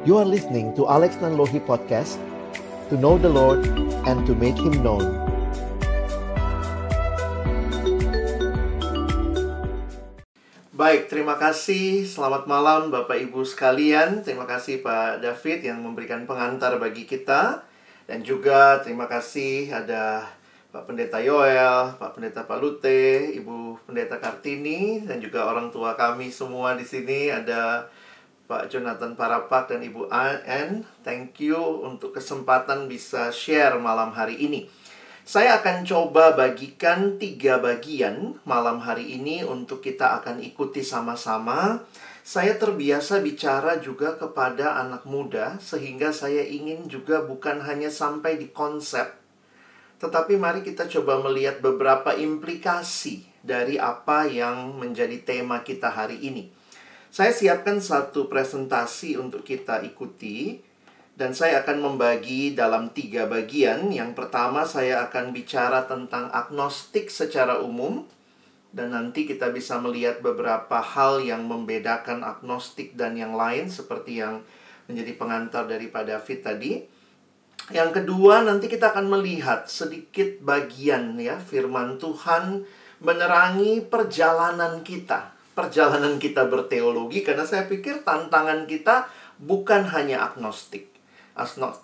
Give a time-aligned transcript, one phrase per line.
[0.00, 2.16] You are listening to Alex Nanlohi Podcast
[2.88, 3.68] To know the Lord
[4.08, 5.04] and to make Him known
[10.72, 12.08] Baik, terima kasih.
[12.08, 14.24] Selamat malam Bapak Ibu sekalian.
[14.24, 17.68] Terima kasih Pak David yang memberikan pengantar bagi kita.
[18.08, 20.24] Dan juga terima kasih ada
[20.72, 26.72] Pak Pendeta Yoel, Pak Pendeta Palute, Ibu Pendeta Kartini, dan juga orang tua kami semua
[26.72, 27.28] di sini.
[27.28, 27.92] Ada
[28.50, 30.82] Pak Jonathan Parapak dan Ibu Ann.
[31.06, 34.66] Thank you untuk kesempatan bisa share malam hari ini.
[35.22, 41.86] Saya akan coba bagikan tiga bagian malam hari ini untuk kita akan ikuti sama-sama.
[42.26, 48.50] Saya terbiasa bicara juga kepada anak muda, sehingga saya ingin juga bukan hanya sampai di
[48.50, 49.14] konsep,
[50.02, 56.59] tetapi mari kita coba melihat beberapa implikasi dari apa yang menjadi tema kita hari ini.
[57.10, 60.62] Saya siapkan satu presentasi untuk kita ikuti
[61.18, 63.90] dan saya akan membagi dalam tiga bagian.
[63.90, 68.06] Yang pertama, saya akan bicara tentang agnostik secara umum,
[68.70, 74.46] dan nanti kita bisa melihat beberapa hal yang membedakan agnostik dan yang lain, seperti yang
[74.86, 76.72] menjadi pengantar daripada David tadi.
[77.74, 82.62] Yang kedua, nanti kita akan melihat sedikit bagian ya firman Tuhan
[83.02, 89.04] menerangi perjalanan kita, perjalanan kita berteologi karena saya pikir tantangan kita
[89.36, 90.90] bukan hanya agnostik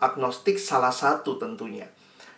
[0.01, 1.89] agnostik salah satu tentunya.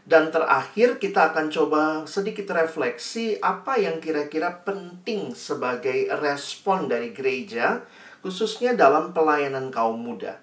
[0.08, 7.84] Dan terakhir kita akan coba sedikit refleksi apa yang kira-kira penting sebagai respon dari gereja
[8.24, 10.40] khususnya dalam pelayanan kaum muda.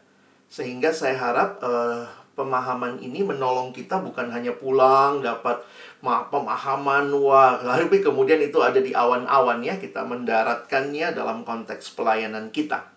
[0.54, 5.64] Sehingga saya harap uh, pemahaman ini menolong kita bukan hanya pulang dapat
[6.04, 12.96] pemahaman wah lalu kemudian itu ada di awan-awan ya kita mendaratkannya dalam konteks pelayanan kita.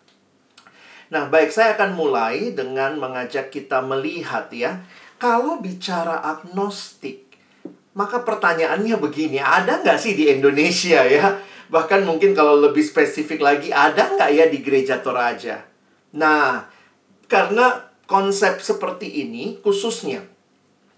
[1.09, 4.85] Nah, baik saya akan mulai dengan mengajak kita melihat ya.
[5.17, 7.33] Kalau bicara agnostik,
[7.97, 11.41] maka pertanyaannya begini, ada nggak sih di Indonesia ya?
[11.73, 15.65] Bahkan mungkin kalau lebih spesifik lagi, ada nggak ya di gereja Toraja?
[16.13, 16.69] Nah,
[17.25, 20.25] karena konsep seperti ini, khususnya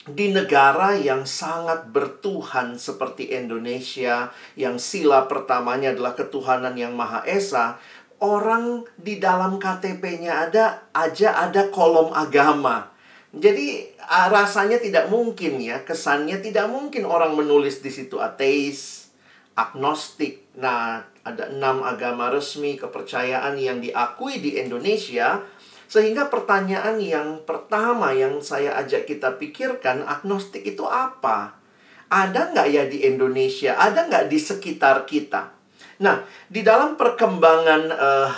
[0.07, 7.77] di negara yang sangat bertuhan seperti Indonesia, yang sila pertamanya adalah ketuhanan yang Maha Esa,
[8.23, 12.89] orang di dalam KTP-nya ada aja ada kolom agama.
[13.31, 19.13] Jadi rasanya tidak mungkin ya, kesannya tidak mungkin orang menulis di situ ateis,
[19.55, 20.49] agnostik.
[20.59, 25.45] Nah, ada enam agama resmi kepercayaan yang diakui di Indonesia.
[25.91, 31.59] Sehingga pertanyaan yang pertama yang saya ajak kita pikirkan, agnostik itu apa?
[32.07, 33.75] Ada nggak ya di Indonesia?
[33.75, 35.51] Ada nggak di sekitar kita?
[35.99, 38.31] Nah, di dalam perkembangan uh,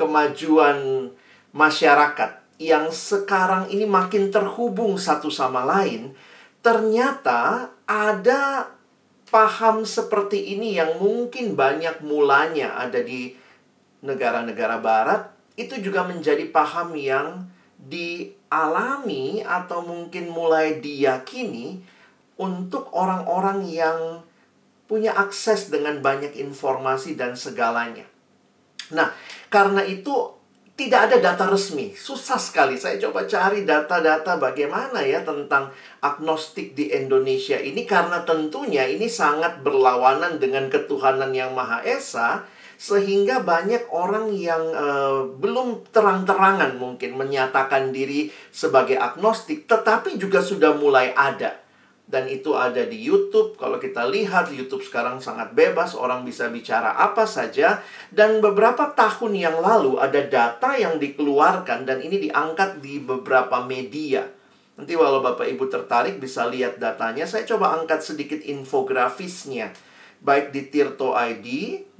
[0.00, 1.12] kemajuan
[1.52, 6.16] masyarakat yang sekarang ini makin terhubung satu sama lain,
[6.64, 8.72] ternyata ada
[9.28, 13.36] paham seperti ini yang mungkin banyak mulanya ada di
[14.00, 17.46] negara-negara barat, itu juga menjadi paham yang
[17.78, 21.82] dialami atau mungkin mulai diyakini
[22.40, 23.98] untuk orang-orang yang
[24.90, 28.04] punya akses dengan banyak informasi dan segalanya.
[28.92, 29.14] Nah,
[29.48, 30.12] karena itu
[30.74, 31.94] tidak ada data resmi.
[31.94, 32.74] Susah sekali.
[32.74, 35.70] Saya coba cari data-data bagaimana ya tentang
[36.02, 42.42] agnostik di Indonesia ini karena tentunya ini sangat berlawanan dengan ketuhanan yang Maha Esa
[42.84, 50.76] sehingga banyak orang yang uh, belum terang-terangan mungkin menyatakan diri sebagai agnostik tetapi juga sudah
[50.76, 51.64] mulai ada
[52.04, 53.56] dan itu ada di YouTube.
[53.56, 57.80] Kalau kita lihat YouTube sekarang sangat bebas, orang bisa bicara apa saja
[58.12, 64.28] dan beberapa tahun yang lalu ada data yang dikeluarkan dan ini diangkat di beberapa media.
[64.76, 67.24] Nanti walau Bapak Ibu tertarik bisa lihat datanya.
[67.24, 69.72] Saya coba angkat sedikit infografisnya
[70.24, 71.46] baik di Tirto ID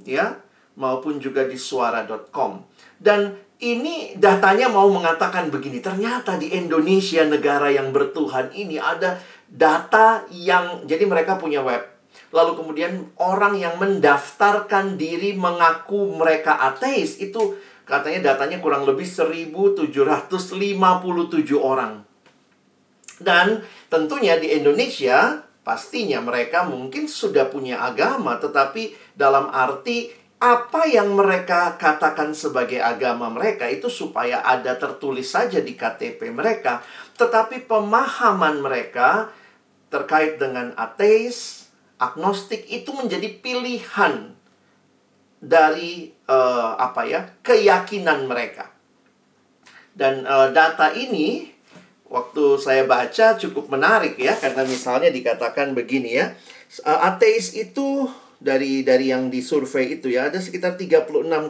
[0.08, 0.43] ya
[0.78, 2.66] maupun juga di suara.com.
[2.98, 10.26] Dan ini datanya mau mengatakan begini, ternyata di Indonesia negara yang bertuhan ini ada data
[10.34, 11.94] yang jadi mereka punya web.
[12.34, 12.92] Lalu kemudian
[13.22, 17.54] orang yang mendaftarkan diri mengaku mereka ateis itu
[17.86, 19.94] katanya datanya kurang lebih 1757
[21.54, 22.02] orang.
[23.22, 31.16] Dan tentunya di Indonesia pastinya mereka mungkin sudah punya agama tetapi dalam arti apa yang
[31.16, 36.84] mereka katakan sebagai agama mereka itu supaya ada tertulis saja di KTP mereka,
[37.16, 39.32] tetapi pemahaman mereka
[39.88, 41.64] terkait dengan ateis,
[41.96, 44.36] agnostik itu menjadi pilihan
[45.40, 48.68] dari uh, apa ya keyakinan mereka.
[49.96, 51.56] Dan uh, data ini
[52.04, 56.36] waktu saya baca cukup menarik ya karena misalnya dikatakan begini ya.
[56.84, 58.12] Uh, ateis itu
[58.44, 61.48] dari dari yang disurvei itu ya ada sekitar 36,9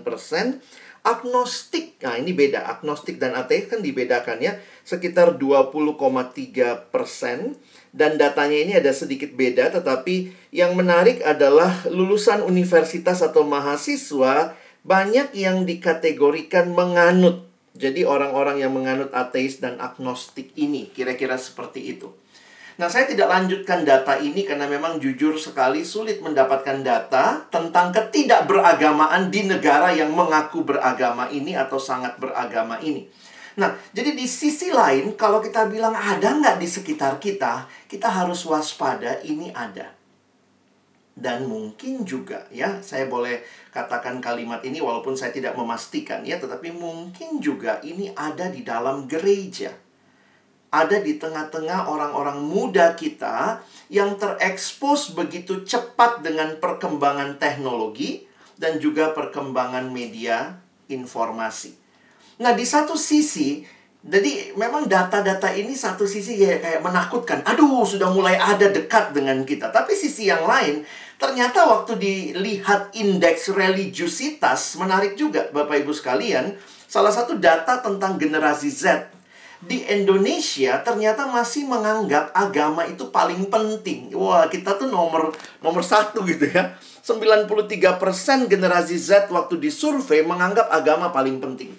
[0.00, 0.64] persen
[1.04, 2.00] agnostik.
[2.00, 2.64] Nah ini beda.
[2.64, 4.56] Agnostik dan ateis kan dibedakan ya.
[4.82, 7.60] Sekitar 20,3 persen.
[7.94, 15.30] Dan datanya ini ada sedikit beda tetapi yang menarik adalah lulusan universitas atau mahasiswa banyak
[15.36, 17.46] yang dikategorikan menganut.
[17.78, 22.10] Jadi orang-orang yang menganut ateis dan agnostik ini kira-kira seperti itu
[22.74, 29.30] Nah, saya tidak lanjutkan data ini karena memang jujur sekali sulit mendapatkan data tentang ketidakberagamaan
[29.30, 33.06] di negara yang mengaku beragama ini atau sangat beragama ini.
[33.62, 38.42] Nah, jadi di sisi lain, kalau kita bilang ada nggak di sekitar kita, kita harus
[38.42, 39.94] waspada ini ada.
[41.14, 46.74] Dan mungkin juga ya, saya boleh katakan kalimat ini walaupun saya tidak memastikan ya, tetapi
[46.74, 49.83] mungkin juga ini ada di dalam gereja
[50.74, 58.26] ada di tengah-tengah orang-orang muda kita yang terekspos begitu cepat dengan perkembangan teknologi
[58.58, 60.58] dan juga perkembangan media
[60.90, 61.78] informasi.
[62.42, 63.62] Nah, di satu sisi,
[64.02, 67.38] jadi memang data-data ini satu sisi kayak, kayak menakutkan.
[67.46, 69.70] Aduh, sudah mulai ada dekat dengan kita.
[69.70, 70.82] Tapi sisi yang lain,
[71.22, 76.58] ternyata waktu dilihat indeks religiusitas, menarik juga Bapak Ibu sekalian,
[76.90, 79.13] salah satu data tentang generasi Z
[79.64, 84.12] di Indonesia ternyata masih menganggap agama itu paling penting.
[84.12, 85.32] Wah, kita tuh nomor
[85.64, 86.76] nomor satu gitu ya.
[87.04, 91.72] 93% generasi Z waktu disurvei menganggap agama paling penting.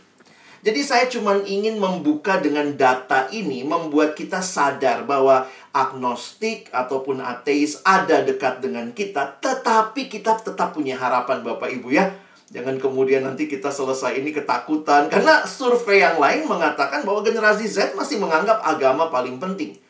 [0.65, 7.85] Jadi saya cuma ingin membuka dengan data ini membuat kita sadar bahwa agnostik ataupun ateis
[7.85, 13.49] ada dekat dengan kita, tetapi kita tetap punya harapan Bapak Ibu ya Jangan kemudian nanti
[13.49, 15.09] kita selesai ini ketakutan.
[15.09, 19.81] Karena survei yang lain mengatakan bahwa generasi Z masih menganggap agama paling penting.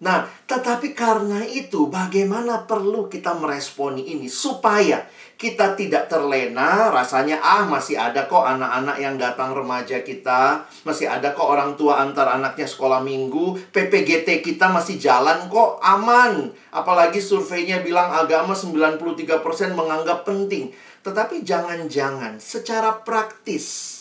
[0.00, 5.04] Nah, tetapi karena itu bagaimana perlu kita meresponi ini supaya
[5.36, 11.36] kita tidak terlena rasanya ah masih ada kok anak-anak yang datang remaja kita, masih ada
[11.36, 16.48] kok orang tua antar anaknya sekolah minggu, PPGT kita masih jalan kok aman.
[16.72, 20.72] Apalagi surveinya bilang agama 93% menganggap penting.
[21.00, 23.96] Tetapi jangan-jangan secara praktis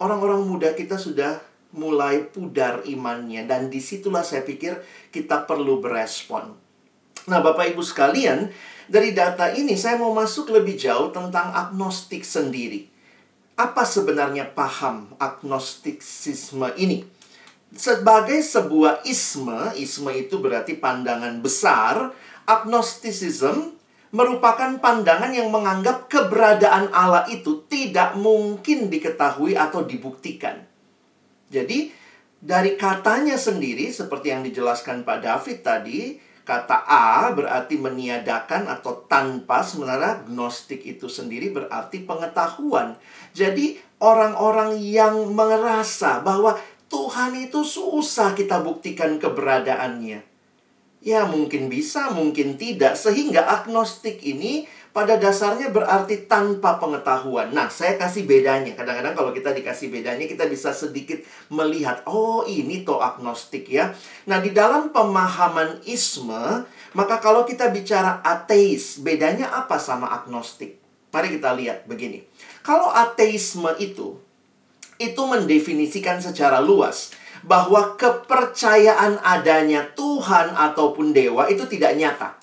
[0.00, 1.42] orang-orang muda kita sudah
[1.76, 4.80] mulai pudar imannya dan di situlah saya pikir
[5.12, 6.56] kita perlu berespon.
[7.28, 8.48] Nah, Bapak Ibu sekalian,
[8.88, 12.88] dari data ini saya mau masuk lebih jauh tentang agnostik sendiri.
[13.58, 17.04] Apa sebenarnya paham agnostiksisme ini?
[17.68, 22.16] Sebagai sebuah isme, isme itu berarti pandangan besar,
[22.48, 23.76] agnosticism
[24.08, 30.64] merupakan pandangan yang menganggap keberadaan Allah itu tidak mungkin diketahui atau dibuktikan.
[31.48, 31.92] Jadi,
[32.38, 36.00] dari katanya sendiri, seperti yang dijelaskan Pak David tadi,
[36.48, 42.96] kata A berarti meniadakan atau tanpa, sebenarnya gnostik itu sendiri berarti pengetahuan.
[43.36, 46.56] Jadi, orang-orang yang merasa bahwa
[46.88, 50.37] Tuhan itu susah kita buktikan keberadaannya.
[50.98, 52.98] Ya mungkin bisa, mungkin tidak.
[52.98, 57.54] Sehingga agnostik ini pada dasarnya berarti tanpa pengetahuan.
[57.54, 58.74] Nah, saya kasih bedanya.
[58.74, 61.22] Kadang-kadang kalau kita dikasih bedanya, kita bisa sedikit
[61.54, 63.94] melihat, oh ini toh agnostik ya.
[64.26, 66.66] Nah, di dalam pemahaman isme,
[66.98, 70.82] maka kalau kita bicara ateis, bedanya apa sama agnostik?
[71.14, 72.26] Mari kita lihat begini.
[72.66, 74.18] Kalau ateisme itu,
[74.98, 82.38] itu mendefinisikan secara luas bahwa kepercayaan adanya Tuhan ataupun dewa itu tidak nyata.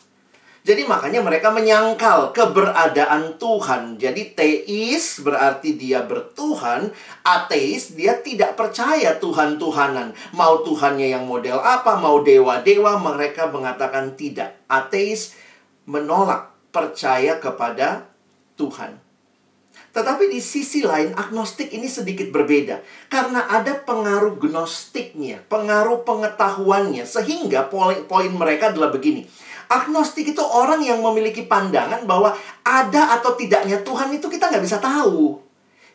[0.65, 4.01] Jadi makanya mereka menyangkal keberadaan Tuhan.
[4.01, 6.89] Jadi teis berarti dia bertuhan,
[7.21, 10.17] ateis dia tidak percaya Tuhan-tuhanan.
[10.33, 14.57] Mau Tuhannya yang model apa, mau dewa-dewa, mereka mengatakan tidak.
[14.65, 15.37] Ateis
[15.85, 18.09] menolak percaya kepada
[18.57, 19.04] Tuhan.
[19.95, 22.83] Tetapi di sisi lain, agnostik ini sedikit berbeda.
[23.07, 27.07] Karena ada pengaruh gnostiknya, pengaruh pengetahuannya.
[27.07, 29.23] Sehingga poin-poin mereka adalah begini.
[29.71, 32.35] Agnostik itu orang yang memiliki pandangan bahwa
[32.67, 35.39] ada atau tidaknya Tuhan itu kita nggak bisa tahu.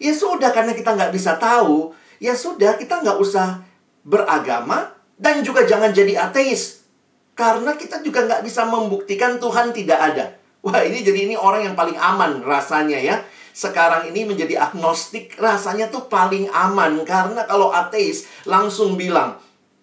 [0.01, 1.93] Ya sudah, karena kita nggak bisa tahu,
[2.25, 3.61] ya sudah, kita nggak usah
[4.01, 6.89] beragama dan juga jangan jadi ateis.
[7.37, 10.41] Karena kita juga nggak bisa membuktikan Tuhan tidak ada.
[10.65, 15.91] Wah, ini jadi ini orang yang paling aman rasanya ya sekarang ini menjadi agnostik rasanya
[15.91, 19.39] tuh paling aman karena kalau ateis langsung bilang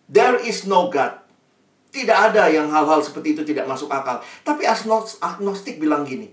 [0.08, 1.24] there is no God.
[1.88, 4.22] Tidak ada yang hal-hal seperti itu tidak masuk akal.
[4.44, 6.30] Tapi agnostik bilang gini.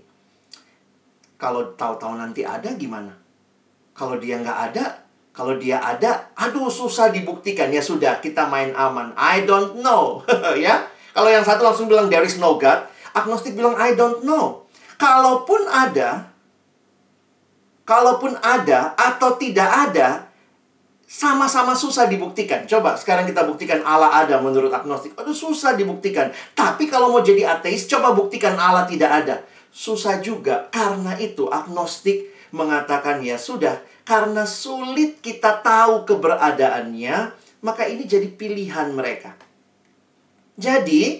[1.41, 3.15] Kalau tahu-tahu nanti ada gimana?
[3.95, 7.67] Kalau dia nggak ada, Kalau dia ada, aduh susah dibuktikan.
[7.67, 9.11] Ya sudah, kita main aman.
[9.19, 10.23] I don't know.
[10.55, 10.87] ya.
[11.11, 14.63] Kalau yang satu langsung bilang there is no God, agnostik bilang I don't know.
[14.95, 16.31] Kalaupun ada,
[17.85, 20.27] kalaupun ada atau tidak ada,
[21.05, 22.65] sama-sama susah dibuktikan.
[22.65, 25.13] Coba sekarang kita buktikan Allah ada menurut agnostik.
[25.15, 26.33] Aduh susah dibuktikan.
[26.57, 29.35] Tapi kalau mau jadi ateis, coba buktikan Allah tidak ada.
[29.69, 30.67] Susah juga.
[30.73, 37.15] Karena itu agnostik mengatakan ya sudah, karena sulit kita tahu keberadaannya,
[37.61, 39.35] maka ini jadi pilihan mereka.
[40.55, 41.19] Jadi,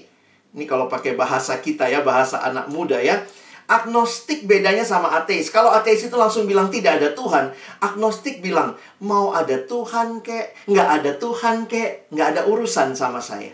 [0.55, 3.19] ini kalau pakai bahasa kita ya, bahasa anak muda ya,
[3.65, 5.49] agnostik bedanya sama ateis.
[5.49, 10.89] Kalau ateis itu langsung bilang tidak ada Tuhan, agnostik bilang mau ada Tuhan kek, nggak
[11.01, 13.53] ada Tuhan kek, nggak ada urusan sama saya.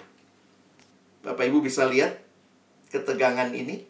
[1.22, 2.20] Bapak Ibu bisa lihat
[2.92, 3.88] ketegangan ini?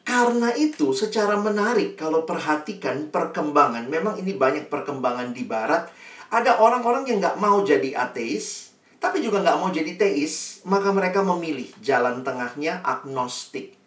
[0.00, 5.86] Karena itu secara menarik kalau perhatikan perkembangan, memang ini banyak perkembangan di barat.
[6.30, 11.20] Ada orang-orang yang nggak mau jadi ateis, tapi juga nggak mau jadi teis, maka mereka
[11.22, 13.79] memilih jalan tengahnya agnostik.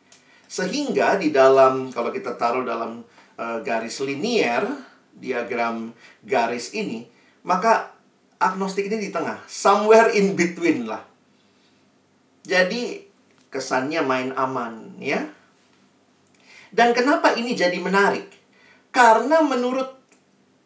[0.53, 3.01] Sehingga di dalam, kalau kita taruh dalam
[3.41, 4.61] uh, garis linier,
[5.17, 5.89] diagram
[6.21, 7.09] garis ini,
[7.41, 7.89] maka
[8.37, 11.01] agnostik ini di tengah, somewhere in between lah.
[12.45, 13.01] Jadi
[13.49, 15.25] kesannya main aman ya
[16.73, 18.25] dan kenapa ini jadi menarik?
[18.89, 19.93] Karena menurut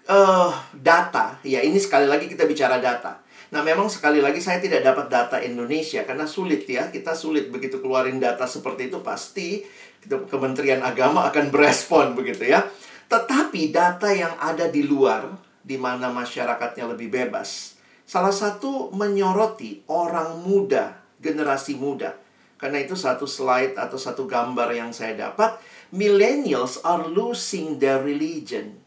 [0.08, 3.20] uh, data, ya ini sekali lagi kita bicara data.
[3.48, 6.92] Nah, memang sekali lagi saya tidak dapat data Indonesia karena sulit ya.
[6.92, 9.63] Kita sulit begitu keluarin data seperti itu pasti
[10.08, 12.68] Kementerian Agama akan berespon begitu ya.
[13.08, 15.32] Tetapi data yang ada di luar
[15.63, 17.80] di mana masyarakatnya lebih bebas.
[18.08, 22.16] Salah satu menyoroti orang muda, generasi muda.
[22.56, 25.60] Karena itu satu slide atau satu gambar yang saya dapat
[25.92, 28.87] millennials are losing their religion.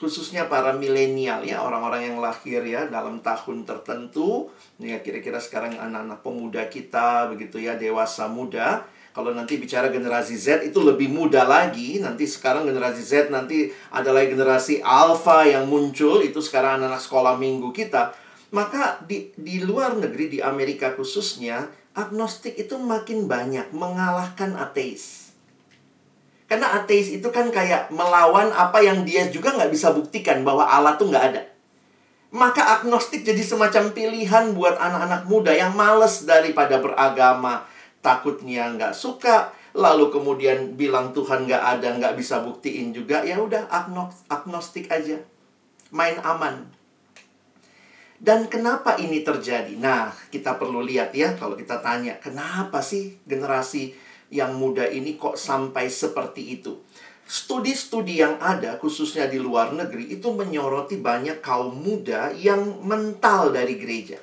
[0.00, 4.48] Khususnya para milenial ya, orang-orang yang lahir ya dalam tahun tertentu.
[4.80, 8.88] Ya kira-kira sekarang anak-anak pemuda kita begitu ya, dewasa muda.
[9.12, 12.00] Kalau nanti bicara generasi Z itu lebih muda lagi.
[12.00, 16.24] Nanti sekarang generasi Z nanti ada lagi generasi Alpha yang muncul.
[16.24, 18.16] Itu sekarang anak-anak sekolah minggu kita.
[18.56, 25.19] Maka di, di luar negeri, di Amerika khususnya, agnostik itu makin banyak mengalahkan ateis.
[26.50, 30.98] Karena ateis itu kan kayak melawan apa yang dia juga nggak bisa buktikan bahwa Allah
[30.98, 31.46] tuh nggak ada.
[32.34, 37.70] Maka agnostik jadi semacam pilihan buat anak-anak muda yang males daripada beragama.
[38.02, 43.22] Takutnya nggak suka, lalu kemudian bilang Tuhan nggak ada, nggak bisa buktiin juga.
[43.22, 43.70] Ya udah
[44.26, 45.22] agnostik aja.
[45.94, 46.66] Main aman.
[48.18, 49.78] Dan kenapa ini terjadi?
[49.78, 55.34] Nah, kita perlu lihat ya kalau kita tanya, kenapa sih generasi yang muda ini kok
[55.34, 56.78] sampai seperti itu.
[57.30, 63.78] Studi-studi yang ada, khususnya di luar negeri, itu menyoroti banyak kaum muda yang mental dari
[63.78, 64.18] gereja.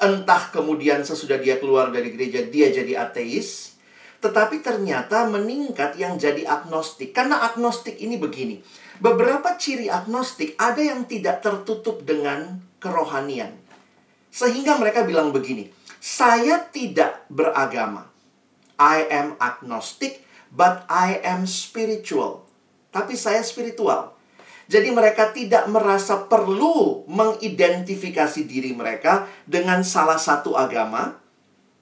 [0.00, 3.76] Entah kemudian sesudah dia keluar dari gereja, dia jadi ateis,
[4.24, 7.12] tetapi ternyata meningkat yang jadi agnostik.
[7.12, 8.64] Karena agnostik ini begini,
[8.96, 13.52] beberapa ciri agnostik ada yang tidak tertutup dengan kerohanian.
[14.32, 15.68] Sehingga mereka bilang begini,
[16.00, 18.07] saya tidak beragama.
[18.78, 20.22] I am agnostic,
[20.54, 22.46] but I am spiritual.
[22.94, 24.14] Tapi saya spiritual.
[24.68, 31.16] Jadi mereka tidak merasa perlu mengidentifikasi diri mereka dengan salah satu agama,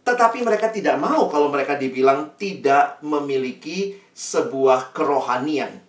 [0.07, 5.83] tetapi mereka tidak mau kalau mereka dibilang tidak memiliki sebuah kerohanian.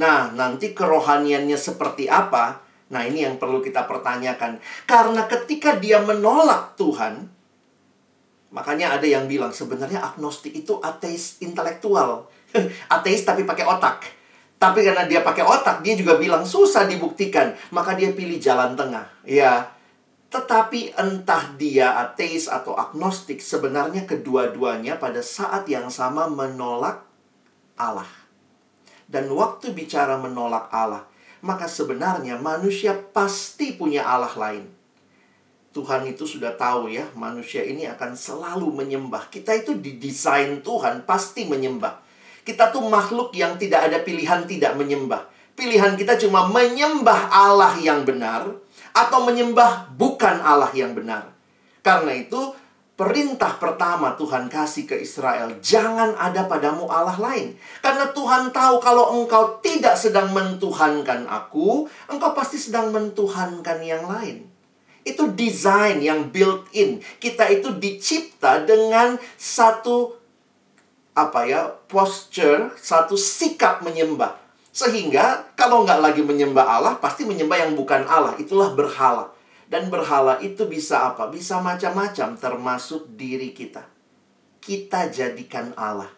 [0.00, 2.64] Nah, nanti kerohaniannya seperti apa?
[2.88, 4.56] Nah, ini yang perlu kita pertanyakan.
[4.88, 7.28] Karena ketika dia menolak Tuhan,
[8.48, 12.28] Makanya ada yang bilang sebenarnya agnostik itu ateis intelektual.
[12.94, 14.08] ateis tapi pakai otak.
[14.58, 17.54] Tapi karena dia pakai otak, dia juga bilang susah dibuktikan.
[17.70, 19.06] Maka dia pilih jalan tengah.
[19.22, 19.70] Ya,
[20.28, 27.00] tetapi entah dia ateis atau agnostik, sebenarnya kedua-duanya pada saat yang sama menolak
[27.80, 28.08] Allah.
[29.08, 31.08] Dan waktu bicara menolak Allah,
[31.40, 34.77] maka sebenarnya manusia pasti punya Allah lain.
[35.68, 39.28] Tuhan itu sudah tahu ya, manusia ini akan selalu menyembah.
[39.28, 42.00] Kita itu didesain Tuhan pasti menyembah.
[42.40, 45.28] Kita tuh makhluk yang tidak ada pilihan tidak menyembah.
[45.52, 48.48] Pilihan kita cuma menyembah Allah yang benar
[48.96, 51.28] atau menyembah bukan Allah yang benar.
[51.84, 52.56] Karena itu,
[52.98, 57.54] perintah pertama Tuhan kasih ke Israel, jangan ada padamu Allah lain.
[57.84, 64.57] Karena Tuhan tahu kalau engkau tidak sedang mentuhankan aku, engkau pasti sedang mentuhankan yang lain.
[65.08, 67.00] Itu desain yang built in.
[67.16, 70.20] Kita itu dicipta dengan satu
[71.16, 74.36] apa ya, posture, satu sikap menyembah.
[74.70, 78.36] Sehingga kalau nggak lagi menyembah Allah, pasti menyembah yang bukan Allah.
[78.38, 79.34] Itulah berhala.
[79.68, 81.28] Dan berhala itu bisa apa?
[81.28, 83.84] Bisa macam-macam termasuk diri kita.
[84.62, 86.08] Kita jadikan Allah.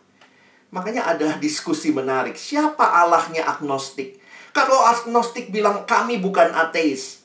[0.70, 2.38] Makanya ada diskusi menarik.
[2.38, 4.23] Siapa Allahnya agnostik?
[4.54, 7.20] Kalau agnostik bilang kami bukan ateis.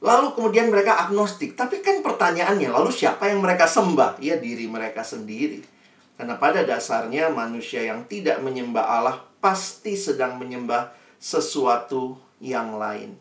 [0.00, 1.52] Lalu kemudian mereka agnostik.
[1.56, 4.16] Tapi kan pertanyaannya, lalu siapa yang mereka sembah?
[4.20, 5.60] Ya diri mereka sendiri.
[6.16, 13.16] Karena pada dasarnya manusia yang tidak menyembah Allah pasti sedang menyembah sesuatu yang lain.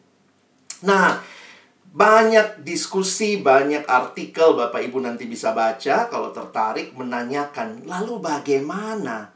[0.83, 1.19] Nah,
[1.91, 9.36] banyak diskusi, banyak artikel Bapak Ibu nanti bisa baca kalau tertarik menanyakan, lalu bagaimana?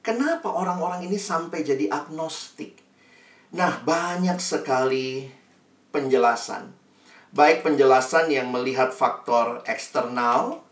[0.00, 2.80] Kenapa orang-orang ini sampai jadi agnostik?
[3.52, 5.39] Nah, banyak sekali
[5.90, 6.72] penjelasan.
[7.30, 10.66] Baik penjelasan yang melihat faktor eksternal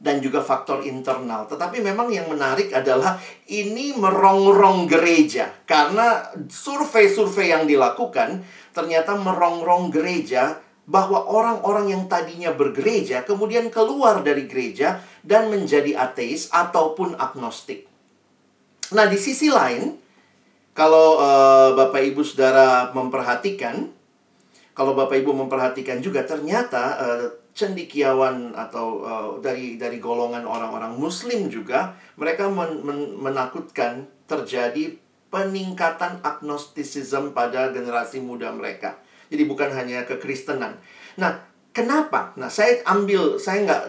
[0.00, 1.44] dan juga faktor internal.
[1.48, 10.56] Tetapi memang yang menarik adalah ini merongrong gereja karena survei-survei yang dilakukan ternyata merongrong gereja
[10.88, 17.86] bahwa orang-orang yang tadinya bergereja kemudian keluar dari gereja dan menjadi ateis ataupun agnostik.
[18.90, 19.94] Nah, di sisi lain,
[20.74, 23.86] kalau uh, Bapak Ibu Saudara memperhatikan,
[24.80, 31.52] kalau Bapak Ibu memperhatikan juga ternyata uh, cendikiawan atau uh, dari dari golongan orang-orang muslim
[31.52, 34.96] juga mereka men, men, menakutkan terjadi
[35.28, 38.96] peningkatan agnostisism pada generasi muda mereka.
[39.28, 40.80] Jadi bukan hanya kekristenan.
[41.20, 41.44] Nah,
[41.76, 42.32] kenapa?
[42.40, 43.84] Nah, saya ambil, saya nggak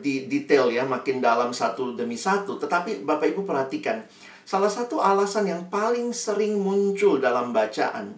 [0.00, 2.56] di, detail ya, makin dalam satu demi satu.
[2.56, 4.00] Tetapi Bapak Ibu perhatikan,
[4.48, 8.16] salah satu alasan yang paling sering muncul dalam bacaan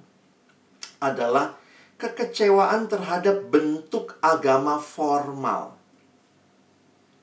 [1.02, 1.63] adalah
[2.04, 5.72] kekecewaan terhadap bentuk agama formal.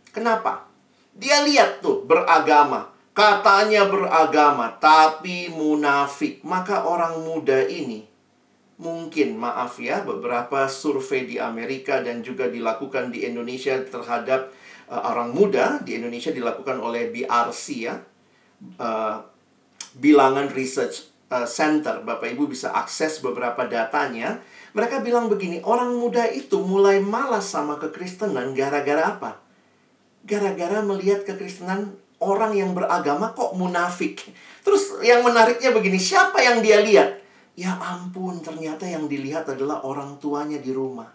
[0.10, 0.66] Kenapa?
[1.14, 6.40] Dia lihat tuh beragama, Katanya beragama, tapi munafik.
[6.48, 8.08] Maka orang muda ini
[8.82, 14.50] mungkin maaf ya beberapa survei di Amerika dan juga dilakukan di Indonesia terhadap
[14.90, 18.02] uh, orang muda di Indonesia dilakukan oleh BRC ya
[18.82, 19.22] uh,
[20.02, 24.42] bilangan research uh, center Bapak Ibu bisa akses beberapa datanya
[24.72, 29.42] mereka bilang begini orang muda itu mulai malas sama kekristenan gara-gara apa
[30.26, 34.22] gara-gara melihat kekristenan orang yang beragama kok munafik.
[34.62, 37.18] Terus yang menariknya begini, siapa yang dia lihat?
[37.58, 41.10] Ya ampun, ternyata yang dilihat adalah orang tuanya di rumah.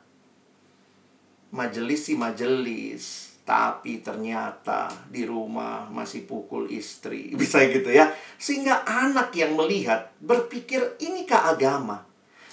[1.55, 7.31] Majelis sih majelis, tapi ternyata di rumah masih pukul istri.
[7.41, 8.11] Bisa gitu ya.
[8.37, 12.03] Sehingga anak yang melihat berpikir inikah agama?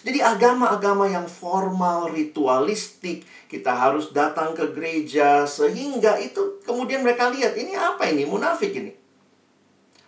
[0.04, 7.56] Jadi agama-agama yang formal, ritualistik, kita harus datang ke gereja sehingga itu kemudian mereka lihat
[7.56, 8.92] ini apa ini munafik ini.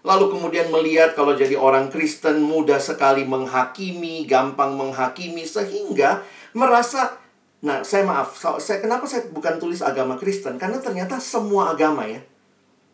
[0.05, 6.21] Lalu kemudian melihat kalau jadi orang Kristen mudah sekali menghakimi, gampang menghakimi sehingga
[6.53, 7.25] merasa
[7.65, 10.61] Nah, saya maaf, saya kenapa saya bukan tulis agama Kristen?
[10.61, 12.21] Karena ternyata semua agama ya.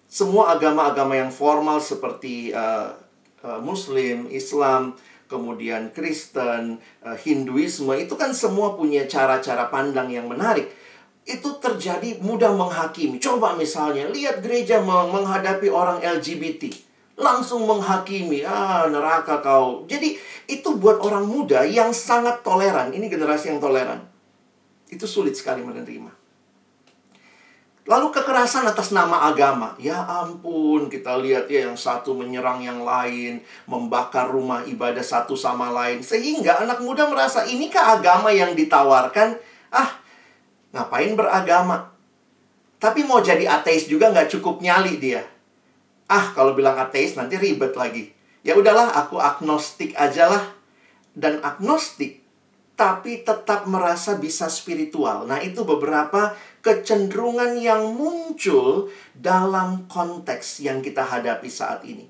[0.08, 2.96] Semua agama-agama yang formal seperti uh,
[3.44, 4.96] uh, Muslim, Islam,
[5.32, 10.67] kemudian Kristen, eh, Hinduisme, itu kan semua punya cara-cara pandang yang menarik.
[11.24, 13.15] Itu terjadi mudah menghakimi.
[13.24, 16.67] Coba misalnya, lihat gereja menghadapi orang LGBT.
[17.15, 19.88] Langsung menghakimi, ah neraka kau.
[19.88, 20.20] Jadi
[20.52, 22.91] itu buat orang muda yang sangat toleran.
[22.91, 24.04] Ini generasi yang toleran.
[24.91, 26.20] Itu sulit sekali menerima.
[27.89, 29.74] Lalu kekerasan atas nama agama.
[29.82, 35.74] Ya ampun, kita lihat ya yang satu menyerang yang lain, membakar rumah ibadah satu sama
[35.74, 36.06] lain.
[36.06, 39.34] Sehingga anak muda merasa, inikah agama yang ditawarkan?
[39.74, 39.98] Ah,
[40.78, 41.89] ngapain beragama?
[42.78, 45.26] Tapi mau jadi ateis juga nggak cukup nyali dia.
[46.06, 48.13] Ah, kalau bilang ateis nanti ribet lagi.
[48.46, 50.44] Ya udahlah, aku agnostik aja lah.
[51.17, 52.22] Dan agnostik,
[52.78, 55.30] tapi tetap merasa bisa spiritual.
[55.30, 62.08] Nah, itu beberapa kecenderungan yang muncul dalam konteks yang kita hadapi saat ini.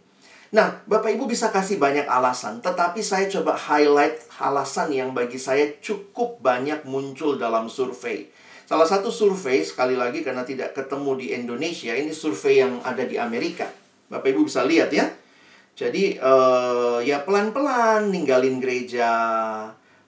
[0.51, 5.79] Nah, Bapak Ibu bisa kasih banyak alasan, tetapi saya coba highlight alasan yang bagi saya
[5.79, 8.27] cukup banyak muncul dalam survei.
[8.67, 13.15] Salah satu survei, sekali lagi karena tidak ketemu di Indonesia, ini survei yang ada di
[13.15, 13.71] Amerika.
[14.11, 15.07] Bapak Ibu bisa lihat ya.
[15.71, 19.11] Jadi, uh, ya pelan-pelan ninggalin gereja,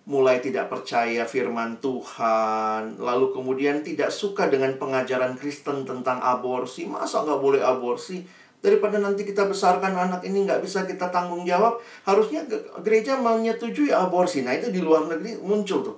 [0.03, 6.83] mulai tidak percaya firman Tuhan, lalu kemudian tidak suka dengan pengajaran Kristen tentang aborsi.
[6.83, 8.19] Masa nggak boleh aborsi?
[8.63, 12.43] Daripada nanti kita besarkan anak ini nggak bisa kita tanggung jawab, harusnya
[12.79, 14.43] gereja menyetujui aborsi.
[14.43, 15.97] Nah itu di luar negeri muncul tuh.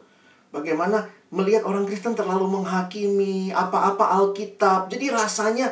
[0.49, 4.87] Bagaimana melihat orang Kristen terlalu menghakimi apa-apa Alkitab.
[4.87, 5.67] Jadi rasanya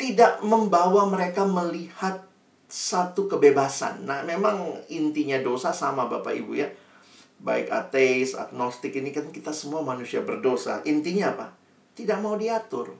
[0.00, 2.24] tidak membawa mereka melihat
[2.70, 4.06] satu kebebasan.
[4.06, 6.70] Nah, memang intinya dosa sama Bapak Ibu ya.
[7.40, 10.84] Baik ateis, agnostik ini kan kita semua manusia berdosa.
[10.84, 11.46] Intinya apa?
[11.96, 12.92] Tidak mau diatur.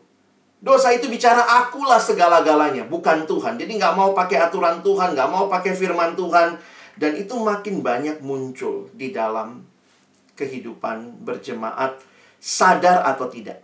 [0.60, 3.56] Dosa itu bicara akulah segala-galanya, bukan Tuhan.
[3.56, 6.56] Jadi nggak mau pakai aturan Tuhan, nggak mau pakai firman Tuhan.
[7.00, 9.64] Dan itu makin banyak muncul di dalam
[10.36, 12.00] kehidupan berjemaat,
[12.40, 13.60] sadar atau tidak.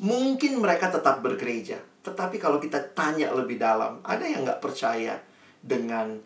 [0.00, 5.20] Mungkin mereka tetap bergereja, tetapi kalau kita tanya lebih dalam, ada yang nggak percaya
[5.64, 6.20] dengan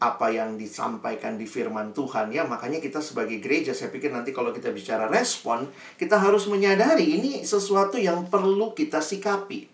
[0.00, 2.48] apa yang disampaikan di firman Tuhan ya.
[2.48, 5.68] Makanya kita sebagai gereja saya pikir nanti kalau kita bicara respon
[6.00, 9.68] kita harus menyadari ini sesuatu yang perlu kita sikapi.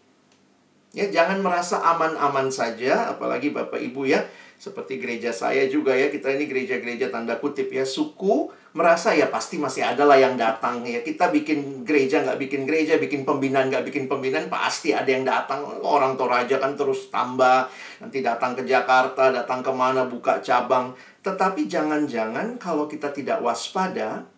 [0.98, 4.26] Ya jangan merasa aman-aman saja apalagi Bapak Ibu ya.
[4.56, 6.10] Seperti gereja saya juga ya.
[6.10, 7.86] Kita ini gereja-gereja tanda kutip ya.
[7.86, 10.84] Suku merasa ya pasti masih ada lah yang datang.
[10.84, 15.24] Ya kita bikin gereja nggak bikin gereja bikin pembinaan nggak bikin pembinaan pasti ada yang
[15.24, 15.64] datang.
[15.80, 17.72] Orang Toraja kan terus tambah
[18.04, 20.92] nanti datang ke Jakarta datang ke mana buka cabang.
[21.24, 24.28] Tetapi jangan-jangan kalau kita tidak waspada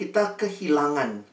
[0.00, 1.28] kita kehilangan.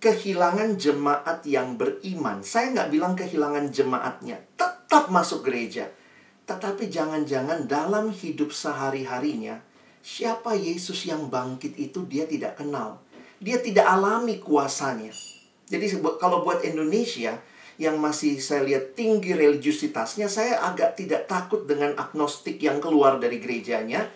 [0.00, 2.40] Kehilangan jemaat yang beriman.
[2.40, 4.40] Saya nggak bilang kehilangan jemaatnya.
[4.56, 5.90] Tetap masuk gereja.
[6.48, 9.60] Tetapi jangan-jangan dalam hidup sehari-harinya,
[10.08, 13.04] siapa Yesus yang bangkit itu dia tidak kenal.
[13.44, 15.12] Dia tidak alami kuasanya.
[15.68, 17.36] Jadi kalau buat Indonesia
[17.76, 23.36] yang masih saya lihat tinggi religiusitasnya, saya agak tidak takut dengan agnostik yang keluar dari
[23.36, 24.08] gerejanya.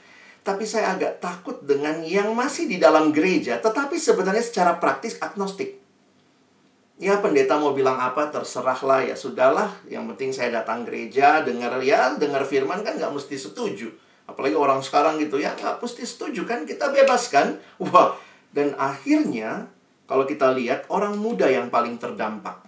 [0.43, 5.79] Tapi saya agak takut dengan yang masih di dalam gereja, tetapi sebenarnya secara praktis agnostik.
[6.99, 12.15] Ya pendeta mau bilang apa terserahlah ya sudahlah Yang penting saya datang gereja dengar ya
[12.15, 13.91] dengar firman kan nggak mesti setuju
[14.27, 18.17] Apalagi orang sekarang gitu ya nggak mesti setuju kan kita bebas kan Wah
[18.55, 19.67] dan akhirnya
[20.07, 22.63] kalau kita lihat orang muda yang paling terdampak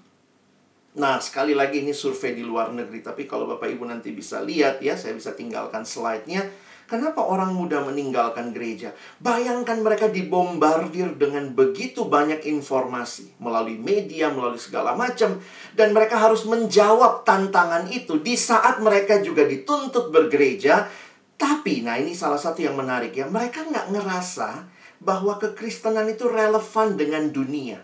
[0.95, 4.79] Nah, sekali lagi ini survei di luar negeri, tapi kalau Bapak Ibu nanti bisa lihat
[4.79, 6.47] ya, saya bisa tinggalkan slide-nya.
[6.87, 8.95] Kenapa orang muda meninggalkan gereja?
[9.19, 15.43] Bayangkan mereka dibombardir dengan begitu banyak informasi melalui media, melalui segala macam,
[15.75, 20.87] dan mereka harus menjawab tantangan itu di saat mereka juga dituntut bergereja.
[21.35, 24.70] Tapi, nah ini salah satu yang menarik ya, mereka nggak ngerasa
[25.03, 27.83] bahwa kekristenan itu relevan dengan dunia.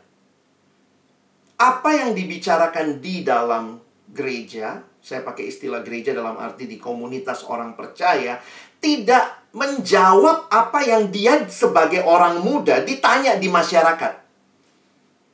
[1.61, 3.77] Apa yang dibicarakan di dalam
[4.09, 8.41] gereja, saya pakai istilah gereja dalam arti di komunitas orang percaya,
[8.81, 14.15] tidak menjawab apa yang dia sebagai orang muda ditanya di masyarakat.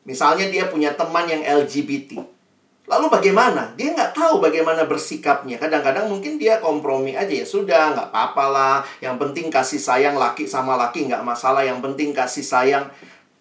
[0.06, 2.35] Misalnya dia punya teman yang LGBT.
[2.86, 3.74] Lalu bagaimana?
[3.74, 5.58] Dia nggak tahu bagaimana bersikapnya.
[5.58, 8.76] Kadang-kadang mungkin dia kompromi aja ya sudah nggak apa-apa lah.
[9.02, 11.66] Yang penting kasih sayang laki sama laki nggak masalah.
[11.66, 12.86] Yang penting kasih sayang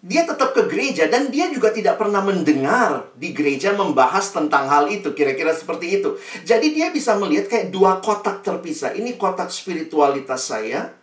[0.06, 4.86] dia tetap ke gereja dan dia juga tidak pernah mendengar di gereja membahas tentang hal
[4.86, 6.14] itu kira-kira seperti itu.
[6.46, 8.94] Jadi dia bisa melihat kayak dua kotak terpisah.
[8.94, 10.94] Ini kotak spiritualitas saya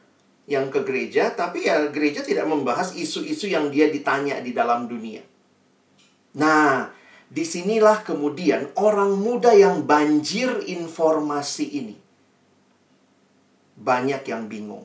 [0.47, 5.27] yang ke gereja, tapi ya gereja tidak membahas isu-isu yang dia ditanya di dalam dunia.
[6.39, 6.87] Nah,
[7.33, 11.97] di sinilah kemudian orang muda yang banjir informasi ini.
[13.81, 14.85] Banyak yang bingung.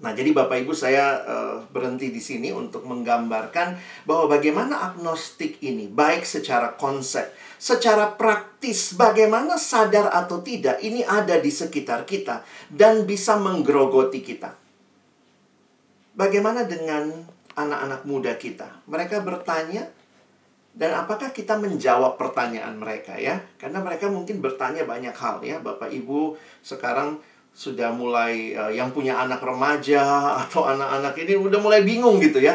[0.00, 3.76] Nah, jadi Bapak Ibu saya uh, berhenti di sini untuk menggambarkan
[4.08, 7.28] bahwa bagaimana agnostik ini baik secara konsep,
[7.60, 14.56] secara praktis bagaimana sadar atau tidak ini ada di sekitar kita dan bisa menggerogoti kita.
[16.16, 17.12] Bagaimana dengan
[17.58, 18.80] anak-anak muda kita?
[18.88, 19.99] Mereka bertanya
[20.70, 23.42] dan apakah kita menjawab pertanyaan mereka ya?
[23.58, 27.18] Karena mereka mungkin bertanya banyak hal ya, Bapak Ibu sekarang
[27.50, 30.02] sudah mulai uh, yang punya anak remaja
[30.46, 32.54] atau anak-anak ini udah mulai bingung gitu ya.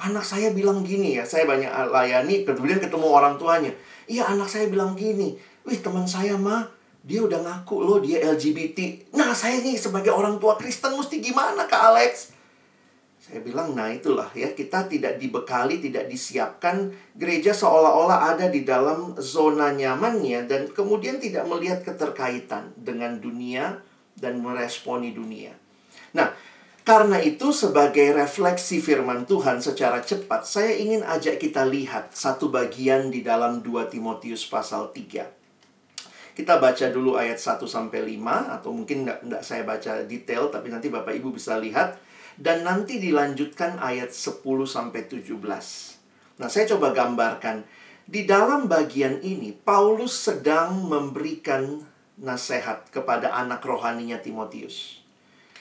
[0.00, 3.72] Anak saya bilang gini ya, saya banyak layani, kemudian ketemu orang tuanya.
[4.08, 5.36] Iya, anak saya bilang gini.
[5.68, 6.64] Wih, teman saya mah,
[7.04, 9.12] dia udah ngaku loh dia LGBT.
[9.16, 12.32] Nah, saya nih sebagai orang tua Kristen mesti gimana Kak Alex?
[13.30, 16.90] Saya bilang, nah itulah ya, kita tidak dibekali, tidak disiapkan.
[17.14, 23.78] Gereja seolah-olah ada di dalam zona nyamannya dan kemudian tidak melihat keterkaitan dengan dunia,
[24.20, 25.56] dan meresponi dunia.
[26.12, 26.36] Nah,
[26.84, 33.08] karena itu sebagai refleksi firman Tuhan secara cepat, saya ingin ajak kita lihat satu bagian
[33.08, 35.24] di dalam 2 Timotius pasal 3.
[36.36, 40.88] Kita baca dulu ayat 1 sampai 5 atau mungkin enggak saya baca detail tapi nanti
[40.88, 42.00] Bapak Ibu bisa lihat
[42.40, 45.36] dan nanti dilanjutkan ayat 10 sampai 17.
[46.40, 47.68] Nah, saya coba gambarkan
[48.08, 51.84] di dalam bagian ini Paulus sedang memberikan
[52.16, 55.04] nasihat kepada anak rohaninya Timotius.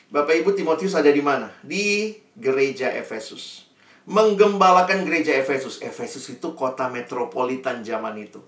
[0.10, 1.52] Bapak Ibu Timotius ada di mana?
[1.62, 3.70] Di gereja Efesus.
[4.10, 5.84] Menggembalakan gereja Efesus.
[5.84, 8.42] Efesus itu kota metropolitan zaman itu.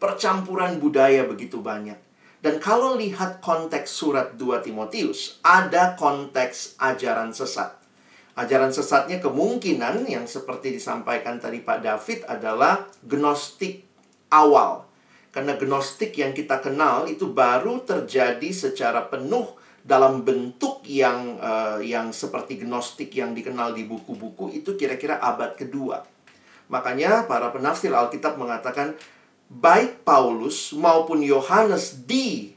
[0.00, 2.00] Percampuran budaya begitu banyak.
[2.44, 7.72] Dan kalau lihat konteks surat 2 Timotius, ada konteks ajaran sesat.
[8.36, 13.88] Ajaran sesatnya kemungkinan yang seperti disampaikan tadi Pak David adalah gnostik
[14.28, 14.84] awal.
[15.32, 22.12] Karena gnostik yang kita kenal itu baru terjadi secara penuh dalam bentuk yang uh, yang
[22.12, 26.04] seperti gnostik yang dikenal di buku-buku itu kira-kira abad kedua.
[26.68, 28.96] Makanya para penafsir Alkitab mengatakan
[29.54, 32.50] baik Paulus maupun Yohanes di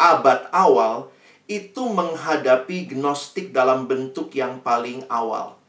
[0.00, 1.12] abad awal
[1.44, 5.60] itu menghadapi gnostik dalam bentuk yang paling awal.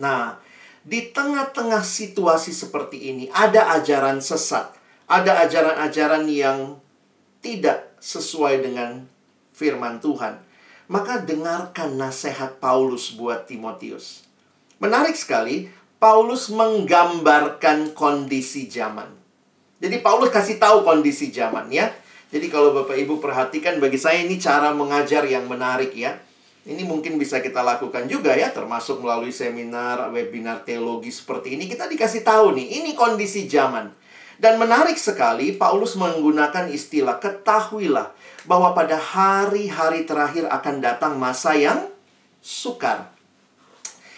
[0.00, 0.40] Nah,
[0.86, 4.70] di tengah-tengah situasi seperti ini ada ajaran sesat,
[5.10, 6.78] ada ajaran-ajaran yang
[7.42, 9.04] tidak sesuai dengan
[9.52, 10.40] firman Tuhan.
[10.86, 14.22] Maka dengarkan nasihat Paulus buat Timotius.
[14.78, 15.66] Menarik sekali,
[15.98, 19.25] Paulus menggambarkan kondisi zaman.
[19.76, 21.92] Jadi Paulus kasih tahu kondisi zaman ya.
[22.32, 26.16] Jadi kalau Bapak Ibu perhatikan bagi saya ini cara mengajar yang menarik ya.
[26.66, 31.70] Ini mungkin bisa kita lakukan juga ya, termasuk melalui seminar, webinar teologi seperti ini.
[31.70, 33.94] Kita dikasih tahu nih, ini kondisi zaman.
[34.36, 38.10] Dan menarik sekali, Paulus menggunakan istilah, ketahuilah
[38.50, 41.86] bahwa pada hari-hari terakhir akan datang masa yang
[42.42, 43.14] sukar.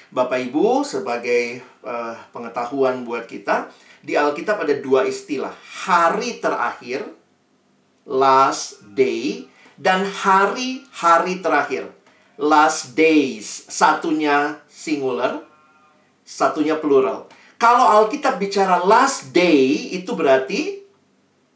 [0.09, 3.69] Bapak Ibu, sebagai uh, pengetahuan buat kita,
[4.09, 5.53] di Alkitab ada dua istilah.
[5.85, 7.05] Hari terakhir,
[8.09, 9.45] last day,
[9.77, 11.93] dan hari-hari terakhir,
[12.41, 13.69] last days.
[13.69, 15.45] Satunya singular,
[16.25, 17.29] satunya plural.
[17.61, 20.81] Kalau Alkitab bicara last day, itu berarti,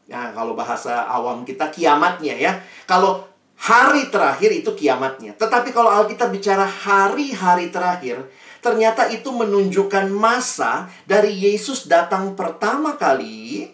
[0.05, 2.61] ya kalau bahasa awam kita kiamatnya ya.
[2.85, 3.25] Kalau
[3.57, 5.33] hari terakhir itu kiamatnya.
[5.41, 8.29] Tetapi kalau Alkitab bicara hari-hari terakhir,
[8.63, 13.67] ternyata itu menunjukkan masa dari Yesus datang pertama kali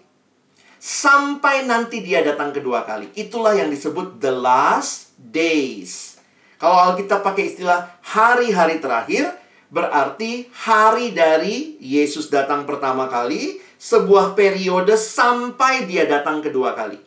[0.82, 3.14] sampai nanti dia datang kedua kali.
[3.14, 6.18] Itulah yang disebut the last days.
[6.58, 9.32] Kalau Alkitab pakai istilah hari-hari terakhir,
[9.70, 17.00] berarti hari dari Yesus datang pertama kali, sebuah periode sampai dia datang kedua kali.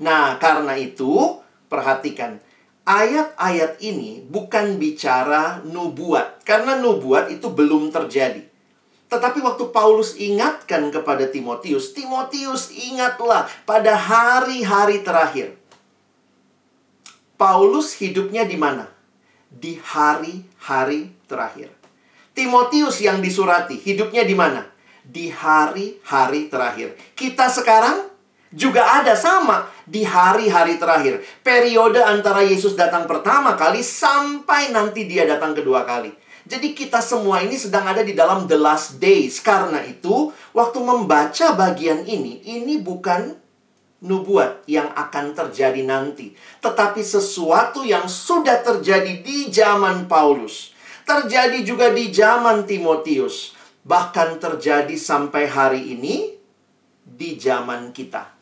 [0.00, 2.40] Nah, karena itu, perhatikan
[2.82, 8.42] ayat-ayat ini bukan bicara nubuat, karena nubuat itu belum terjadi.
[9.12, 15.54] Tetapi waktu Paulus ingatkan kepada Timotius, Timotius ingatlah pada hari-hari terakhir.
[17.36, 18.88] Paulus hidupnya di mana?
[19.52, 21.68] Di hari-hari terakhir.
[22.32, 24.64] Timotius yang disurati, hidupnya di mana?
[25.04, 26.96] Di hari-hari terakhir.
[27.12, 28.08] Kita sekarang
[28.48, 31.22] juga ada sama di hari-hari terakhir.
[31.42, 36.14] Periode antara Yesus datang pertama kali sampai nanti dia datang kedua kali.
[36.42, 39.38] Jadi kita semua ini sedang ada di dalam the last days.
[39.38, 43.38] Karena itu, waktu membaca bagian ini, ini bukan
[44.02, 46.34] nubuat yang akan terjadi nanti.
[46.58, 50.74] Tetapi sesuatu yang sudah terjadi di zaman Paulus.
[51.06, 53.54] Terjadi juga di zaman Timotius.
[53.86, 56.34] Bahkan terjadi sampai hari ini
[57.06, 58.41] di zaman kita.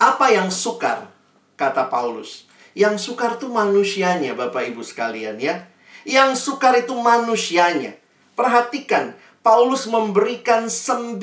[0.00, 1.12] Apa yang sukar?
[1.60, 2.48] Kata Paulus.
[2.72, 5.68] Yang sukar itu manusianya, Bapak Ibu sekalian ya.
[6.08, 8.00] Yang sukar itu manusianya.
[8.32, 9.12] Perhatikan,
[9.44, 11.20] Paulus memberikan 19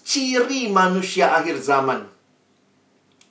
[0.00, 2.08] ciri manusia akhir zaman.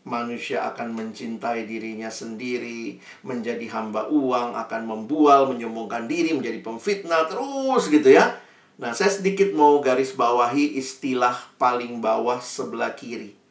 [0.06, 7.89] Manusia akan mencintai dirinya sendiri, menjadi hamba uang, akan membual, menyombongkan diri, menjadi pemfitnah, terus
[7.89, 8.38] gitu ya.
[8.78, 13.42] Nah, saya sedikit mau garis bawahi istilah paling bawah sebelah kiri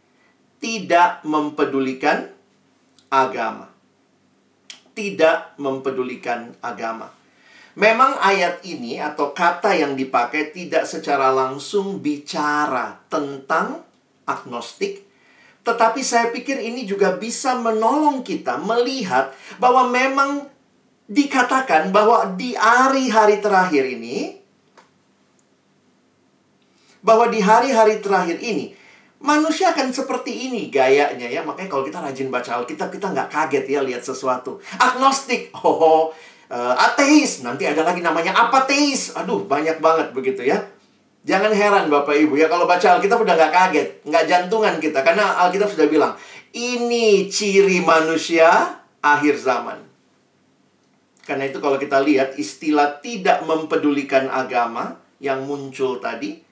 [0.62, 2.31] tidak mempedulikan
[3.11, 3.66] agama.
[4.94, 7.11] Tidak mempedulikan agama.
[7.75, 13.81] Memang ayat ini atau kata yang dipakai tidak secara langsung bicara tentang
[14.29, 15.03] agnostik,
[15.64, 20.53] tetapi saya pikir ini juga bisa menolong kita melihat bahwa memang
[21.09, 24.37] dikatakan bahwa di hari-hari terakhir ini
[27.03, 28.79] bahwa di hari-hari terakhir ini
[29.23, 31.47] Manusia akan seperti ini gayanya ya.
[31.47, 34.59] Makanya kalau kita rajin baca Alkitab, kita nggak kaget ya lihat sesuatu.
[34.83, 36.11] Agnostik, oh,
[36.51, 37.47] uh, ateis.
[37.47, 39.15] Nanti ada lagi namanya apateis.
[39.15, 40.59] Aduh, banyak banget begitu ya.
[41.23, 43.89] Jangan heran Bapak Ibu ya, kalau baca Alkitab udah nggak kaget.
[44.11, 45.07] Nggak jantungan kita.
[45.07, 46.19] Karena Alkitab sudah bilang,
[46.51, 49.79] ini ciri manusia akhir zaman.
[51.23, 56.43] Karena itu kalau kita lihat istilah tidak mempedulikan agama yang muncul tadi,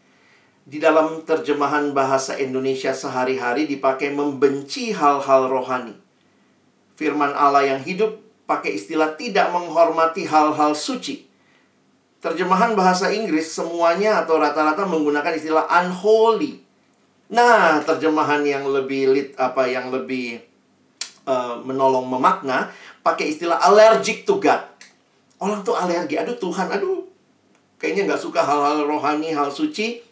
[0.71, 5.99] di dalam terjemahan bahasa Indonesia sehari-hari dipakai membenci hal-hal rohani.
[6.95, 11.27] Firman Allah yang hidup pakai istilah tidak menghormati hal-hal suci.
[12.23, 16.63] Terjemahan bahasa Inggris semuanya atau rata-rata menggunakan istilah unholy.
[17.35, 20.39] Nah, terjemahan yang lebih lit apa yang lebih
[21.27, 22.71] uh, menolong memakna
[23.03, 24.63] pakai istilah allergic to God.
[25.43, 27.11] Orang tuh alergi, aduh Tuhan, aduh
[27.83, 30.10] kayaknya nggak suka hal-hal rohani, hal suci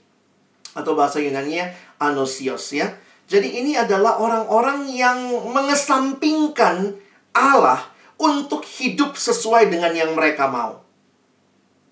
[0.79, 2.95] atau bahasa Yunani-nya anosios ya.
[3.29, 5.19] Jadi ini adalah orang-orang yang
[5.53, 6.97] mengesampingkan
[7.37, 7.83] Allah
[8.17, 10.81] untuk hidup sesuai dengan yang mereka mau.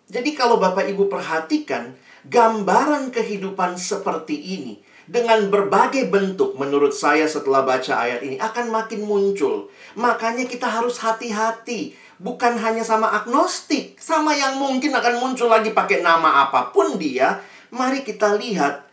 [0.06, 1.92] Jadi kalau Bapak Ibu perhatikan,
[2.26, 4.74] gambaran kehidupan seperti ini
[5.06, 9.70] dengan berbagai bentuk menurut saya setelah baca ayat ini akan makin muncul.
[9.94, 11.94] Makanya kita harus hati-hati.
[12.16, 17.38] Bukan hanya sama agnostik, sama yang mungkin akan muncul lagi pakai nama apa pun dia.
[17.76, 18.88] Mari kita lihat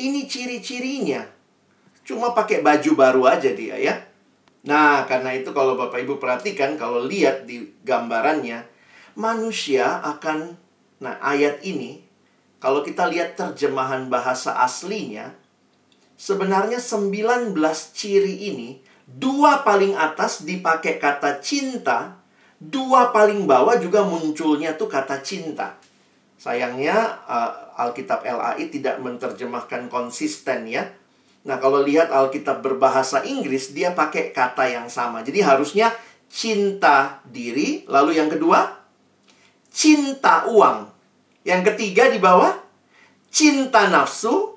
[0.00, 1.28] ini ciri-cirinya.
[2.08, 3.94] Cuma pakai baju baru aja dia ya.
[4.64, 8.62] Nah, karena itu kalau Bapak Ibu perhatikan, kalau lihat di gambarannya,
[9.18, 10.54] manusia akan,
[11.02, 12.00] nah ayat ini,
[12.62, 15.34] kalau kita lihat terjemahan bahasa aslinya,
[16.14, 17.58] sebenarnya 19
[17.90, 22.22] ciri ini, dua paling atas dipakai kata cinta,
[22.62, 25.74] dua paling bawah juga munculnya tuh kata cinta.
[26.38, 30.88] Sayangnya uh, Alkitab LAI tidak menerjemahkan konsisten ya
[31.42, 35.26] Nah, kalau lihat Alkitab berbahasa Inggris, dia pakai kata yang sama.
[35.26, 35.90] Jadi harusnya
[36.30, 38.78] cinta diri, lalu yang kedua
[39.74, 40.86] cinta uang.
[41.42, 42.54] Yang ketiga di bawah
[43.26, 44.54] cinta nafsu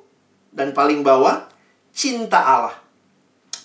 [0.53, 1.49] dan paling bawah
[1.89, 2.77] cinta Allah.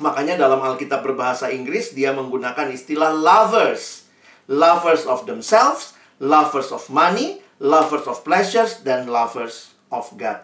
[0.01, 4.09] Makanya dalam Alkitab berbahasa Inggris dia menggunakan istilah lovers.
[4.49, 10.41] Lovers of themselves, lovers of money, lovers of pleasures dan lovers of God.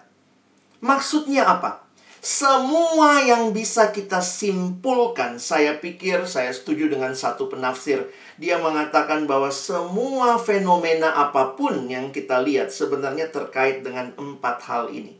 [0.84, 1.88] Maksudnya apa?
[2.20, 8.12] Semua yang bisa kita simpulkan, saya pikir saya setuju dengan satu penafsir.
[8.36, 14.90] Dia mengatakan bahwa semua fenomena apa pun yang kita lihat sebenarnya terkait dengan empat hal
[14.90, 15.16] ini.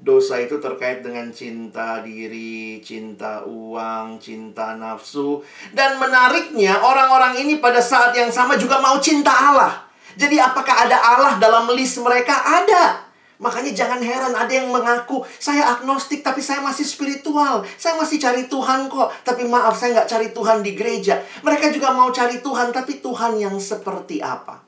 [0.00, 5.44] Dosa itu terkait dengan cinta diri, cinta uang, cinta nafsu.
[5.76, 9.89] Dan menariknya, orang-orang ini pada saat yang sama juga mau cinta Allah.
[10.16, 12.34] Jadi apakah ada Allah dalam list mereka?
[12.34, 13.10] Ada.
[13.40, 17.64] Makanya jangan heran ada yang mengaku, saya agnostik tapi saya masih spiritual.
[17.80, 19.08] Saya masih cari Tuhan kok.
[19.24, 21.24] Tapi maaf, saya nggak cari Tuhan di gereja.
[21.40, 24.60] Mereka juga mau cari Tuhan, tapi Tuhan yang seperti apa?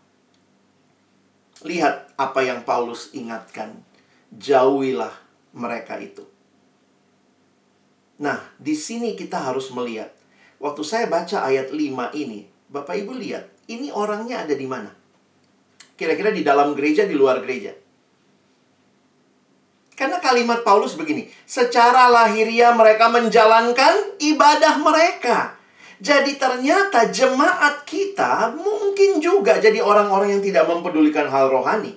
[1.69, 3.77] Lihat apa yang Paulus ingatkan.
[4.33, 5.13] Jauhilah
[5.53, 6.25] mereka itu.
[8.25, 10.17] Nah, di sini kita harus melihat.
[10.57, 15.02] Waktu saya baca ayat 5 ini, Bapak Ibu lihat, ini orangnya ada di mana?
[16.03, 17.71] Kira-kira di dalam gereja, di luar gereja.
[19.95, 25.55] Karena kalimat Paulus begini, secara lahiriah mereka menjalankan ibadah mereka.
[26.03, 31.95] Jadi ternyata jemaat kita mungkin juga jadi orang-orang yang tidak mempedulikan hal rohani.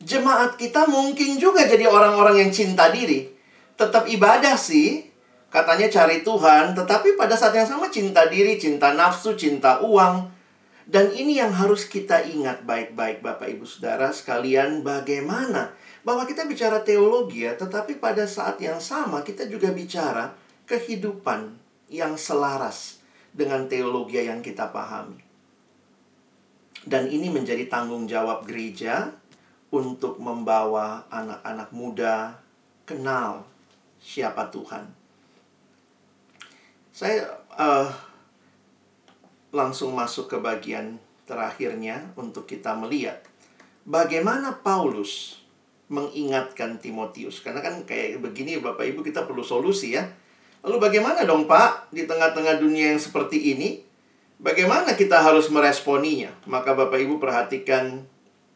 [0.00, 3.28] Jemaat kita mungkin juga jadi orang-orang yang cinta diri.
[3.76, 5.04] Tetap ibadah sih,
[5.52, 10.39] katanya cari Tuhan, tetapi pada saat yang sama cinta diri, cinta nafsu, cinta uang,
[10.90, 15.70] dan ini yang harus kita ingat baik-baik Bapak Ibu Saudara sekalian bagaimana
[16.02, 20.34] bahwa kita bicara teologi ya, tetapi pada saat yang sama kita juga bicara
[20.66, 21.54] kehidupan
[21.94, 22.98] yang selaras
[23.30, 25.22] dengan teologi yang kita pahami.
[26.82, 29.14] Dan ini menjadi tanggung jawab gereja
[29.70, 32.34] untuk membawa anak-anak muda
[32.82, 33.46] kenal
[34.02, 34.90] siapa Tuhan.
[36.90, 38.09] Saya uh,
[39.50, 43.22] langsung masuk ke bagian terakhirnya untuk kita melihat
[43.86, 45.40] bagaimana Paulus
[45.90, 47.42] mengingatkan Timotius.
[47.42, 50.06] Karena kan kayak begini Bapak Ibu kita perlu solusi ya.
[50.62, 53.82] Lalu bagaimana dong Pak di tengah-tengah dunia yang seperti ini?
[54.40, 56.32] Bagaimana kita harus meresponinya?
[56.46, 58.06] Maka Bapak Ibu perhatikan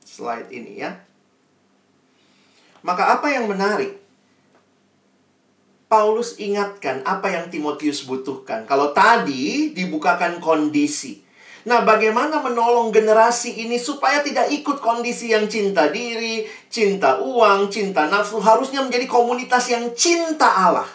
[0.01, 0.95] slide ini ya.
[2.87, 4.04] Maka apa yang menarik?
[5.95, 8.67] Paulus ingatkan apa yang Timotius butuhkan.
[8.67, 11.23] Kalau tadi dibukakan kondisi.
[11.71, 18.11] Nah, bagaimana menolong generasi ini supaya tidak ikut kondisi yang cinta diri, cinta uang, cinta
[18.11, 20.91] nafsu, harusnya menjadi komunitas yang cinta Allah.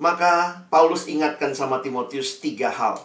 [0.00, 2.96] Maka Paulus ingatkan sama Timotius tiga hal.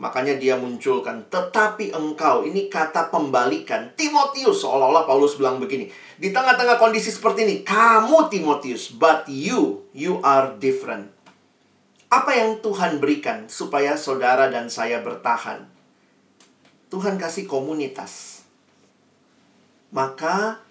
[0.00, 3.92] Makanya dia munculkan, tetapi engkau, ini kata pembalikan.
[3.92, 5.92] Timotius, seolah-olah Paulus bilang begini.
[6.16, 11.12] Di tengah-tengah kondisi seperti ini, kamu Timotius, but you, you are different.
[12.08, 15.68] Apa yang Tuhan berikan supaya saudara dan saya bertahan?
[16.88, 18.40] Tuhan kasih komunitas.
[19.92, 20.64] Maka,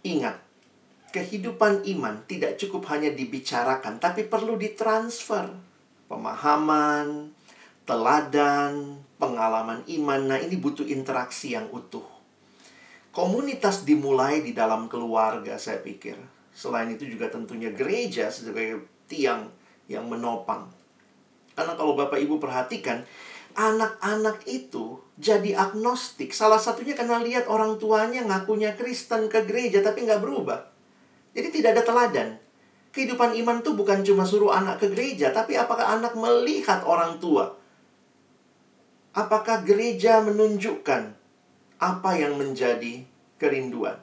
[0.00, 0.40] ingat,
[1.12, 5.52] kehidupan iman tidak cukup hanya dibicarakan, tapi perlu ditransfer.
[6.08, 7.36] Pemahaman,
[7.84, 10.20] teladan, pengalaman iman.
[10.24, 12.17] Nah, ini butuh interaksi yang utuh.
[13.18, 16.14] Komunitas dimulai di dalam keluarga, saya pikir.
[16.54, 19.50] Selain itu juga tentunya gereja sebagai tiang
[19.90, 20.70] yang menopang.
[21.58, 23.02] Karena kalau Bapak Ibu perhatikan,
[23.58, 26.30] anak-anak itu jadi agnostik.
[26.30, 30.70] Salah satunya karena lihat orang tuanya ngakunya Kristen ke gereja tapi nggak berubah.
[31.34, 32.28] Jadi tidak ada teladan.
[32.94, 37.50] Kehidupan iman itu bukan cuma suruh anak ke gereja, tapi apakah anak melihat orang tua?
[39.10, 41.18] Apakah gereja menunjukkan
[41.82, 43.07] apa yang menjadi
[43.38, 43.96] kerinduan?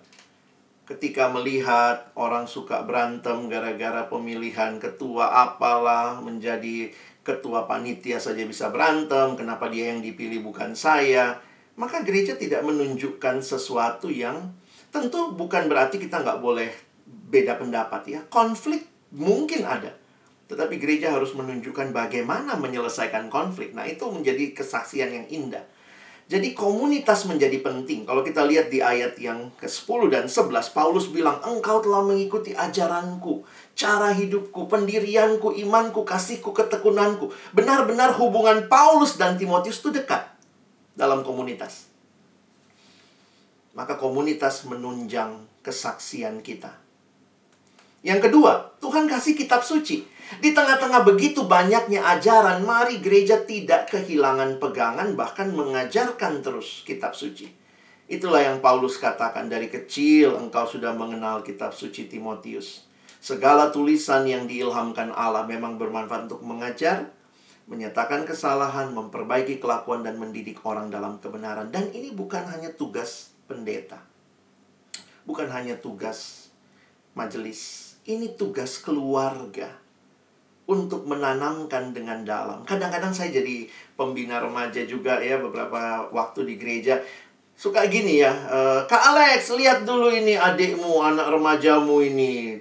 [0.85, 6.93] Ketika melihat orang suka berantem gara-gara pemilihan ketua apalah menjadi
[7.25, 11.41] ketua panitia saja bisa berantem, kenapa dia yang dipilih bukan saya?
[11.75, 14.53] Maka gereja tidak menunjukkan sesuatu yang
[14.93, 16.69] tentu bukan berarti kita nggak boleh
[17.05, 18.19] beda pendapat ya.
[18.29, 19.91] Konflik mungkin ada.
[20.45, 23.73] Tetapi gereja harus menunjukkan bagaimana menyelesaikan konflik.
[23.73, 25.65] Nah, itu menjadi kesaksian yang indah.
[26.25, 28.01] Jadi komunitas menjadi penting.
[28.01, 33.45] Kalau kita lihat di ayat yang ke-10 dan 11, Paulus bilang, "Engkau telah mengikuti ajaranku,
[33.77, 40.25] cara hidupku, pendirianku, imanku, kasihku, ketekunanku." Benar-benar hubungan Paulus dan Timotius itu dekat
[40.97, 41.93] dalam komunitas.
[43.77, 46.73] Maka komunitas menunjang kesaksian kita.
[48.01, 50.14] Yang kedua, Tuhan kasih kitab suci.
[50.41, 57.53] Di tengah-tengah begitu banyaknya ajaran, mari gereja tidak kehilangan pegangan, bahkan mengajarkan terus kitab suci.
[58.05, 62.85] Itulah yang Paulus katakan dari kecil engkau sudah mengenal kitab suci Timotius.
[63.21, 67.09] Segala tulisan yang diilhamkan Allah memang bermanfaat untuk mengajar,
[67.65, 71.73] menyatakan kesalahan, memperbaiki kelakuan dan mendidik orang dalam kebenaran.
[71.73, 74.01] Dan ini bukan hanya tugas pendeta.
[75.25, 76.49] Bukan hanya tugas
[77.17, 79.84] majelis ini tugas keluarga
[80.65, 82.65] untuk menanamkan dengan dalam.
[82.65, 87.01] Kadang-kadang saya jadi pembina remaja juga ya beberapa waktu di gereja.
[87.55, 92.59] Suka gini ya, e, Kak Alex, lihat dulu ini adikmu, anak remajamu ini.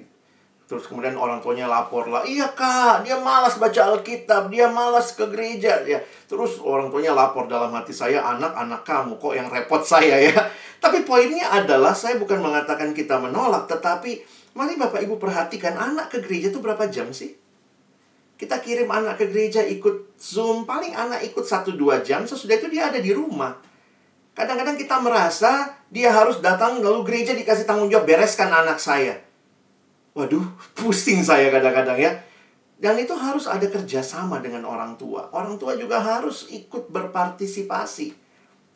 [0.64, 5.28] Terus kemudian orang tuanya lapor lah, iya kak, dia malas baca Alkitab, dia malas ke
[5.28, 5.84] gereja.
[5.84, 10.32] ya Terus orang tuanya lapor dalam hati saya, anak-anak kamu kok yang repot saya ya.
[10.84, 14.24] Tapi poinnya adalah saya bukan mengatakan kita menolak, tetapi
[14.54, 17.34] Mari Bapak Ibu perhatikan anak ke gereja itu berapa jam sih?
[18.34, 22.90] Kita kirim anak ke gereja ikut Zoom, paling anak ikut 1-2 jam, sesudah itu dia
[22.90, 23.54] ada di rumah.
[24.34, 29.22] Kadang-kadang kita merasa dia harus datang lalu gereja dikasih tanggung jawab bereskan anak saya.
[30.18, 30.42] Waduh,
[30.78, 32.12] pusing saya kadang-kadang ya.
[32.74, 35.30] Dan itu harus ada kerjasama dengan orang tua.
[35.30, 38.10] Orang tua juga harus ikut berpartisipasi.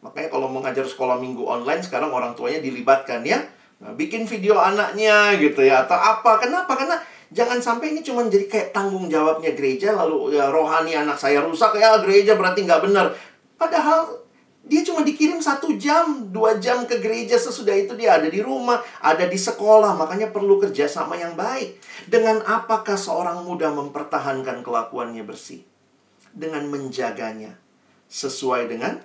[0.06, 3.42] Makanya kalau mengajar sekolah minggu online sekarang orang tuanya dilibatkan ya
[3.78, 6.42] Nah, bikin video anaknya gitu ya atau apa?
[6.42, 6.74] Kenapa?
[6.74, 6.98] Karena
[7.34, 11.76] jangan sampai ini cuma jadi kayak tanggung jawabnya gereja lalu ya rohani anak saya rusak
[11.76, 13.12] ya gereja berarti nggak benar.
[13.58, 14.28] Padahal
[14.68, 18.84] dia cuma dikirim satu jam, dua jam ke gereja sesudah itu dia ada di rumah,
[19.00, 21.80] ada di sekolah, makanya perlu kerjasama yang baik.
[22.04, 25.64] Dengan apakah seorang muda mempertahankan kelakuannya bersih?
[26.36, 27.56] Dengan menjaganya
[28.12, 29.00] sesuai dengan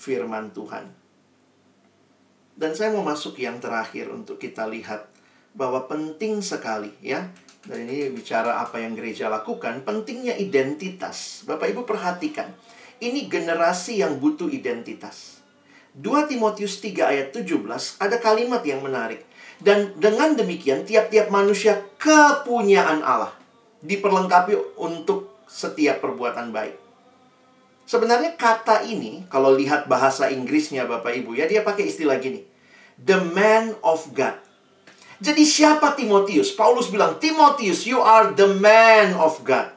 [0.00, 0.88] firman Tuhan.
[2.54, 5.10] Dan saya mau masuk yang terakhir untuk kita lihat
[5.52, 7.28] bahwa penting sekali ya.
[7.64, 11.48] Dan ini bicara apa yang gereja lakukan, pentingnya identitas.
[11.48, 12.52] Bapak Ibu perhatikan,
[13.00, 15.40] ini generasi yang butuh identitas.
[15.96, 17.54] 2 Timotius 3 ayat 17
[18.02, 19.24] ada kalimat yang menarik.
[19.62, 23.32] Dan dengan demikian tiap-tiap manusia kepunyaan Allah
[23.80, 26.76] diperlengkapi untuk setiap perbuatan baik.
[27.84, 32.42] Sebenarnya kata ini, kalau lihat bahasa Inggrisnya Bapak Ibu ya, dia pakai istilah gini.
[32.96, 34.40] The man of God.
[35.22, 36.50] Jadi siapa Timotius?
[36.54, 39.70] Paulus bilang, Timotius, you are the man of God.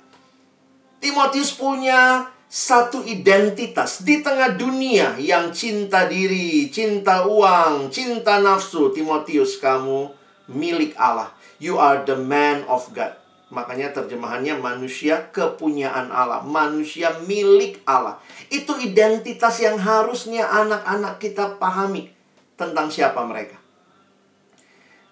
[0.98, 8.90] Timotius punya satu identitas di tengah dunia yang cinta diri, cinta uang, cinta nafsu.
[8.96, 10.10] Timotius, kamu
[10.50, 11.36] milik Allah.
[11.62, 13.14] You are the man of God.
[13.48, 18.20] Makanya terjemahannya manusia kepunyaan Allah, manusia milik Allah.
[18.52, 22.12] Itu identitas yang harusnya anak-anak kita pahami
[22.60, 23.67] tentang siapa mereka.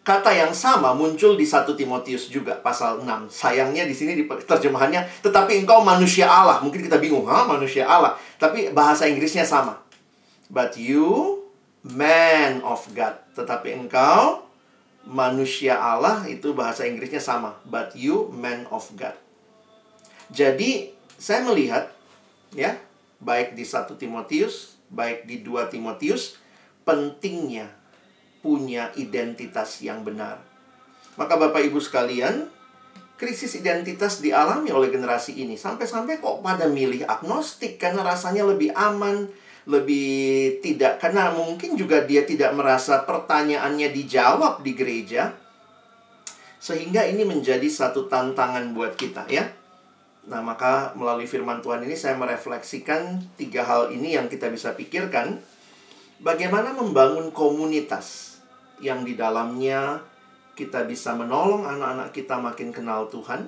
[0.05, 3.25] Kata yang sama muncul di 1 Timotius juga pasal 6.
[3.25, 6.61] Sayangnya di sini di terjemahannya tetapi engkau manusia Allah.
[6.61, 9.81] Mungkin kita bingung, "Hah, manusia Allah?" Tapi bahasa Inggrisnya sama.
[10.53, 11.41] But you
[11.81, 13.17] man of God.
[13.33, 14.45] Tetapi engkau
[15.09, 17.57] manusia Allah itu bahasa Inggrisnya sama.
[17.65, 19.17] But you man of God.
[20.29, 21.89] Jadi saya melihat
[22.53, 22.77] ya,
[23.17, 26.37] baik di 1 Timotius, baik di 2 Timotius,
[26.85, 27.73] pentingnya
[28.45, 30.37] punya identitas yang benar.
[31.17, 32.45] Maka Bapak Ibu sekalian,
[33.17, 35.57] krisis identitas dialami oleh generasi ini.
[35.57, 39.25] Sampai-sampai kok pada milih agnostik karena rasanya lebih aman,
[39.65, 45.33] lebih tidak karena mungkin juga dia tidak merasa pertanyaannya dijawab di gereja
[46.61, 49.49] sehingga ini menjadi satu tantangan buat kita ya.
[50.25, 55.37] Nah, maka melalui firman Tuhan ini saya merefleksikan tiga hal ini yang kita bisa pikirkan.
[56.17, 58.34] Bagaimana membangun komunitas
[58.83, 60.01] yang di dalamnya
[60.55, 63.47] kita bisa menolong anak-anak kita makin kenal Tuhan.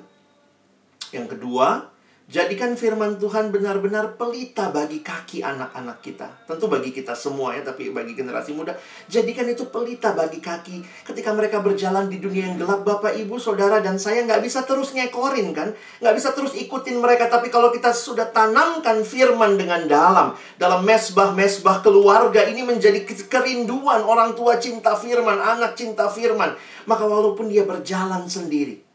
[1.15, 1.87] Yang kedua,
[2.27, 6.27] Jadikan firman Tuhan benar-benar pelita bagi kaki anak-anak kita.
[6.43, 8.75] Tentu bagi kita semua ya, tapi bagi generasi muda.
[9.07, 11.07] Jadikan itu pelita bagi kaki.
[11.07, 14.91] Ketika mereka berjalan di dunia yang gelap, Bapak, Ibu, Saudara, dan saya nggak bisa terus
[14.91, 15.71] ngekorin kan.
[16.03, 17.31] Nggak bisa terus ikutin mereka.
[17.31, 20.35] Tapi kalau kita sudah tanamkan firman dengan dalam.
[20.59, 26.59] Dalam mesbah-mesbah keluarga, ini menjadi kerinduan orang tua cinta firman, anak cinta firman.
[26.91, 28.86] Maka walaupun dia berjalan sendiri,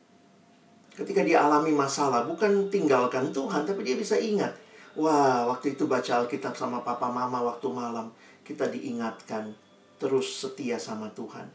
[0.93, 4.53] Ketika dia alami masalah, bukan tinggalkan Tuhan, tapi dia bisa ingat.
[4.93, 8.13] Wah, waktu itu baca Alkitab sama papa mama waktu malam,
[8.45, 9.57] kita diingatkan
[9.97, 11.49] terus setia sama Tuhan.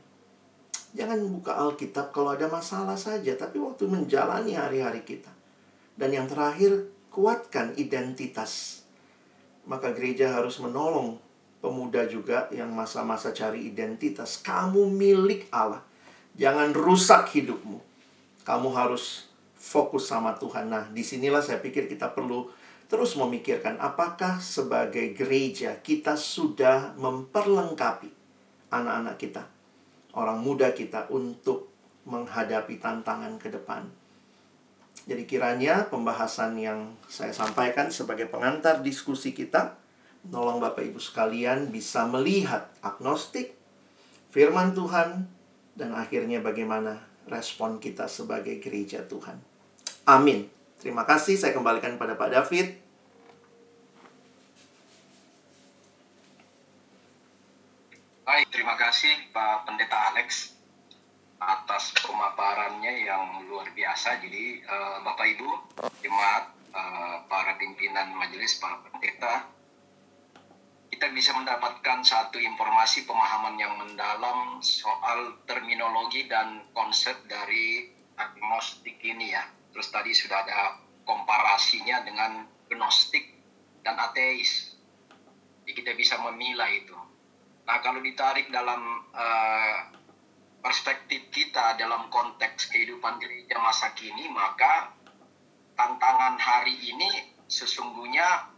[0.97, 5.29] Jangan buka Alkitab kalau ada masalah saja, tapi waktu menjalani hari-hari kita.
[5.93, 8.81] Dan yang terakhir, kuatkan identitas.
[9.69, 11.21] Maka gereja harus menolong
[11.61, 14.41] pemuda juga yang masa-masa cari identitas.
[14.41, 15.83] Kamu milik Allah.
[16.33, 17.77] Jangan rusak hidupmu.
[18.47, 19.26] Kamu harus
[19.67, 20.71] fokus sama Tuhan.
[20.71, 22.47] Nah, di sinilah saya pikir kita perlu
[22.87, 28.07] terus memikirkan apakah sebagai gereja kita sudah memperlengkapi
[28.71, 29.43] anak-anak kita,
[30.15, 31.67] orang muda kita untuk
[32.07, 33.83] menghadapi tantangan ke depan.
[35.03, 39.75] Jadi kiranya pembahasan yang saya sampaikan sebagai pengantar diskusi kita,
[40.31, 43.55] nolong Bapak Ibu sekalian bisa melihat agnostik,
[44.31, 45.27] firman Tuhan,
[45.75, 49.56] dan akhirnya bagaimana respon kita sebagai gereja Tuhan.
[50.07, 50.47] Amin.
[50.79, 51.35] Terima kasih.
[51.35, 52.79] Saya kembalikan pada Pak David.
[58.23, 60.55] Baik, terima kasih Pak Pendeta Alex
[61.43, 64.23] atas pemaparannya yang luar biasa.
[64.23, 65.49] Jadi uh, Bapak Ibu,
[65.99, 69.47] jemaat, uh, para pimpinan majelis, para pendeta,
[70.87, 79.35] kita bisa mendapatkan satu informasi pemahaman yang mendalam soal terminologi dan konsep dari agnostik ini
[79.35, 79.56] ya.
[79.71, 80.59] Terus tadi sudah ada
[81.07, 83.23] komparasinya dengan gnostik
[83.81, 84.75] dan ateis.
[85.63, 86.95] Jadi kita bisa memilah itu.
[87.67, 89.77] Nah kalau ditarik dalam uh,
[90.63, 94.91] perspektif kita dalam konteks kehidupan gereja masa kini, maka
[95.75, 98.55] tantangan hari ini sesungguhnya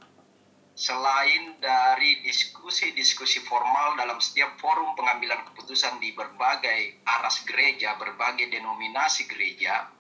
[0.80, 9.28] selain dari diskusi-diskusi formal dalam setiap forum pengambilan keputusan di berbagai aras gereja, berbagai denominasi
[9.28, 9.92] gereja,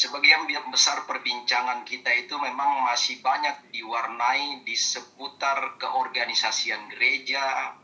[0.00, 7.76] sebagian besar perbincangan kita itu memang masih banyak diwarnai di seputar keorganisasian gereja,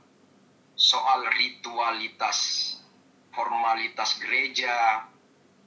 [0.73, 2.73] soal ritualitas,
[3.37, 5.05] formalitas gereja,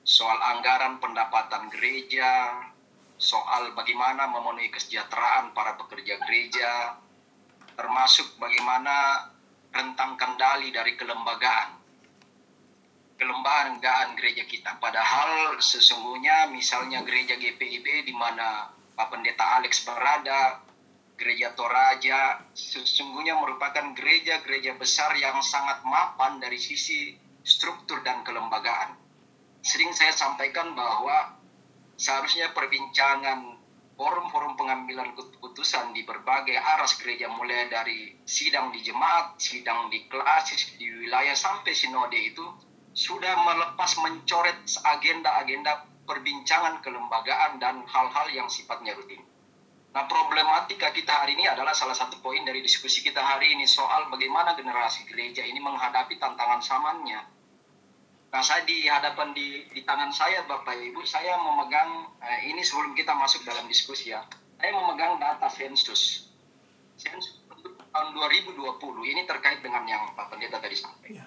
[0.01, 2.65] soal anggaran pendapatan gereja,
[3.21, 6.97] soal bagaimana memenuhi kesejahteraan para pekerja gereja,
[7.77, 9.29] termasuk bagaimana
[9.69, 11.77] rentang kendali dari kelembagaan.
[13.19, 14.79] Kelembagaan gereja kita.
[14.79, 20.63] Padahal sesungguhnya misalnya gereja GPIB di mana Pak Pendeta Alex berada,
[21.19, 28.95] gereja Toraja, sesungguhnya merupakan gereja-gereja besar yang sangat mapan dari sisi struktur dan kelembagaan.
[29.59, 31.35] Sering saya sampaikan bahwa
[31.99, 33.59] seharusnya perbincangan
[33.99, 40.55] forum-forum pengambilan keputusan di berbagai aras gereja mulai dari sidang di jemaat, sidang di kelas,
[40.79, 42.47] di wilayah sampai sinode itu
[42.99, 49.23] sudah melepas mencoret agenda-agenda perbincangan kelembagaan dan hal-hal yang sifatnya rutin.
[49.95, 54.11] Nah, problematika kita hari ini adalah salah satu poin dari diskusi kita hari ini soal
[54.11, 57.39] bagaimana generasi gereja ini menghadapi tantangan samannya
[58.29, 62.93] Nah, saya di hadapan di, di tangan saya, Bapak Ibu, saya memegang, eh, ini sebelum
[62.93, 64.21] kita masuk dalam diskusi ya,
[64.61, 66.29] saya memegang data sensus.
[66.93, 67.41] Sensus
[67.89, 68.53] tahun 2020,
[69.01, 71.25] ini terkait dengan yang Pak Pendeta tadi sampaikan.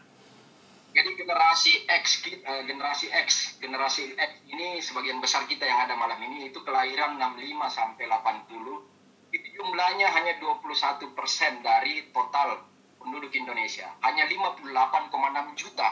[0.92, 6.20] Jadi generasi X, eh, generasi X, generasi X ini sebagian besar kita yang ada malam
[6.20, 8.84] ini itu kelahiran 65 sampai 80.
[9.32, 12.60] Itu jumlahnya hanya 21 persen dari total
[13.00, 13.88] penduduk Indonesia.
[14.04, 15.88] Hanya 58,6 juta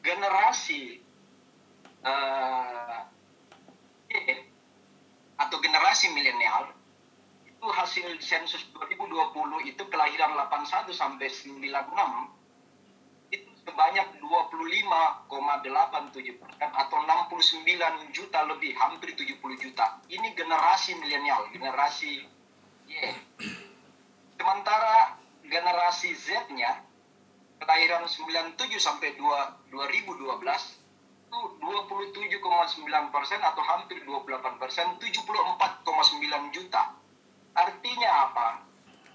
[0.00, 0.98] generasi
[2.02, 3.00] uh,
[5.38, 6.72] atau generasi milenial
[7.46, 12.39] itu hasil sensus 2020 itu kelahiran 81 sampai 96 itu
[13.70, 17.62] sebanyak 25,87 persen atau 69
[18.10, 22.26] juta lebih hampir 70 juta ini generasi milenial generasi
[22.90, 23.14] Y
[24.34, 25.14] Sementara
[25.46, 26.82] generasi Z-nya
[27.60, 30.80] kelahiran 97 sampai 2, 2012
[31.30, 36.98] itu 27,9 persen atau hampir 28 persen, 74,9 juta.
[37.54, 38.66] Artinya apa?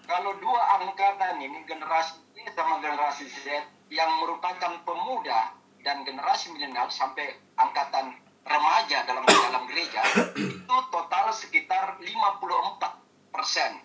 [0.05, 5.53] Kalau dua angkatan ini generasi Y sama generasi Z yang merupakan pemuda
[5.85, 10.01] dan generasi milenial sampai angkatan remaja dalam dalam gereja
[10.37, 13.81] itu total sekitar 54 persen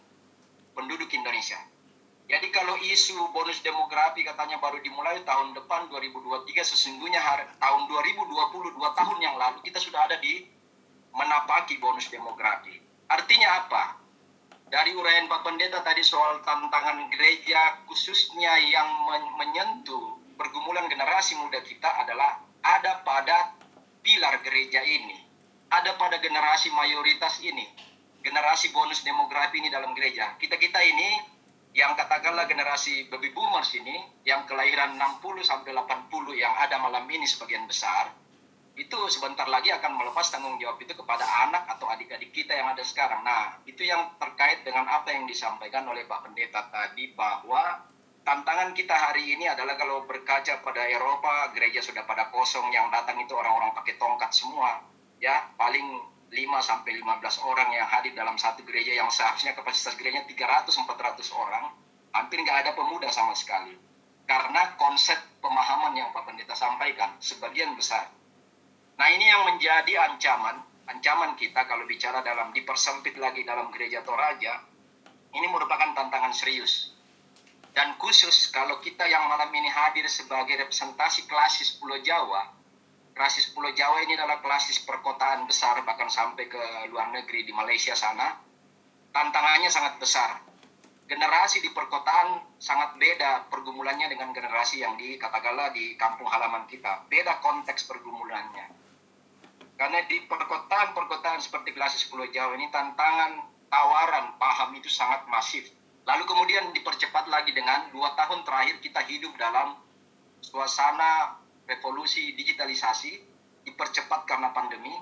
[0.76, 1.61] penduduk Indonesia.
[2.30, 8.78] Jadi kalau isu bonus demografi katanya baru dimulai tahun depan 2023 sesungguhnya hari, tahun 2022
[8.78, 10.46] tahun yang lalu kita sudah ada di
[11.11, 12.78] menapaki bonus demografi.
[13.11, 13.99] Artinya apa?
[14.71, 18.87] Dari uraian Pak Pendeta tadi soal tantangan gereja khususnya yang
[19.35, 23.59] menyentuh pergumulan generasi muda kita adalah ada pada
[23.99, 25.27] pilar gereja ini,
[25.75, 27.66] ada pada generasi mayoritas ini,
[28.23, 30.39] generasi bonus demografi ini dalam gereja.
[30.39, 31.18] Kita-kita ini
[31.75, 37.27] yang katakanlah generasi baby boomers ini yang kelahiran 60 sampai 80 yang ada malam ini
[37.27, 38.20] sebagian besar
[38.79, 42.81] itu sebentar lagi akan melepas tanggung jawab itu kepada anak atau adik-adik kita yang ada
[42.87, 43.21] sekarang.
[43.27, 47.83] Nah, itu yang terkait dengan apa yang disampaikan oleh Pak Pendeta tadi bahwa
[48.23, 53.18] tantangan kita hari ini adalah kalau berkaca pada Eropa, gereja sudah pada kosong, yang datang
[53.18, 54.81] itu orang-orang pakai tongkat semua.
[55.21, 55.85] Ya, paling
[56.31, 61.27] 5 sampai 15 orang yang hadir dalam satu gereja yang seharusnya kapasitas gerejanya 300 400
[61.35, 61.75] orang,
[62.14, 63.75] hampir nggak ada pemuda sama sekali.
[64.31, 68.20] Karena konsep pemahaman yang Pak Pendeta sampaikan sebagian besar.
[69.01, 74.61] Nah, ini yang menjadi ancaman, ancaman kita kalau bicara dalam dipersempit lagi dalam gereja Toraja,
[75.32, 76.92] ini merupakan tantangan serius.
[77.72, 82.53] Dan khusus kalau kita yang malam ini hadir sebagai representasi klasis Pulau Jawa,
[83.16, 86.61] klasis Pulau Jawa ini adalah klasis perkotaan besar bahkan sampai ke
[86.92, 88.36] luar negeri di Malaysia sana.
[89.16, 90.44] Tantangannya sangat besar.
[91.09, 97.09] Generasi di perkotaan sangat beda pergumulannya dengan generasi yang di katakanlah di kampung halaman kita.
[97.09, 98.80] Beda konteks pergumulannya.
[99.81, 103.41] Karena di perkotaan-perkotaan seperti klasis Pulau Jawa ini tantangan
[103.72, 105.72] tawaran paham itu sangat masif.
[106.05, 109.81] Lalu kemudian dipercepat lagi dengan dua tahun terakhir kita hidup dalam
[110.45, 113.24] suasana revolusi digitalisasi
[113.64, 114.93] dipercepat karena pandemi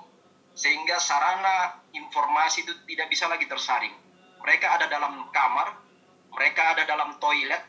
[0.55, 3.95] sehingga sarana informasi itu tidak bisa lagi tersaring.
[4.39, 5.75] Mereka ada dalam kamar,
[6.31, 7.63] mereka ada dalam toilet,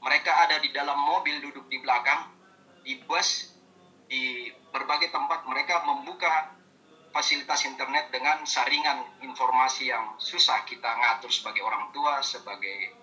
[0.00, 2.32] mereka ada di dalam mobil duduk di belakang,
[2.80, 3.52] di bus,
[4.08, 6.54] di berbagai tempat mereka membuka
[7.10, 12.94] fasilitas internet dengan saringan informasi yang susah kita ngatur sebagai orang tua, sebagai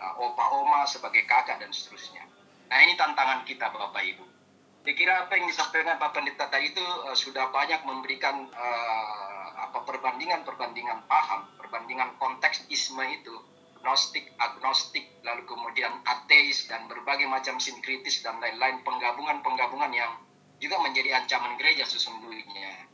[0.00, 2.24] uh, opa oma, sebagai kakak dan seterusnya.
[2.72, 4.24] Nah ini tantangan kita Bapak Ibu.
[4.82, 9.84] Saya kira apa yang disampaikan Pak Pendeta tadi itu uh, sudah banyak memberikan uh, apa
[9.84, 13.36] perbandingan-perbandingan paham, perbandingan konteks isme itu,
[13.84, 20.12] gnostik, agnostik, lalu kemudian ateis dan berbagai macam sinkritis dan lain-lain penggabungan-penggabungan yang
[20.62, 22.86] juga menjadi ancaman gereja sesungguhnya.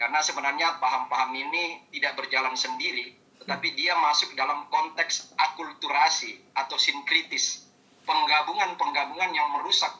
[0.00, 3.12] Karena sebenarnya paham-paham ini tidak berjalan sendiri,
[3.44, 7.68] tetapi dia masuk dalam konteks akulturasi atau sinkritis,
[8.08, 9.92] penggabungan-penggabungan yang merusak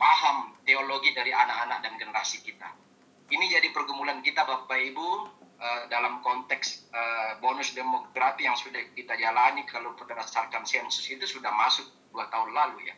[0.00, 2.66] paham teologi dari anak-anak dan generasi kita.
[3.28, 5.08] Ini jadi pergumulan kita Bapak Ibu
[5.60, 11.52] uh, dalam konteks uh, bonus demografi yang sudah kita jalani kalau berdasarkan sensus itu sudah
[11.52, 12.96] masuk dua tahun lalu ya.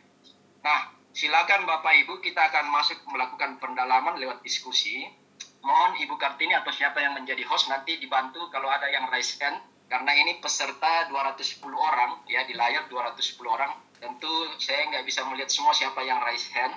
[0.63, 5.07] Nah, silakan Bapak Ibu kita akan masuk melakukan pendalaman lewat diskusi.
[5.61, 9.61] Mohon Ibu Kartini atau siapa yang menjadi host nanti dibantu kalau ada yang raise hand
[9.91, 15.51] karena ini peserta 210 orang ya di layar 210 orang tentu saya nggak bisa melihat
[15.51, 16.73] semua siapa yang raise hand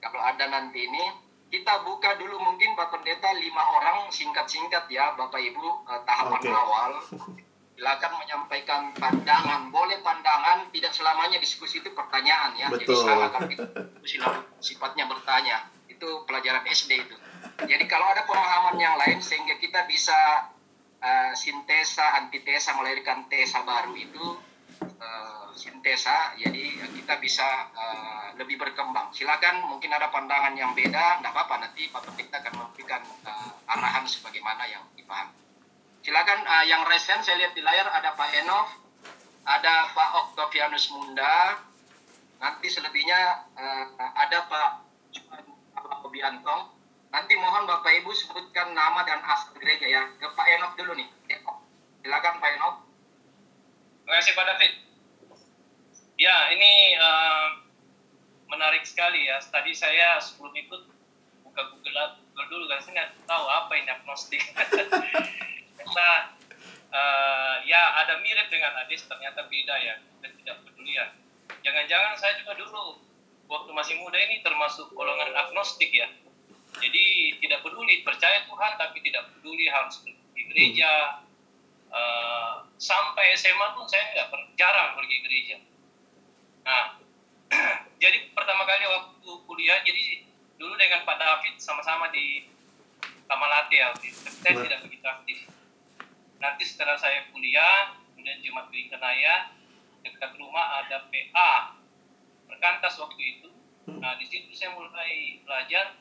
[0.00, 1.04] kalau ada nanti ini
[1.50, 6.54] kita buka dulu mungkin Pak Pendeta lima orang singkat-singkat ya Bapak Ibu eh, tahapan okay.
[6.54, 6.92] awal
[7.76, 9.68] silakan menyampaikan pandangan.
[9.68, 12.72] Boleh pandangan tidak selamanya diskusi itu pertanyaan ya.
[12.72, 12.96] Betul.
[12.96, 14.16] jadi salah kalau diskusi
[14.64, 15.68] sifatnya bertanya.
[15.86, 17.16] Itu pelajaran SD itu.
[17.68, 20.50] Jadi kalau ada pemahaman yang lain sehingga kita bisa
[21.00, 24.24] uh, sintesa antitesa melahirkan tesa baru itu
[24.80, 26.36] uh, sintesa.
[26.40, 27.44] Jadi kita bisa
[27.76, 29.12] uh, lebih berkembang.
[29.12, 31.68] Silakan mungkin ada pandangan yang beda tidak apa-apa.
[31.68, 35.45] Nanti Pak Pendeta akan memberikan uh, arahan sebagaimana yang dipahami
[36.06, 38.70] silakan uh, yang resen saya lihat di layar ada Pak Enov
[39.42, 41.58] ada Pak Oktavianus Munda
[42.38, 43.84] nanti selebihnya uh,
[44.14, 44.70] ada Pak
[46.06, 46.70] Obiantong
[47.10, 51.10] nanti mohon Bapak Ibu sebutkan nama dan asal gereja ya ke Pak Enov dulu nih
[52.06, 52.86] silakan Pak Enov
[54.06, 54.72] Terima kasih Pak David.
[56.14, 57.58] Ya, ini uh,
[58.46, 59.42] menarik sekali ya.
[59.42, 60.86] Tadi saya sebelum ikut
[61.42, 64.46] buka Google, Google dulu kan saya nggak tahu apa ini agnostik.
[65.86, 66.34] Karena
[66.90, 71.06] uh, ya ya ada mirip dengan Adis ternyata beda ya dan tidak peduli ya.
[71.62, 72.98] Jangan-jangan saya juga dulu
[73.46, 76.10] waktu masih muda ini termasuk golongan agnostik ya.
[76.76, 81.22] Jadi tidak peduli percaya Tuhan tapi tidak peduli harus pergi gereja.
[81.86, 84.28] Uh, sampai SMA pun saya nggak
[84.58, 85.56] jarang pergi gereja.
[86.66, 86.98] Nah
[88.02, 90.26] jadi pertama kali waktu kuliah jadi
[90.56, 92.48] dulu dengan Pak David sama-sama di
[93.26, 94.62] Kamalate ya tapi saya nah.
[94.66, 95.38] tidak begitu aktif
[96.40, 99.54] nanti setelah saya kuliah kemudian Jumat Kering Kenaya
[100.02, 101.76] dekat rumah ada PA
[102.46, 103.50] perkantas waktu itu.
[103.86, 104.02] Hmm.
[104.02, 105.94] nah di situ saya mulai belajar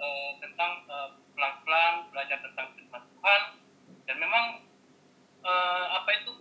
[0.00, 3.42] uh, tentang uh, pelan-pelan belajar tentang firman Tuhan.
[4.08, 4.64] Dan memang
[5.44, 6.32] uh, apa itu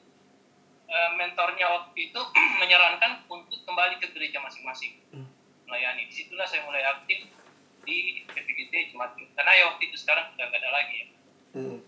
[0.88, 2.22] uh, mentornya waktu itu
[2.63, 4.95] menyarankan untuk kembali ke gereja masing-masing.
[5.11, 5.28] Hmm.
[5.67, 6.07] melayani.
[6.07, 7.28] Di situlah saya mulai aktif
[7.84, 11.07] di PPGT Jumat karena ya waktu itu sekarang sudah nggak ada lagi ya.
[11.51, 11.80] Hmm.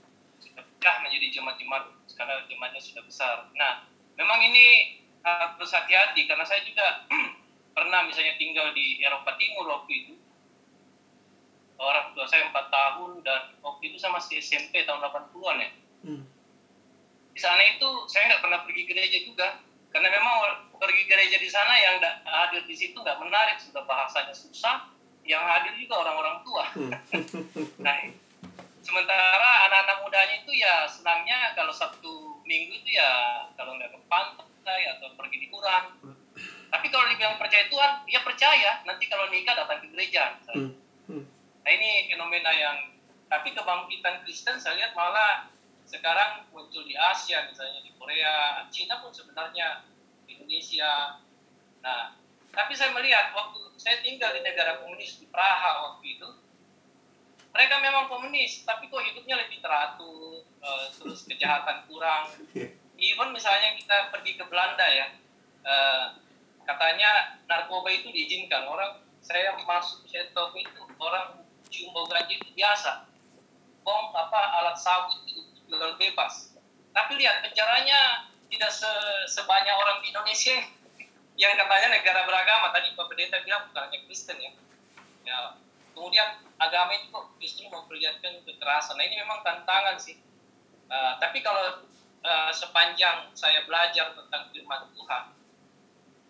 [0.83, 3.87] Pecah menjadi jemaat-jemaat sekarang jemaatnya sudah besar nah
[4.19, 7.07] memang ini harus hati-hati karena saya juga
[7.79, 10.13] pernah misalnya tinggal di Eropa Timur waktu itu
[11.79, 15.69] orang tua saya empat tahun dan waktu itu saya masih SMP tahun 80-an ya.
[16.03, 16.23] Hmm.
[17.31, 19.47] Di sana itu saya nggak pernah pergi gereja juga
[19.89, 20.35] karena memang
[20.77, 21.95] pergi gereja di sana yang
[22.27, 24.91] hadir di situ nggak menarik sudah bahasanya susah
[25.23, 26.65] yang hadir juga orang-orang tua.
[26.75, 26.91] Hmm.
[27.87, 27.95] nah
[28.83, 34.81] sementara anak-anak mudanya itu ya senangnya kalau Sabtu Minggu itu ya kalau nggak ke pantai
[34.93, 35.83] atau pergi liburan.
[36.73, 38.81] Tapi kalau dibilang percaya Tuhan, dia percaya.
[38.83, 40.35] Nanti kalau nikah datang ke gereja.
[40.51, 40.75] Hmm.
[41.63, 42.77] Nah ini fenomena yang
[43.31, 45.49] tapi kebangkitan Kristen saya lihat malah
[45.87, 49.87] sekarang muncul di Asia misalnya di Korea, Cina pun sebenarnya
[50.27, 51.23] Indonesia.
[51.81, 52.13] Nah,
[52.53, 56.29] tapi saya melihat waktu saya tinggal di negara komunis di Praha waktu itu,
[57.53, 62.33] mereka memang komunis, tapi kok hidupnya lebih teratur, uh, terus kejahatan kurang.
[62.97, 65.07] Even misalnya kita pergi ke Belanda ya,
[65.61, 66.05] uh,
[66.65, 68.99] katanya narkoba itu diizinkan orang.
[69.23, 71.43] Saya masuk saya tahu itu orang
[71.73, 73.09] cium bau gaji itu biasa
[73.83, 76.53] bom apa alat sabu itu jual bebas
[76.93, 78.89] tapi lihat penjaranya tidak se
[79.33, 80.55] sebanyak orang di Indonesia
[81.41, 84.51] yang katanya negara beragama tadi Pak Pendeta bilang bukan hanya Kristen ya
[85.25, 85.37] ya
[85.93, 87.07] kemudian agama itu
[87.39, 88.97] justru memperlihatkan kekerasan.
[88.97, 90.19] Nah ini memang tantangan sih.
[90.89, 91.85] Uh, tapi kalau
[92.21, 95.23] uh, sepanjang saya belajar tentang firman Tuhan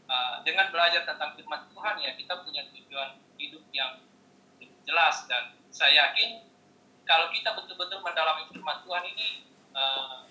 [0.07, 4.03] uh, dengan belajar tentang firman Tuhan ya kita punya tujuan hidup yang
[4.84, 5.26] jelas.
[5.28, 6.43] Dan saya yakin
[7.03, 10.28] kalau kita betul-betul mendalami firman Tuhan ini uh,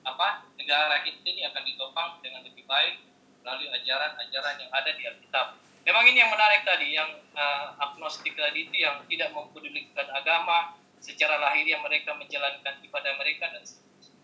[0.00, 3.04] apa negara kita ini akan ditopang dengan lebih baik
[3.40, 5.46] melalui ajaran-ajaran yang ada di Alkitab.
[5.80, 11.40] Memang ini yang menarik tadi, yang uh, agnostik tadi itu yang tidak mempedulikan agama, secara
[11.40, 14.20] lahir yang mereka menjalankan ibadah mereka dan seterusnya.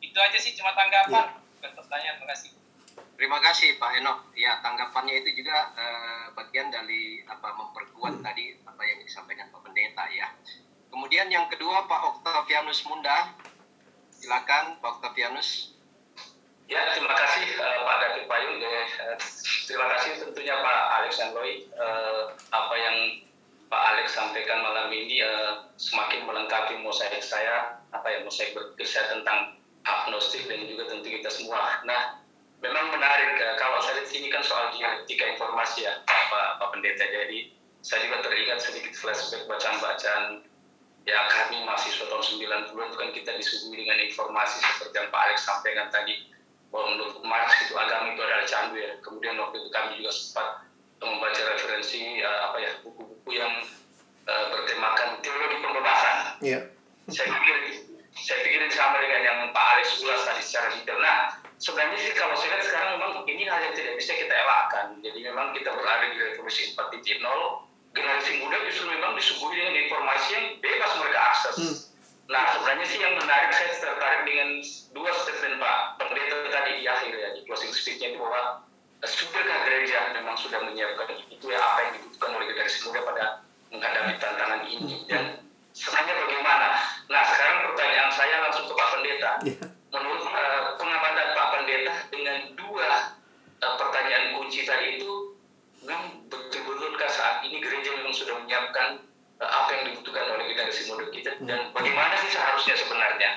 [0.00, 1.36] Itu aja sih cuma tanggapan.
[1.36, 1.70] Ya.
[1.76, 2.50] Pertanyaan, terima kasih.
[3.16, 4.14] Terima kasih Pak Eno.
[4.36, 8.24] Ya tanggapannya itu juga uh, bagian dari apa memperkuat hmm.
[8.24, 10.32] tadi apa yang disampaikan Pak Pendeta ya.
[10.88, 13.36] Kemudian yang kedua Pak Octavianus Munda.
[14.16, 15.75] Silakan Pak Octavianus.
[16.66, 18.58] Ya terima kasih uh, Pak David Payung.
[18.58, 18.86] Uh,
[19.70, 21.70] terima kasih tentunya Pak Alex dan Loy.
[21.78, 22.96] Uh, apa yang
[23.70, 29.14] Pak Alex sampaikan malam ini uh, semakin melengkapi mosaik saya apa yang mosaik berpikir saya
[29.14, 29.54] tentang
[29.86, 31.86] agnostik dan juga tentu kita semua.
[31.86, 32.18] Nah
[32.58, 33.54] memang menarik ya.
[33.62, 37.52] kalau saya lihat sini kan soal dialektika informasi ya Pak, Pak Pendeta jadi
[37.86, 40.42] saya juga teringat sedikit flashback bacaan-bacaan
[41.06, 42.24] ya kami mahasiswa tahun
[42.74, 46.34] 90 itu kan kita disuguhi dengan informasi seperti yang Pak Alex sampaikan tadi
[46.70, 50.46] bahwa menurut Marx itu agama itu adalah candu ya kemudian waktu itu kami juga sempat
[51.00, 53.52] membaca referensi uh, apa ya buku-buku yang
[54.26, 56.62] uh, bertemakan teologi pembebasan yeah.
[57.12, 57.56] saya pikir
[58.16, 62.36] saya pikir sama dengan yang Pak Alex ulas tadi secara detail nah sebenarnya sih kalau
[62.36, 64.86] saya lihat sekarang memang ini hal yang tidak bisa kita elakkan.
[65.00, 67.00] Jadi memang kita berada di revolusi 4.0,
[67.96, 71.56] generasi muda justru memang disuguhi dengan informasi yang bebas mereka akses.
[71.56, 71.76] Hmm.
[72.26, 74.48] Nah sebenarnya sih yang menarik saya tertarik dengan
[74.94, 78.66] dua statement Pak Pendeta tadi di akhir ya di closing speech-nya itu bahwa
[79.02, 83.24] eh, sudahkah gereja memang sudah menyiapkan itu ya apa yang dibutuhkan oleh generasi muda pada
[83.70, 85.24] menghadapi tantangan ini dan
[85.70, 86.68] sebenarnya bagaimana?
[87.06, 89.32] Nah sekarang pertanyaan saya langsung ke Pak Pendeta.
[89.46, 92.88] Yeah menurut uh, pengamatan Pak Pendeta dengan dua
[93.64, 95.36] uh, pertanyaan kunci tadi itu
[95.86, 99.00] memang betul-betulkah saat ini gereja memang sudah menyiapkan
[99.40, 101.46] apa yang dibutuhkan oleh generasi muda kita hmm.
[101.48, 103.30] dan bagaimana sih seharusnya sebenarnya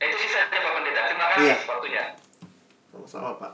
[0.00, 1.56] itu sih saya Pak Pendeta terima kasih iya.
[1.66, 2.04] waktunya
[2.94, 3.52] sama-sama Pak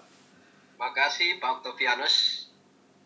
[0.77, 2.17] terima kasih Pak Octavianus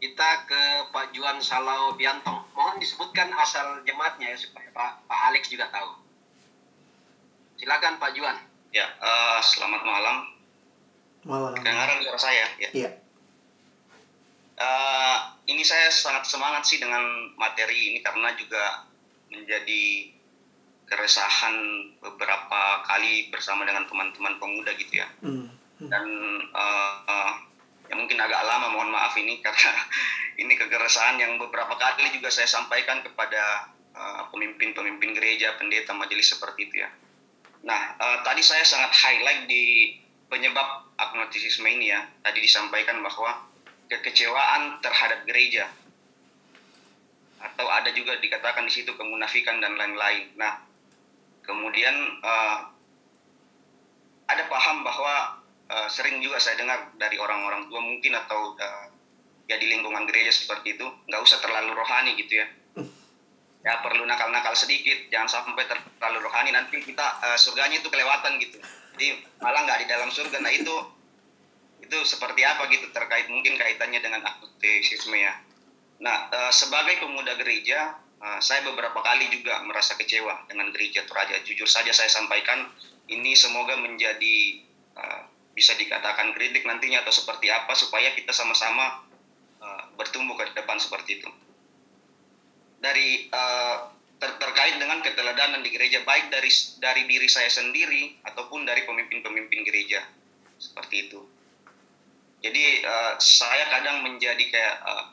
[0.01, 5.47] kita ke Pak Juan Salau Biantong mohon disebutkan asal jemaatnya ya supaya Pak, Pak Alex
[5.49, 5.91] juga tahu
[7.61, 10.16] silakan Pak Juan Ya, uh, selamat malam.
[11.26, 11.59] Malam.
[11.59, 12.47] Kedengaran suara saya?
[12.62, 12.70] Ya.
[12.70, 12.91] Iya.
[14.61, 18.84] Uh, ini saya sangat semangat sih dengan materi ini karena juga
[19.32, 20.12] menjadi
[20.84, 21.56] keresahan
[22.02, 25.08] beberapa kali bersama dengan teman-teman pemuda gitu ya.
[25.24, 25.48] Hmm.
[25.80, 26.04] Dan
[26.52, 27.32] uh, uh,
[27.88, 29.72] ya mungkin agak lama mohon maaf ini karena
[30.36, 33.72] ini kekeresahan yang beberapa kali juga saya sampaikan kepada
[34.30, 36.88] pemimpin-pemimpin uh, gereja, pendeta, majelis seperti itu ya.
[37.64, 39.96] Nah, uh, tadi saya sangat highlight di
[40.30, 42.00] penyebab agnostisisme ini ya.
[42.24, 43.49] Tadi disampaikan bahwa
[43.91, 45.66] kekecewaan terhadap gereja
[47.41, 50.28] atau ada juga dikatakan di situ kemunafikan dan lain-lain.
[50.36, 50.61] Nah,
[51.41, 52.68] kemudian uh,
[54.28, 55.41] ada paham bahwa
[55.72, 58.86] uh, sering juga saya dengar dari orang-orang tua mungkin atau uh,
[59.49, 62.47] ya di lingkungan gereja seperti itu nggak usah terlalu rohani gitu ya.
[63.61, 68.57] Ya perlu nakal-nakal sedikit, jangan sampai terlalu rohani nanti kita uh, surganya itu kelewatan gitu.
[68.97, 70.41] Jadi malah nggak di dalam surga.
[70.45, 70.99] Nah itu
[71.91, 75.34] itu seperti apa gitu terkait mungkin kaitannya dengan agnostisisme ya.
[75.99, 81.43] Nah, uh, sebagai pemuda gereja, uh, saya beberapa kali juga merasa kecewa dengan gereja Toraja.
[81.43, 82.70] Jujur saja saya sampaikan,
[83.11, 84.62] ini semoga menjadi
[84.95, 89.03] uh, bisa dikatakan kritik nantinya atau seperti apa supaya kita sama-sama
[89.59, 91.30] uh, bertumbuh ke depan seperti itu.
[92.78, 93.91] Dari uh,
[94.22, 99.66] ter terkait dengan keteladanan di gereja baik dari dari diri saya sendiri ataupun dari pemimpin-pemimpin
[99.66, 100.07] gereja
[100.55, 101.39] seperti itu.
[102.41, 105.05] Jadi uh, saya kadang menjadi kayak uh,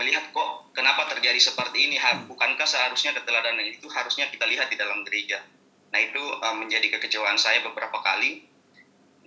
[0.00, 1.96] melihat kok kenapa terjadi seperti ini?
[2.28, 5.44] Bukankah seharusnya keteladanan itu harusnya kita lihat di dalam gereja?
[5.92, 8.48] Nah itu uh, menjadi kekecewaan saya beberapa kali.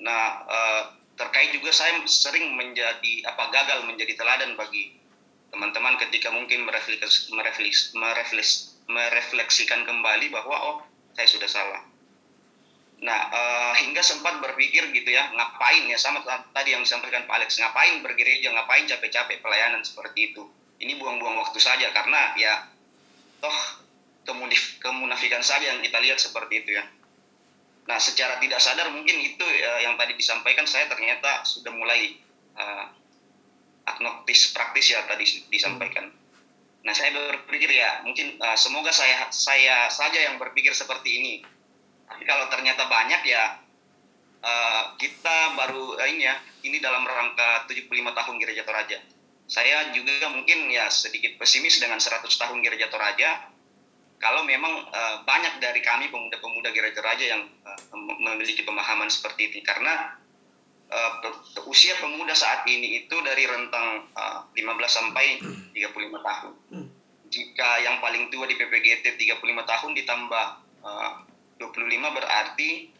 [0.01, 0.84] Nah uh,
[1.16, 4.97] terkait juga saya sering menjadi apa gagal menjadi teladan bagi
[5.53, 10.78] teman-teman ketika mungkin merefleks, merefleks, merefleks, merefleksikan kembali bahwa oh
[11.16, 11.95] saya sudah salah
[13.04, 16.24] Nah, uh, hingga sempat berpikir gitu ya, ngapain ya sama
[16.56, 20.48] tadi yang disampaikan Pak Alex, ngapain bergereja, ngapain capek-capek pelayanan seperti itu.
[20.80, 22.72] Ini buang-buang waktu saja karena ya
[23.43, 23.58] toh
[24.24, 26.84] kemunif, kemunafikan saja yang kita lihat seperti itu ya.
[27.86, 32.16] Nah, secara tidak sadar mungkin itu ya, yang tadi disampaikan saya ternyata sudah mulai
[32.56, 32.89] uh,
[33.86, 36.10] agnostis praktis ya tadi disampaikan.
[36.82, 41.34] Nah, saya berpikir ya mungkin uh, semoga saya saya saja yang berpikir seperti ini
[42.06, 43.66] tapi kalau ternyata banyak ya
[44.45, 46.36] uh, kita baru uh, ini ya,
[46.66, 48.97] ini dalam rangka 75 tahun Gereja Toraja.
[49.45, 53.53] Saya juga mungkin ya sedikit pesimis dengan 100 tahun Gereja Toraja.
[54.16, 57.80] Kalau memang uh, banyak dari kami pemuda-pemuda Gereja Toraja yang uh,
[58.22, 60.18] memiliki pemahaman seperti ini karena
[60.89, 65.41] uh, usia pemuda saat ini itu dari rentang uh, 15 sampai
[65.74, 66.53] 35 tahun.
[66.74, 66.88] Hmm.
[67.26, 70.45] Jika yang paling tua di PPGT 35 tahun ditambah
[70.86, 71.14] uh,
[71.60, 72.91] 25 berarti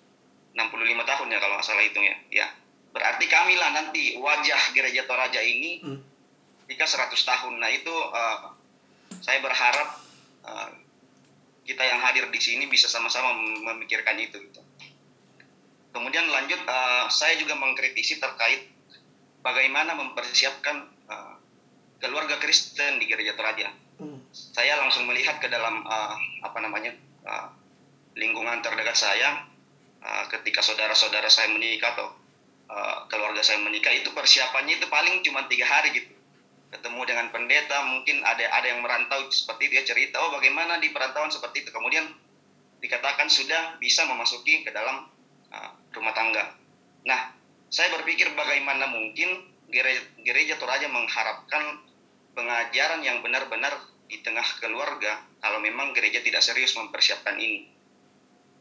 [0.56, 2.18] 65 tahun ya kalau nggak salah hitung ya.
[2.32, 2.48] Ya.
[2.96, 6.00] Berarti kami lah nanti wajah gereja Toraja ini hmm.
[6.72, 7.54] jika 100 tahun.
[7.60, 8.56] Nah itu uh,
[9.20, 10.00] saya berharap
[10.48, 10.72] uh,
[11.68, 14.40] kita yang hadir di sini bisa sama-sama memikirkan itu.
[14.40, 14.62] Gitu.
[15.92, 18.72] Kemudian lanjut, uh, saya juga mengkritisi terkait
[19.44, 21.36] bagaimana mempersiapkan uh,
[22.00, 23.76] keluarga Kristen di gereja Toraja.
[24.00, 24.24] Hmm.
[24.32, 26.96] Saya langsung melihat ke dalam uh, apa namanya
[27.28, 27.48] uh,
[28.16, 29.44] lingkungan terdekat saya
[30.00, 32.16] uh, ketika saudara-saudara saya menikah atau
[32.72, 36.12] uh, keluarga saya menikah itu persiapannya itu paling cuma tiga hari gitu.
[36.72, 41.30] Ketemu dengan pendeta mungkin ada ada yang merantau seperti dia cerita oh bagaimana di perantauan
[41.30, 41.70] seperti itu?
[41.76, 42.08] Kemudian
[42.80, 45.12] dikatakan sudah bisa memasuki ke dalam
[45.52, 46.56] uh, rumah tangga.
[47.04, 47.36] Nah
[47.68, 51.84] saya berpikir bagaimana mungkin gereja, gereja Toraja mengharapkan
[52.32, 53.76] pengajaran yang benar-benar
[54.08, 57.75] di tengah keluarga kalau memang gereja tidak serius mempersiapkan ini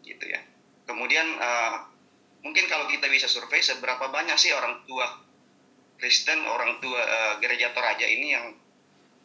[0.05, 0.41] gitu ya.
[0.85, 1.89] Kemudian uh,
[2.45, 5.09] mungkin kalau kita bisa survei seberapa banyak sih orang tua
[5.97, 8.53] Kristen, orang tua uh, gereja Toraja ini yang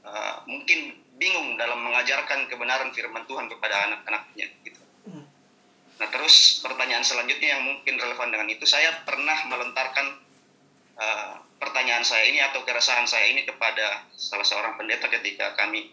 [0.08, 4.80] uh, mungkin bingung dalam mengajarkan kebenaran firman Tuhan kepada anak-anaknya gitu.
[5.04, 5.28] Hmm.
[6.00, 10.08] Nah terus pertanyaan selanjutnya yang mungkin relevan dengan itu saya pernah melontarkan
[10.96, 15.92] uh, pertanyaan saya ini atau keresahan saya ini kepada salah seorang pendeta ketika kami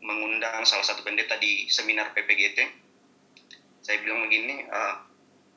[0.00, 2.81] mengundang salah satu pendeta di seminar PPGT
[3.82, 5.02] saya bilang begini uh,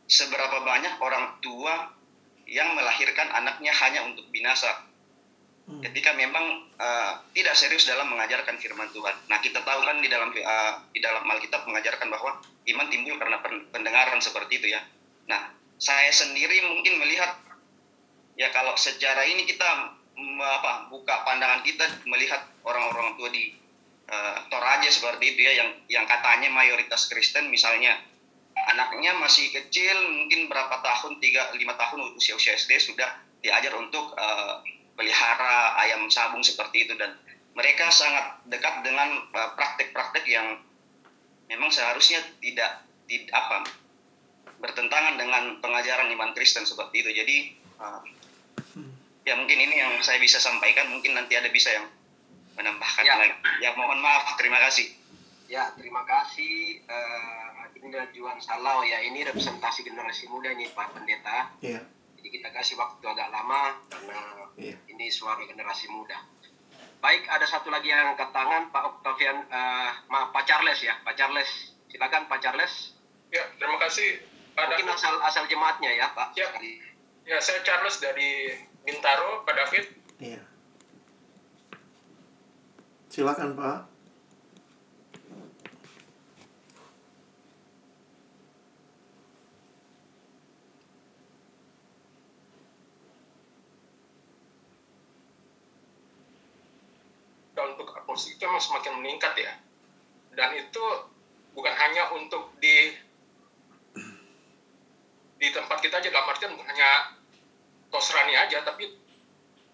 [0.09, 1.93] seberapa banyak orang tua
[2.45, 4.85] yang melahirkan anaknya hanya untuk binasa
[5.65, 5.81] hmm.
[5.81, 9.13] ketika memang uh, tidak serius dalam mengajarkan firman Tuhan.
[9.29, 13.41] Nah kita tahu kan di dalam uh, di dalam Alkitab mengajarkan bahwa iman timbul karena
[13.73, 14.81] pendengaran seperti itu ya.
[15.25, 17.37] Nah saya sendiri mungkin melihat
[18.37, 19.95] ya kalau secara ini kita
[20.39, 23.51] apa buka pandangan kita melihat orang-orang tua di
[24.07, 27.99] uh, Toraja seperti itu ya yang yang katanya mayoritas Kristen misalnya
[28.55, 33.07] anaknya masih kecil mungkin berapa tahun tiga lima tahun usia usia SD sudah
[33.43, 34.63] diajar untuk uh,
[34.95, 36.95] pelihara ayam sabung seperti itu.
[36.95, 37.13] Dan
[37.55, 40.59] mereka sangat dekat dengan eh, praktek-praktek yang
[41.47, 43.63] memang seharusnya tidak tidak apa
[44.59, 47.11] bertentangan dengan pengajaran iman Kristen seperti itu.
[47.15, 47.37] Jadi
[47.79, 48.01] uh,
[49.27, 50.89] ya mungkin ini yang saya bisa sampaikan.
[50.89, 51.85] Mungkin nanti ada bisa yang
[52.55, 53.15] menambahkan ya.
[53.19, 53.35] lagi.
[53.61, 54.35] Ya mohon maaf.
[54.39, 54.89] Terima kasih.
[55.45, 56.81] Ya terima kasih.
[56.89, 57.54] Uh,
[57.85, 61.85] ini Juan Salau ya ini representasi generasi muda ini Pak Pendeta yeah.
[62.17, 64.19] jadi kita kasih waktu agak lama karena
[64.57, 64.77] yeah.
[64.89, 66.17] ini suara generasi muda
[67.05, 71.13] Baik, ada satu lagi yang angkat tangan, Pak Octavian, uh, maaf Pak Charles ya, Pak
[71.13, 71.77] Charles.
[71.85, 72.97] Silakan Pak Charles.
[73.29, 74.25] Ya, terima kasih.
[74.57, 76.33] Pak Mungkin asal asal jemaatnya ya, Pak.
[76.33, 76.49] Ya,
[77.29, 79.85] ya saya Charles dari Bintaro, Pak David.
[80.17, 80.41] Iya.
[83.13, 83.94] Silakan Pak.
[98.15, 99.51] Atmosfer itu memang semakin meningkat ya
[100.39, 100.83] dan itu
[101.51, 102.95] bukan hanya untuk di
[105.35, 107.19] di tempat kita aja dalam artian bukan hanya
[107.91, 108.87] Tosrani aja tapi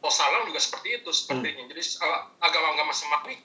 [0.01, 1.69] Tosalam juga seperti itu sepertinya hmm.
[1.69, 1.81] jadi
[2.41, 3.37] agama-agama semakin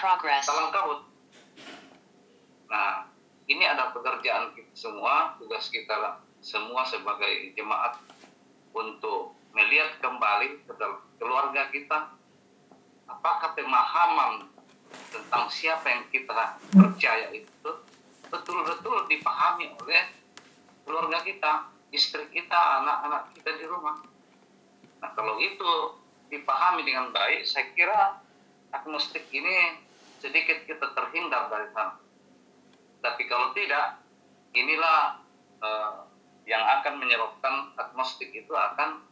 [0.00, 0.48] progress.
[0.48, 1.04] salam kabut
[2.72, 3.04] nah
[3.44, 8.00] ini ada pekerjaan kita semua tugas kita lah semua sebagai jemaat
[8.72, 12.16] untuk melihat kembali ke dalam keluarga kita
[13.04, 14.48] apakah pemahaman
[15.12, 17.70] tentang siapa yang kita percaya itu
[18.30, 20.02] betul-betul dipahami oleh
[20.86, 21.52] keluarga kita
[21.90, 23.98] istri kita, anak-anak kita di rumah.
[25.02, 25.98] Nah kalau itu
[26.30, 28.22] dipahami dengan baik, saya kira
[28.70, 29.79] agnostik ini
[30.30, 31.98] sedikit kita terhindar dari sana.
[33.02, 33.98] Tapi kalau tidak,
[34.54, 35.18] inilah
[35.58, 36.06] uh,
[36.46, 39.02] yang akan menyebabkan agnostik itu akan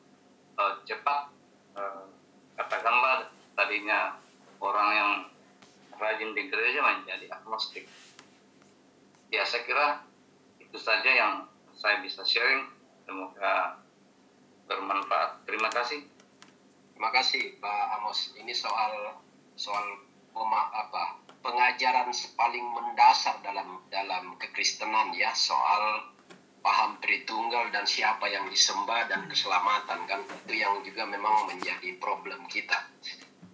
[0.55, 1.35] uh, cepat
[1.75, 2.07] uh,
[2.55, 4.15] katakanlah tadinya
[4.63, 5.11] orang yang
[5.99, 7.91] rajin di gereja menjadi agnostik.
[9.35, 9.87] Ya saya kira
[10.63, 11.35] itu saja yang
[11.75, 12.71] saya bisa sharing.
[13.03, 13.83] Semoga
[14.71, 15.43] bermanfaat.
[15.49, 16.07] Terima kasih.
[16.95, 18.37] Terima kasih Pak Amos.
[18.37, 19.17] Ini soal
[19.59, 20.08] soal
[20.47, 26.13] apa pengajaran paling mendasar dalam dalam kekristenan ya soal
[26.61, 32.45] paham Tritunggal dan siapa yang disembah dan keselamatan kan itu yang juga memang menjadi problem
[32.51, 32.77] kita.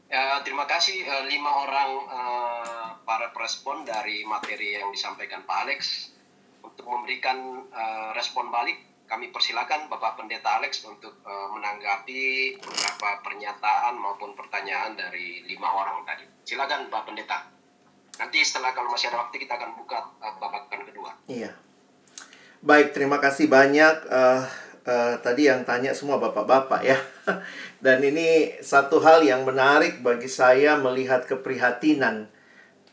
[0.08, 6.10] Ya, terima kasih uh, lima orang uh, para respon dari materi yang disampaikan Pak Alex
[6.62, 13.94] untuk memberikan uh, respon balik kami persilakan Bapak Pendeta Alex untuk uh, menanggapi beberapa pernyataan
[14.00, 16.24] maupun pertanyaan dari lima orang tadi.
[16.44, 17.44] Silakan Pak Pendeta.
[18.16, 21.12] Nanti setelah kalau masih ada waktu kita akan buka uh, babakan kedua.
[21.28, 21.52] Iya.
[22.64, 24.08] Baik, terima kasih banyak.
[24.08, 24.40] Uh,
[24.88, 26.96] uh, tadi yang tanya semua bapak-bapak ya.
[27.84, 32.32] Dan ini satu hal yang menarik bagi saya melihat keprihatinan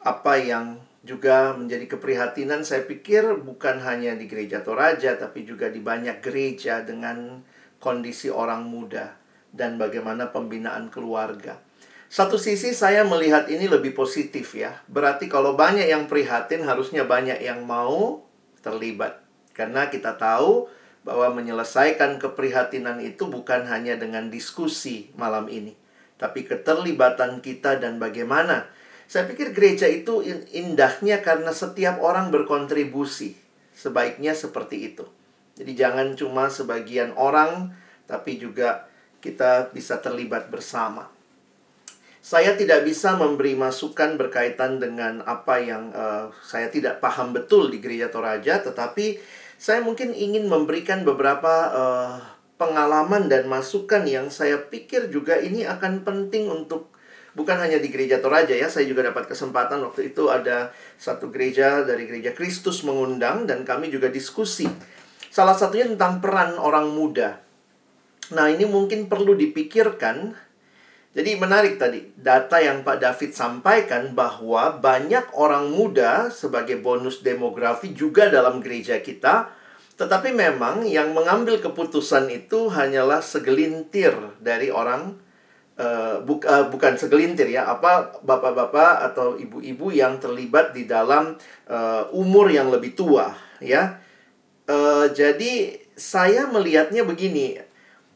[0.03, 5.81] apa yang juga menjadi keprihatinan saya pikir bukan hanya di gereja Toraja tapi juga di
[5.81, 7.41] banyak gereja dengan
[7.81, 9.17] kondisi orang muda
[9.49, 11.57] dan bagaimana pembinaan keluarga.
[12.11, 14.83] Satu sisi saya melihat ini lebih positif ya.
[14.91, 18.21] Berarti kalau banyak yang prihatin harusnya banyak yang mau
[18.59, 19.23] terlibat.
[19.55, 20.67] Karena kita tahu
[21.01, 25.73] bahwa menyelesaikan keprihatinan itu bukan hanya dengan diskusi malam ini,
[26.21, 28.69] tapi keterlibatan kita dan bagaimana
[29.11, 30.23] saya pikir gereja itu
[30.55, 33.35] indahnya karena setiap orang berkontribusi.
[33.75, 35.03] Sebaiknya seperti itu.
[35.59, 37.75] Jadi jangan cuma sebagian orang,
[38.07, 38.87] tapi juga
[39.19, 41.11] kita bisa terlibat bersama.
[42.23, 47.83] Saya tidak bisa memberi masukan berkaitan dengan apa yang uh, saya tidak paham betul di
[47.83, 49.19] gereja Toraja, tetapi
[49.59, 52.15] saya mungkin ingin memberikan beberapa uh,
[52.55, 56.90] pengalaman dan masukan yang saya pikir juga ini akan penting untuk
[57.31, 61.83] bukan hanya di gereja Toraja ya, saya juga dapat kesempatan waktu itu ada satu gereja
[61.87, 64.67] dari gereja Kristus mengundang dan kami juga diskusi.
[65.31, 67.39] Salah satunya tentang peran orang muda.
[68.35, 70.35] Nah, ini mungkin perlu dipikirkan.
[71.11, 77.91] Jadi menarik tadi data yang Pak David sampaikan bahwa banyak orang muda sebagai bonus demografi
[77.91, 79.51] juga dalam gereja kita.
[79.99, 85.19] Tetapi memang yang mengambil keputusan itu hanyalah segelintir dari orang
[85.77, 91.37] uh, bu, bukan segelintir ya apa bapak-bapak atau ibu-ibu yang terlibat di dalam
[91.69, 93.31] uh, umur yang lebih tua
[93.63, 94.01] ya.
[94.67, 97.59] Uh, jadi saya melihatnya begini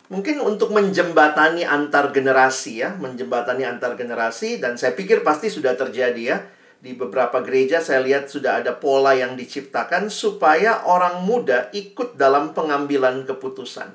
[0.08, 6.24] mungkin untuk menjembatani antar generasi ya menjembatani antar generasi dan saya pikir pasti sudah terjadi
[6.24, 6.40] ya.
[6.76, 12.54] Di beberapa gereja saya lihat sudah ada pola yang diciptakan supaya orang muda ikut dalam
[12.54, 13.90] pengambilan keputusan.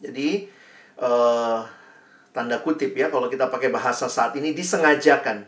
[0.00, 0.48] Jadi
[1.04, 1.60] uh,
[2.30, 5.46] tanda kutip ya kalau kita pakai bahasa saat ini disengajakan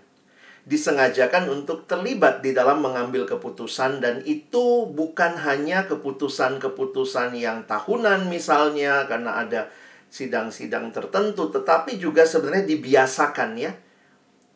[0.62, 9.02] disengajakan untuk terlibat di dalam mengambil keputusan dan itu bukan hanya keputusan-keputusan yang tahunan misalnya
[9.10, 9.66] karena ada
[10.06, 13.72] sidang-sidang tertentu tetapi juga sebenarnya dibiasakan ya.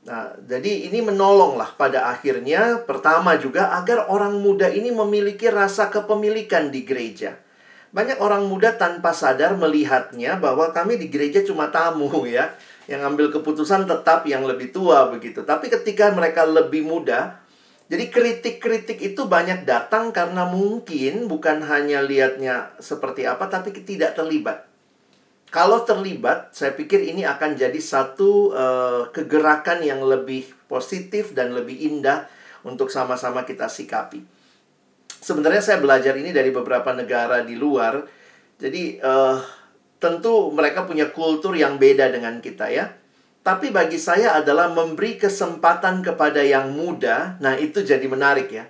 [0.07, 6.71] Nah, jadi ini menolonglah pada akhirnya pertama juga agar orang muda ini memiliki rasa kepemilikan
[6.71, 7.35] di gereja.
[7.97, 12.53] Banyak orang muda tanpa sadar melihatnya bahwa kami di gereja cuma tamu ya.
[12.85, 15.43] Yang ambil keputusan tetap yang lebih tua begitu.
[15.43, 17.41] Tapi ketika mereka lebih muda,
[17.89, 24.69] jadi kritik-kritik itu banyak datang karena mungkin bukan hanya lihatnya seperti apa, tapi tidak terlibat.
[25.51, 31.75] Kalau terlibat, saya pikir ini akan jadi satu uh, kegerakan yang lebih positif dan lebih
[31.75, 32.29] indah
[32.63, 34.36] untuk sama-sama kita sikapi
[35.27, 38.07] sebenarnya saya belajar ini dari beberapa negara di luar.
[38.63, 39.43] Jadi uh,
[39.99, 42.95] tentu mereka punya kultur yang beda dengan kita ya.
[43.43, 47.39] Tapi bagi saya adalah memberi kesempatan kepada yang muda.
[47.39, 48.67] Nah, itu jadi menarik ya.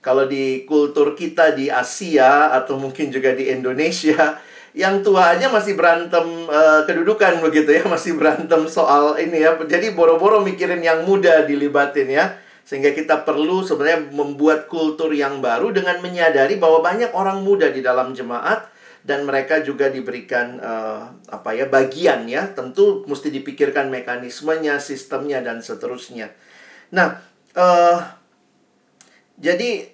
[0.00, 4.40] Kalau di kultur kita di Asia atau mungkin juga di Indonesia,
[4.72, 9.60] yang tua aja masih berantem uh, kedudukan begitu ya, masih berantem soal ini ya.
[9.60, 12.43] Jadi boro-boro mikirin yang muda dilibatin ya.
[12.64, 17.84] Sehingga kita perlu sebenarnya membuat kultur yang baru dengan menyadari bahwa banyak orang muda di
[17.84, 18.72] dalam jemaat
[19.04, 22.48] dan mereka juga diberikan uh, apa ya bagian ya.
[22.56, 26.32] Tentu mesti dipikirkan mekanismenya sistemnya dan seterusnya.
[26.88, 27.20] Nah
[27.52, 28.00] uh,
[29.36, 29.92] jadi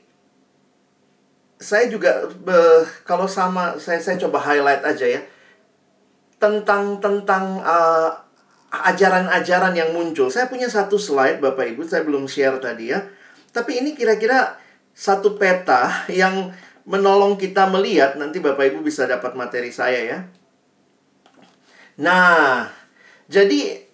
[1.61, 5.23] saya juga be, kalau sama saya saya coba highlight aja ya.
[6.41, 8.30] Tentang tentang uh,
[8.71, 10.31] ajaran-ajaran yang muncul.
[10.31, 13.03] Saya punya satu slide Bapak Ibu, saya belum share tadi ya.
[13.51, 14.55] Tapi ini kira-kira
[14.95, 15.91] satu peta
[16.21, 16.55] yang
[16.87, 20.19] menolong kita melihat nanti Bapak Ibu bisa dapat materi saya ya.
[22.01, 22.65] Nah,
[23.29, 23.85] jadi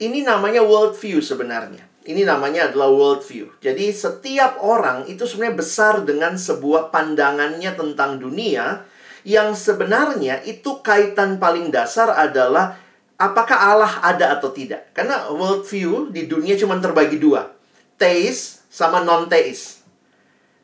[0.00, 1.88] ini namanya world view sebenarnya.
[2.00, 3.52] Ini namanya adalah world view.
[3.60, 8.88] Jadi setiap orang itu sebenarnya besar dengan sebuah pandangannya tentang dunia
[9.24, 12.79] yang sebenarnya itu kaitan paling dasar adalah
[13.20, 14.88] apakah Allah ada atau tidak.
[14.96, 17.52] Karena world view di dunia cuma terbagi dua.
[18.00, 19.84] Teis sama non-teis.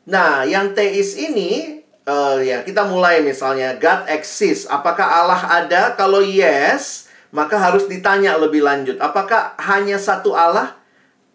[0.09, 4.65] Nah, yang teis ini uh, ya kita mulai misalnya God exists.
[4.65, 5.93] Apakah Allah ada?
[5.93, 8.97] Kalau yes, maka harus ditanya lebih lanjut.
[8.97, 10.73] Apakah hanya satu Allah?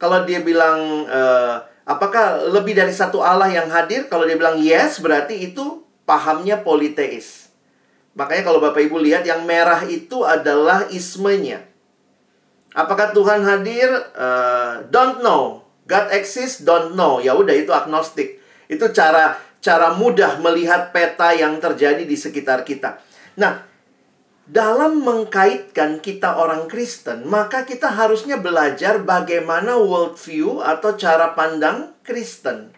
[0.02, 4.10] Kalau dia bilang, uh, apakah lebih dari satu Allah yang hadir?
[4.10, 7.41] Kalau dia bilang yes, berarti itu pahamnya politeis.
[8.12, 11.64] Makanya kalau Bapak Ibu lihat yang merah itu adalah ismenya.
[12.72, 13.88] Apakah Tuhan hadir?
[14.16, 15.64] Uh, don't know.
[15.88, 17.20] God exists, don't know.
[17.20, 18.40] Ya udah itu agnostik.
[18.68, 22.98] Itu cara cara mudah melihat peta yang terjadi di sekitar kita.
[23.38, 23.64] Nah,
[24.42, 32.74] dalam mengkaitkan kita orang Kristen, maka kita harusnya belajar bagaimana worldview atau cara pandang Kristen.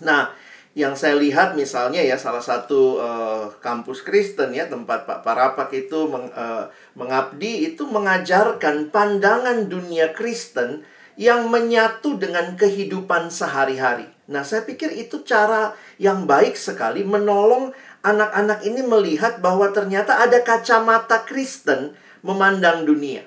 [0.00, 0.32] Nah,
[0.76, 6.04] yang saya lihat misalnya ya salah satu uh, kampus Kristen ya tempat Pak Parapak itu
[6.04, 10.84] meng, uh, mengabdi itu mengajarkan pandangan dunia Kristen
[11.16, 14.04] yang menyatu dengan kehidupan sehari-hari.
[14.28, 17.72] Nah, saya pikir itu cara yang baik sekali menolong
[18.04, 23.24] anak-anak ini melihat bahwa ternyata ada kacamata Kristen memandang dunia.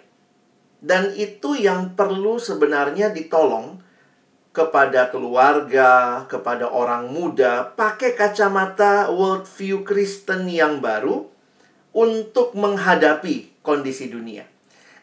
[0.86, 3.82] Dan itu yang perlu sebenarnya ditolong
[4.50, 11.30] kepada keluarga, kepada orang muda, pakai kacamata worldview Kristen yang baru
[11.94, 14.46] untuk menghadapi kondisi dunia.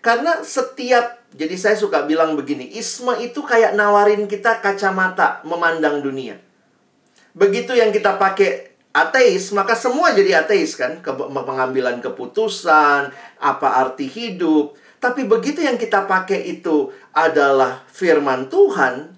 [0.02, 6.38] Karena setiap, jadi saya suka bilang begini, isme itu kayak nawarin kita kacamata memandang dunia.
[7.34, 11.02] Begitu yang kita pakai ateis, maka semua jadi ateis kan?
[11.02, 13.10] Ke pengambilan keputusan,
[13.42, 14.78] apa arti hidup.
[15.02, 19.15] Tapi begitu yang kita pakai itu adalah firman Tuhan,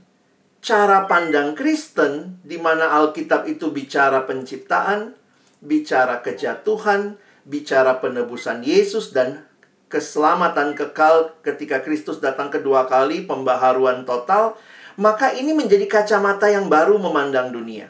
[0.58, 5.14] cara pandang Kristen di mana Alkitab itu bicara penciptaan,
[5.62, 7.16] bicara kejatuhan,
[7.46, 9.46] bicara penebusan Yesus dan
[9.88, 14.58] keselamatan kekal ketika Kristus datang kedua kali, pembaharuan total,
[15.00, 17.88] maka ini menjadi kacamata yang baru memandang dunia.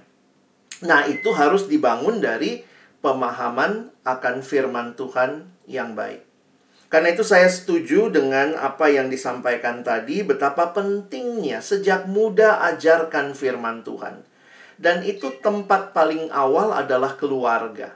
[0.85, 2.62] Nah, itu harus dibangun dari
[3.03, 6.27] pemahaman akan firman Tuhan yang baik.
[6.89, 13.85] Karena itu saya setuju dengan apa yang disampaikan tadi betapa pentingnya sejak muda ajarkan firman
[13.85, 14.24] Tuhan.
[14.81, 17.93] Dan itu tempat paling awal adalah keluarga.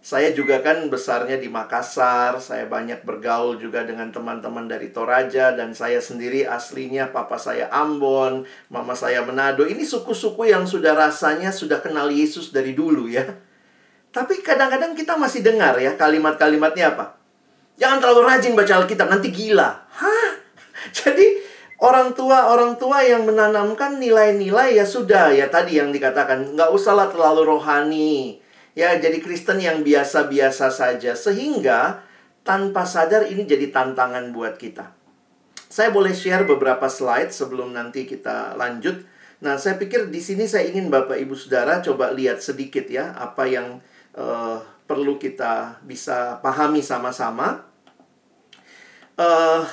[0.00, 5.76] Saya juga kan besarnya di Makassar, saya banyak bergaul juga dengan teman-teman dari Toraja dan
[5.76, 9.68] saya sendiri aslinya papa saya Ambon, mama saya Manado.
[9.68, 13.28] Ini suku-suku yang sudah rasanya sudah kenal Yesus dari dulu ya.
[14.10, 17.19] Tapi kadang-kadang kita masih dengar ya kalimat-kalimatnya apa?
[17.80, 19.72] Jangan terlalu rajin baca Alkitab, nanti gila.
[19.72, 20.30] Hah?
[20.98, 21.40] Jadi
[21.80, 27.08] orang tua orang tua yang menanamkan nilai-nilai ya sudah ya tadi yang dikatakan nggak usahlah
[27.08, 28.36] terlalu rohani
[28.76, 32.04] ya jadi Kristen yang biasa-biasa saja sehingga
[32.44, 34.92] tanpa sadar ini jadi tantangan buat kita.
[35.70, 39.06] Saya boleh share beberapa slide sebelum nanti kita lanjut.
[39.40, 43.46] Nah, saya pikir di sini saya ingin Bapak Ibu Saudara coba lihat sedikit ya apa
[43.46, 43.78] yang
[44.18, 44.58] uh,
[44.90, 47.69] perlu kita bisa pahami sama-sama.
[49.14, 49.64] Uh,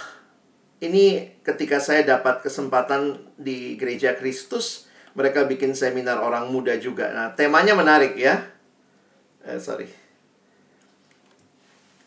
[0.79, 4.87] ini ketika saya dapat kesempatan di Gereja Kristus,
[5.17, 7.09] mereka bikin seminar orang muda juga.
[7.09, 8.57] Nah, temanya menarik ya
[9.47, 9.87] eh, sorry.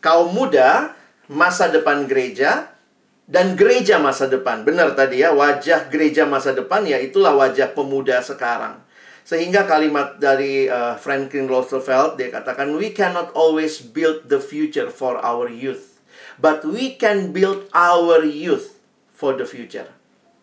[0.01, 0.93] Kaum muda,
[1.29, 2.73] masa depan gereja,
[3.29, 4.65] dan gereja masa depan.
[4.65, 8.81] Benar tadi ya, wajah gereja masa depan ya itulah wajah pemuda sekarang.
[9.21, 15.21] Sehingga kalimat dari uh, Franklin Roosevelt dia katakan we cannot always build the future for
[15.21, 15.90] our youth,
[16.41, 18.81] but we can build our youth
[19.13, 19.87] for the future.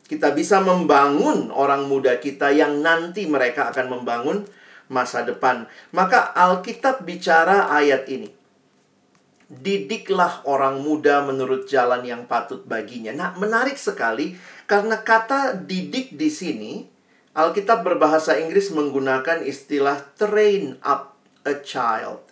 [0.09, 4.49] Kita bisa membangun orang muda kita yang nanti mereka akan membangun
[4.89, 5.69] masa depan.
[5.93, 8.33] Maka Alkitab bicara ayat ini.
[9.49, 13.13] Didiklah orang muda menurut jalan yang patut baginya.
[13.13, 16.73] Nah, menarik sekali karena kata didik di sini
[17.37, 22.25] Alkitab berbahasa Inggris menggunakan istilah train up a child.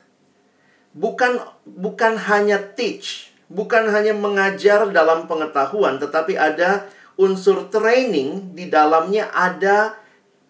[0.96, 6.86] Bukan bukan hanya teach, bukan hanya mengajar dalam pengetahuan, tetapi ada
[7.16, 9.96] unsur training di dalamnya ada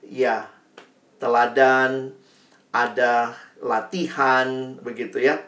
[0.03, 0.51] ya
[1.21, 2.13] teladan,
[2.75, 5.41] ada latihan begitu ya.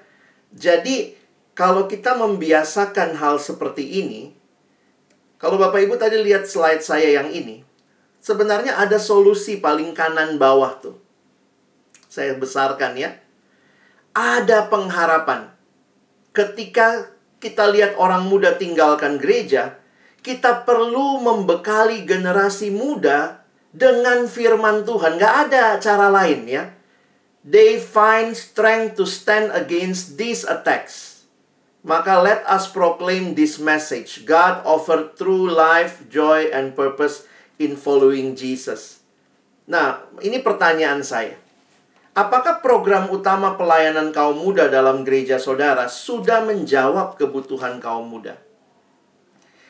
[0.55, 1.13] Jadi
[1.53, 4.33] kalau kita membiasakan hal seperti ini,
[5.37, 7.67] kalau Bapak Ibu tadi lihat slide saya yang ini,
[8.23, 10.97] sebenarnya ada solusi paling kanan bawah tuh.
[12.09, 13.15] Saya besarkan ya.
[14.17, 15.53] Ada pengharapan.
[16.33, 19.79] Ketika kita lihat orang muda tinggalkan gereja,
[20.23, 25.17] kita perlu membekali generasi muda dengan firman Tuhan.
[25.17, 26.65] Gak ada cara lain ya.
[27.49, 31.25] They find strength to stand against these attacks.
[31.87, 34.27] Maka let us proclaim this message.
[34.29, 37.25] God offer true life, joy, and purpose
[37.57, 39.01] in following Jesus.
[39.65, 41.39] Nah, ini pertanyaan saya.
[42.19, 48.35] Apakah program utama pelayanan kaum muda dalam gereja saudara sudah menjawab kebutuhan kaum muda?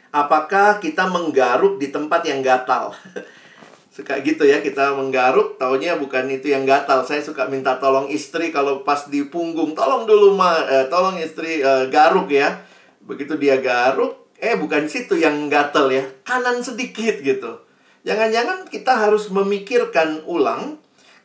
[0.09, 2.97] Apakah kita menggaruk di tempat yang gatal?
[3.93, 8.55] suka gitu ya kita menggaruk taunya bukan itu yang gatal saya suka minta tolong istri
[8.55, 12.63] kalau pas di punggung tolong dulu ma eh, tolong istri eh, garuk ya
[13.03, 17.59] begitu dia garuk eh bukan situ yang gatal ya kanan sedikit gitu
[18.07, 20.79] jangan-jangan kita harus memikirkan ulang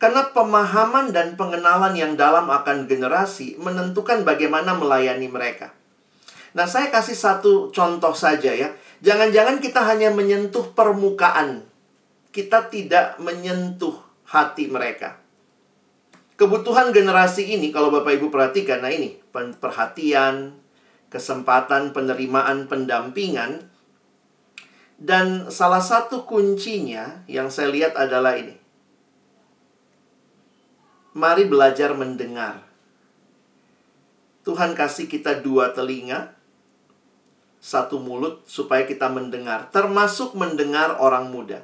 [0.03, 5.71] karena pemahaman dan pengenalan yang dalam akan generasi menentukan bagaimana melayani mereka
[6.51, 11.63] nah saya kasih satu contoh saja ya jangan-jangan kita hanya menyentuh permukaan
[12.33, 13.93] kita tidak menyentuh
[14.25, 15.21] hati mereka.
[16.33, 19.21] Kebutuhan generasi ini, kalau Bapak Ibu perhatikan, nah ini,
[19.61, 20.57] perhatian,
[21.13, 23.69] kesempatan penerimaan pendampingan,
[24.97, 28.57] dan salah satu kuncinya yang saya lihat adalah ini.
[31.13, 32.65] Mari belajar mendengar.
[34.43, 36.35] Tuhan kasih kita dua telinga,
[37.63, 41.63] satu mulut supaya kita mendengar, termasuk mendengar orang muda.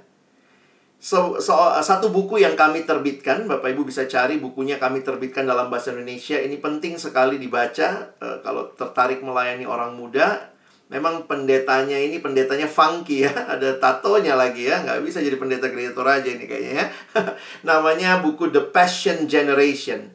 [0.99, 5.71] So, so, satu buku yang kami terbitkan, Bapak Ibu bisa cari bukunya kami terbitkan dalam
[5.71, 6.35] bahasa Indonesia.
[6.39, 10.51] Ini penting sekali dibaca uh, kalau tertarik melayani orang muda.
[10.89, 15.93] Memang pendetanya ini pendetanya funky ya, ada tatonya lagi ya, nggak bisa jadi pendeta gereja
[15.93, 16.85] Toraja ini kayaknya ya.
[17.69, 20.09] Namanya buku The Passion Generation.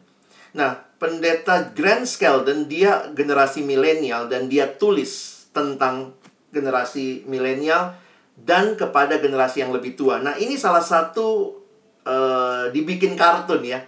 [0.55, 6.15] Nah, pendeta Grant Skeldon dia generasi milenial dan dia tulis tentang
[6.51, 7.95] generasi milenial
[8.35, 10.19] dan kepada generasi yang lebih tua.
[10.19, 11.55] Nah, ini salah satu
[12.03, 13.83] uh, dibikin kartun ya.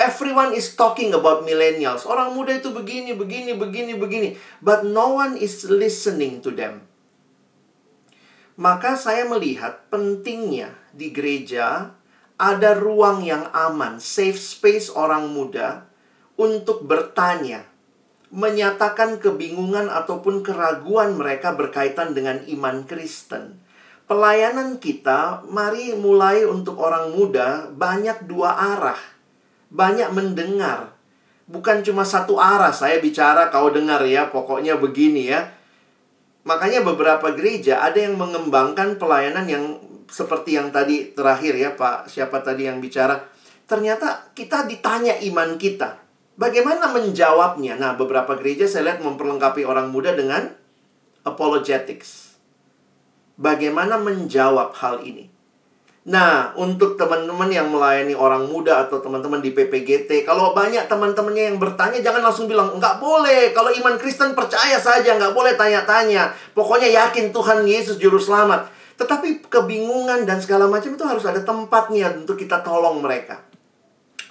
[0.00, 2.08] Everyone is talking about millennials.
[2.08, 4.28] Orang muda itu begini, begini, begini, begini.
[4.64, 6.88] But no one is listening to them.
[8.56, 11.92] Maka saya melihat pentingnya di gereja
[12.40, 15.84] ada ruang yang aman, safe space orang muda
[16.40, 17.68] untuk bertanya,
[18.32, 23.60] menyatakan kebingungan ataupun keraguan mereka berkaitan dengan iman Kristen
[24.10, 28.98] pelayanan kita, mari mulai untuk orang muda banyak dua arah.
[29.70, 30.94] Banyak mendengar.
[31.50, 35.50] Bukan cuma satu arah, saya bicara kau dengar ya, pokoknya begini ya.
[36.46, 39.64] Makanya beberapa gereja ada yang mengembangkan pelayanan yang
[40.10, 43.18] seperti yang tadi terakhir ya Pak, siapa tadi yang bicara.
[43.66, 46.02] Ternyata kita ditanya iman kita.
[46.34, 47.78] Bagaimana menjawabnya?
[47.78, 50.50] Nah, beberapa gereja saya lihat memperlengkapi orang muda dengan
[51.22, 52.30] apologetics
[53.40, 55.29] bagaimana menjawab hal ini.
[56.00, 61.58] Nah, untuk teman-teman yang melayani orang muda atau teman-teman di PPGT, kalau banyak teman-temannya yang
[61.60, 63.52] bertanya, jangan langsung bilang, nggak boleh.
[63.52, 66.32] Kalau iman Kristen percaya saja, nggak boleh tanya-tanya.
[66.56, 68.72] Pokoknya yakin Tuhan Yesus Juru Selamat.
[68.96, 73.44] Tetapi kebingungan dan segala macam itu harus ada tempatnya untuk kita tolong mereka.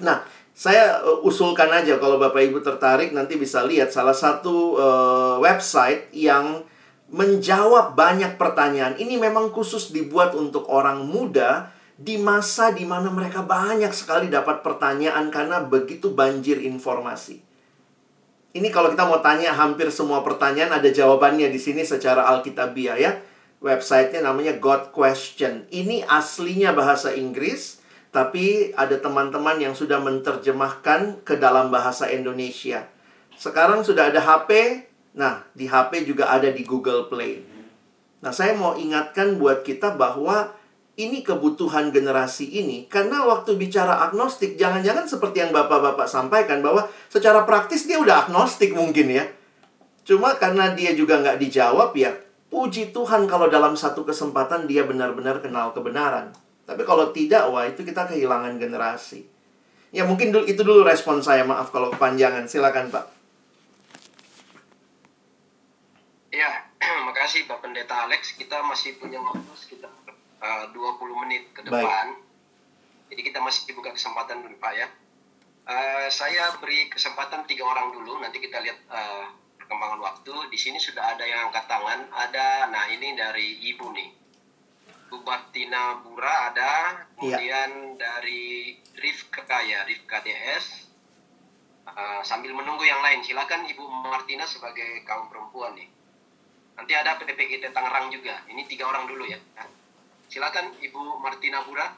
[0.02, 0.26] Nah,
[0.60, 6.10] saya uh, usulkan aja kalau Bapak Ibu tertarik nanti bisa lihat salah satu uh, website
[6.18, 6.66] yang
[7.10, 8.98] menjawab banyak pertanyaan.
[8.98, 14.64] Ini memang khusus dibuat untuk orang muda di masa di mana mereka banyak sekali dapat
[14.64, 17.44] pertanyaan karena begitu banjir informasi.
[18.50, 23.12] Ini kalau kita mau tanya hampir semua pertanyaan ada jawabannya di sini secara alkitabiah ya.
[23.60, 25.68] Websitenya namanya God Question.
[25.70, 32.90] Ini aslinya bahasa Inggris, tapi ada teman-teman yang sudah menerjemahkan ke dalam bahasa Indonesia.
[33.38, 34.82] Sekarang sudah ada HP,
[35.18, 37.42] Nah, di HP juga ada di Google Play.
[38.20, 40.54] Nah, saya mau ingatkan buat kita bahwa
[41.00, 47.48] ini kebutuhan generasi ini karena waktu bicara agnostik jangan-jangan seperti yang Bapak-bapak sampaikan bahwa secara
[47.48, 49.24] praktis dia udah agnostik mungkin ya.
[50.04, 52.12] Cuma karena dia juga nggak dijawab ya,
[52.52, 56.36] puji Tuhan kalau dalam satu kesempatan dia benar-benar kenal kebenaran.
[56.68, 59.26] Tapi kalau tidak, wah itu kita kehilangan generasi.
[59.90, 62.46] Ya mungkin itu dulu respon saya, maaf kalau kepanjangan.
[62.46, 63.19] Silakan Pak.
[66.30, 66.70] Ya,
[67.10, 68.38] makasih Pak Pendeta Alex.
[68.38, 69.90] Kita masih punya waktu sekitar
[70.42, 72.14] uh, 20 menit ke depan.
[72.14, 73.10] Baik.
[73.10, 74.88] Jadi kita masih buka kesempatan dulu Pak ya.
[75.70, 79.26] Uh, saya beri kesempatan tiga orang dulu, nanti kita lihat uh,
[79.58, 80.34] perkembangan waktu.
[80.54, 84.10] Di sini sudah ada yang angkat tangan, ada, nah ini dari Ibu nih.
[85.10, 87.98] Bu Batina Bura ada, kemudian ya.
[87.98, 90.86] dari Rifka ya, Rifka DS.
[91.90, 95.90] Uh, sambil menunggu yang lain, silakan Ibu Martina sebagai kaum perempuan nih.
[96.80, 98.40] Nanti ada PPGT Tangerang juga.
[98.48, 99.36] Ini tiga orang dulu ya.
[100.32, 101.92] Silakan Ibu Martina Bura.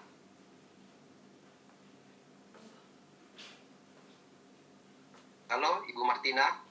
[5.53, 6.65] Halo, Ibu Martina.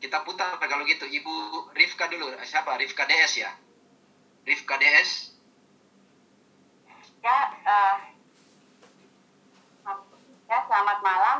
[0.00, 1.04] Kita putar kalau gitu.
[1.04, 2.32] Ibu Rifka dulu.
[2.48, 2.80] Siapa?
[2.80, 3.52] Rifka DS ya?
[4.48, 5.36] Rifka DS.
[7.20, 7.96] Ya, uh,
[10.48, 11.38] ya selamat malam.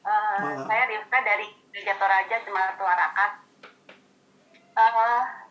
[0.00, 0.64] Uh, malam.
[0.64, 3.49] Saya Rifka dari Gereja Toraja Jemaat Warakat.
[4.80, 5.44] Uh,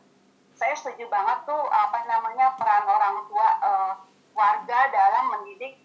[0.57, 3.93] saya setuju banget tuh apa namanya peran orang tua uh,
[4.33, 5.77] warga dalam mendidik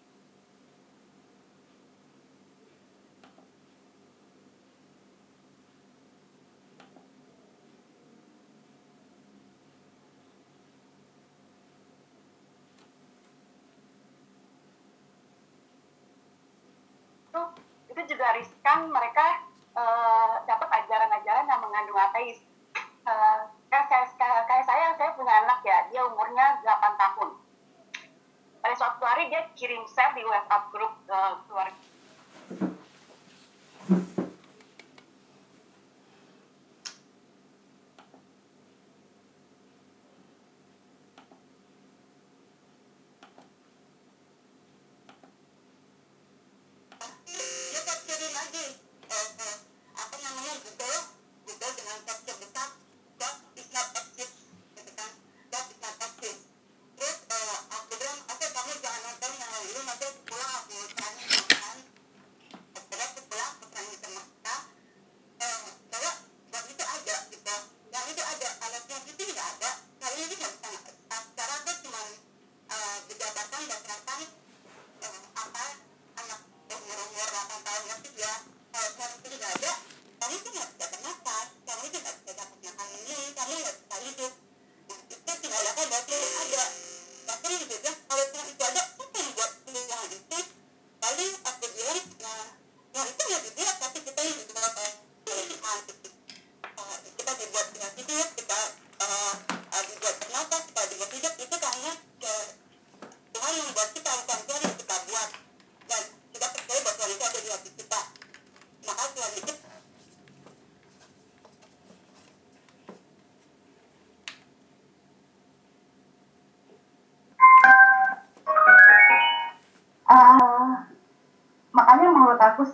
[17.92, 19.44] itu juga riskan mereka
[19.76, 22.53] uh, dapat ajaran-ajaran yang mengandung ateis.
[23.05, 23.86] Uh, kayak,
[24.16, 27.31] saya, kayak saya, saya punya anak ya, dia umurnya 8 tahun.
[28.64, 31.93] Pada suatu hari dia kirim share di WhatsApp grup uh, keluarga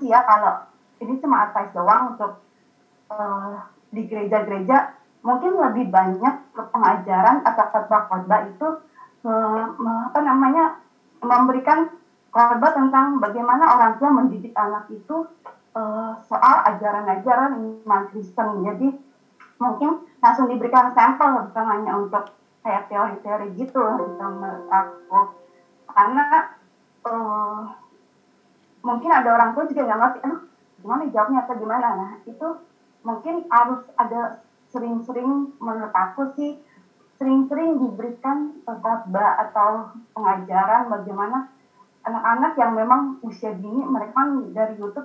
[0.00, 0.64] sih ya kalau
[1.04, 2.32] ini cuma advice doang untuk
[3.12, 8.68] uh, di gereja-gereja mungkin lebih banyak pengajaran atau khotbah-khotbah itu
[9.28, 9.64] uh,
[10.08, 10.80] apa namanya
[11.20, 11.92] memberikan
[12.32, 15.28] khotbah tentang bagaimana orang tua mendidik anak itu
[15.76, 18.64] uh, soal ajaran-ajaran iman Kristen.
[18.64, 18.88] Jadi
[19.60, 22.32] mungkin langsung diberikan sampel bukan hanya untuk
[22.64, 25.20] kayak teori-teori gitu menurut aku
[25.90, 26.56] karena
[27.08, 27.60] uh,
[28.80, 30.40] mungkin ada orang tua juga nggak ngerti, aduh
[30.80, 31.88] gimana jawabnya atau gimana.
[31.92, 32.48] Nah itu
[33.04, 34.36] mungkin harus ada
[34.70, 36.54] sering-sering menurut aku sih
[37.20, 41.44] sering-sering diberikan khotbah atau pengajaran bagaimana
[42.06, 44.24] anak-anak yang memang usia dini mereka
[44.56, 45.04] dari YouTube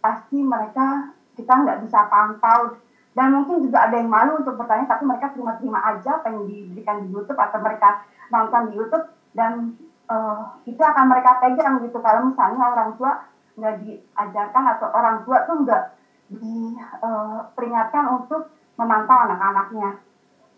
[0.00, 2.72] pasti mereka kita nggak bisa pantau
[3.12, 7.12] dan mungkin juga ada yang malu untuk bertanya tapi mereka terima-terima aja yang diberikan di
[7.12, 8.00] YouTube atau mereka
[8.32, 9.04] nonton di YouTube
[9.36, 9.76] dan
[10.12, 11.98] uh, itu akan mereka pegang gitu.
[12.04, 13.12] Kalau misalnya orang tua
[13.56, 15.84] nggak diajarkan atau orang tua tuh nggak
[16.32, 19.90] diperingatkan uh, untuk memantau anak-anaknya.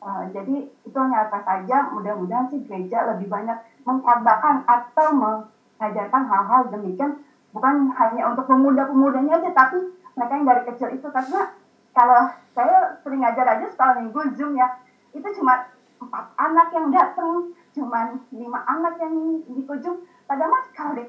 [0.05, 1.91] Uh, jadi itu hanya apa saja.
[1.95, 3.57] Mudah-mudahan sih gereja lebih banyak
[3.87, 7.23] mengkhotbahkan atau mengajarkan hal-hal demikian.
[7.55, 9.79] Bukan hanya untuk pemuda-pemudanya aja tapi
[10.19, 11.07] mereka yang dari kecil itu.
[11.09, 11.55] Karena
[11.95, 12.23] kalau
[12.55, 14.83] saya sering ngajar aja sekolah minggu zoom ya
[15.15, 15.71] itu cuma
[16.03, 21.05] empat anak yang datang cuma lima anak yang di ujung padahal kalau di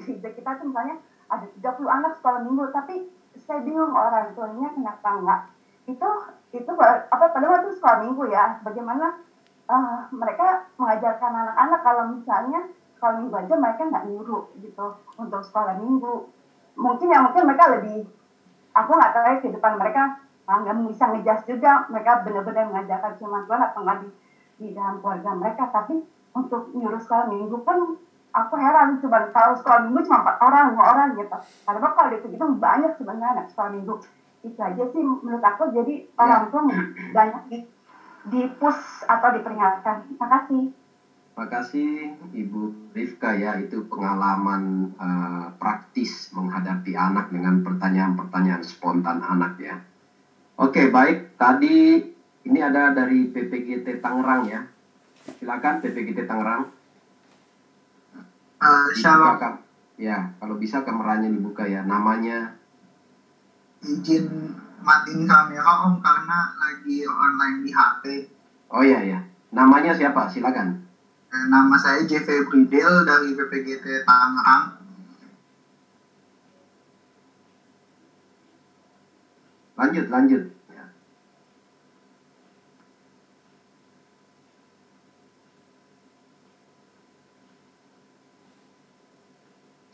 [0.00, 0.96] gereja kita tuh misalnya
[1.28, 2.64] ada 30 anak sekolah minggu.
[2.72, 2.94] Tapi
[3.38, 5.40] saya bingung orang tuanya kenapa enggak.
[5.88, 6.08] Itu
[6.52, 6.70] itu
[7.12, 9.20] apa padahal itu sekolah minggu ya bagaimana
[9.68, 12.60] uh, mereka mengajarkan anak-anak kalau misalnya
[12.96, 14.86] sekolah minggu aja mereka nggak nyuruh gitu
[15.20, 16.28] untuk sekolah minggu.
[16.78, 18.08] Mungkin ya mungkin mereka lebih
[18.72, 20.02] aku nggak tahu ya kehidupan mereka
[20.48, 24.08] nggak bisa ngejas juga mereka benar-benar mengajarkan cuma Tuhan atau nggak di
[24.58, 25.68] di dalam keluarga mereka.
[25.68, 26.00] Tapi
[26.32, 28.00] untuk nyuruh sekolah minggu pun
[28.32, 31.36] aku heran cuma kalau sekolah minggu cuma empat orang dua orang gitu.
[31.68, 33.94] Padahal kalau itu banyak sebenarnya anak sekolah minggu.
[34.40, 35.68] Itu aja sih menurut aku.
[35.76, 36.62] Jadi orang tua
[37.12, 37.58] banyak di
[38.28, 40.08] di push atau diperingatkan.
[40.08, 40.62] Terima kasih.
[41.38, 49.54] Terima kasih Ibu Rifka ya, itu pengalaman uh, praktis menghadapi anak dengan pertanyaan-pertanyaan spontan anak
[49.62, 49.78] ya.
[50.58, 51.38] Oke, baik.
[51.38, 52.02] Tadi
[52.50, 54.66] ini ada dari PPGT Tangerang ya.
[55.38, 56.66] Silakan PPGT Tangerang.
[58.58, 59.38] Uh, shalom.
[59.38, 59.50] Dibuka,
[59.94, 61.86] ya, kalau bisa kameranya dibuka ya.
[61.86, 62.58] Namanya
[63.86, 68.02] izin matiin kamera Om karena lagi online di HP.
[68.74, 69.18] Oh iya ya.
[69.54, 70.26] Namanya siapa?
[70.26, 70.74] Silakan.
[71.30, 74.77] Eh, nama saya JV Bridel dari PPGT Tangerang.
[79.78, 80.42] Lanjut, lanjut.
[80.74, 80.84] Ya.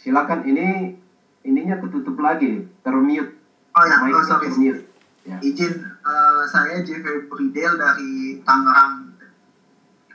[0.00, 0.96] Silakan ini
[1.44, 3.36] ininya ketutup lagi, termute.
[3.76, 4.48] Oh ya, oh, sorry.
[4.48, 4.80] Termute.
[5.28, 5.36] Ya.
[5.44, 9.12] Izin, uh, saya JV Bridel dari Tangerang.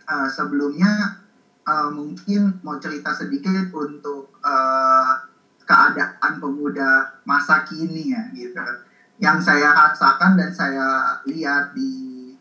[0.10, 1.22] Uh, sebelumnya
[1.70, 5.30] uh, mungkin mau cerita sedikit untuk uh,
[5.70, 8.89] keadaan pemuda masa kini ya gitu
[9.20, 12.32] yang saya rasakan dan saya lihat di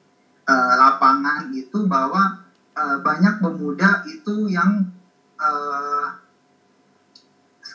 [0.46, 2.46] uh, lapangan itu bahwa
[2.78, 4.86] uh, banyak pemuda itu yang
[5.42, 6.06] uh,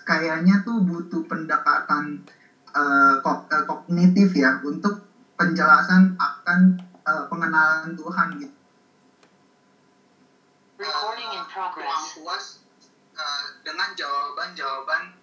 [0.07, 2.23] kayaknya tuh butuh pendekatan
[2.71, 3.19] uh,
[3.67, 5.03] kognitif ya untuk
[5.35, 8.57] penjelasan akan uh, pengenalan Tuhan gitu
[10.79, 12.19] Recording in progress.
[12.19, 12.45] puas
[13.15, 15.15] uh, dengan jawaban-jawaban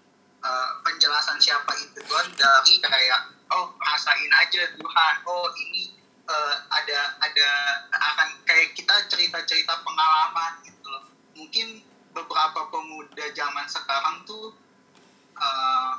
[0.44, 5.14] uh, penjelasan siapa itu Tuhan dari kayak oh rasain aja Tuhan.
[5.26, 5.94] Oh ini
[6.30, 7.48] uh, ada ada
[7.90, 11.04] akan kayak kita cerita-cerita pengalaman gitu loh.
[11.34, 11.82] Mungkin
[12.14, 14.54] beberapa pemuda zaman sekarang tuh
[15.38, 15.92] uh,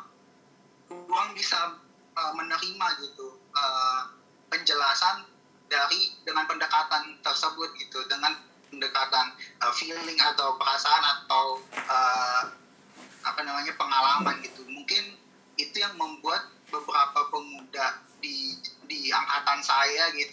[0.87, 1.79] kurang bisa
[2.15, 4.11] uh, menerima gitu uh,
[4.51, 5.27] penjelasan
[5.71, 7.99] dari dengan pendekatan tersebut gitu.
[8.07, 8.35] Dengan
[8.71, 11.03] pendekatan uh, feeling atau perasaan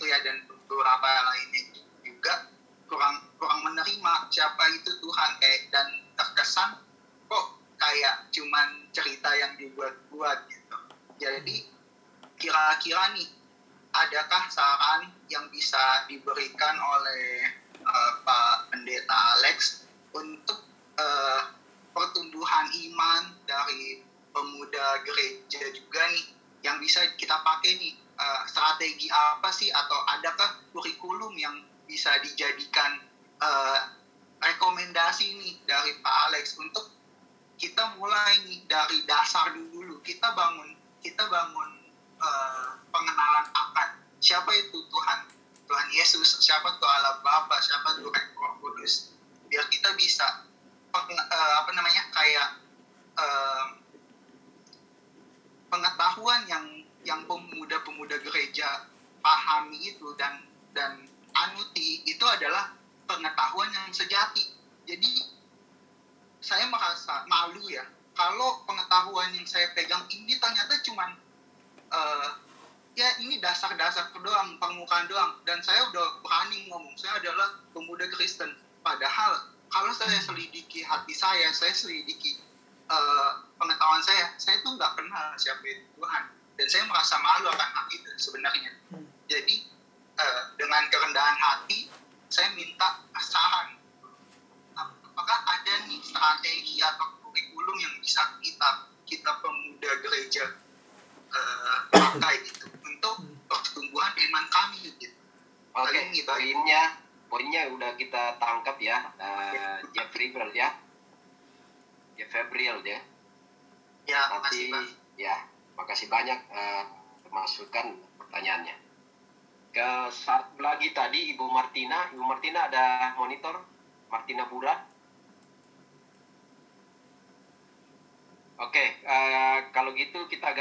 [0.09, 0.47] ya dan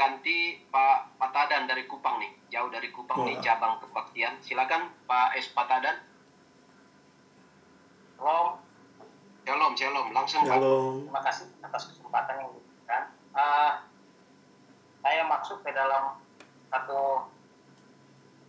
[0.08, 3.28] ganti Pak Patadan dari Kupang nih, jauh dari Kupang oh.
[3.28, 4.40] nih cabang kebaktian.
[4.40, 6.00] Silakan Pak S Patadan.
[8.16, 8.56] Shalom.
[9.44, 10.06] Shalom, shalom.
[10.16, 11.04] Langsung shalom.
[11.04, 11.12] Pak.
[11.12, 13.02] Terima kasih atas kesempatan yang diberikan.
[13.36, 13.84] Uh,
[15.04, 16.16] saya masuk ke dalam
[16.72, 17.28] satu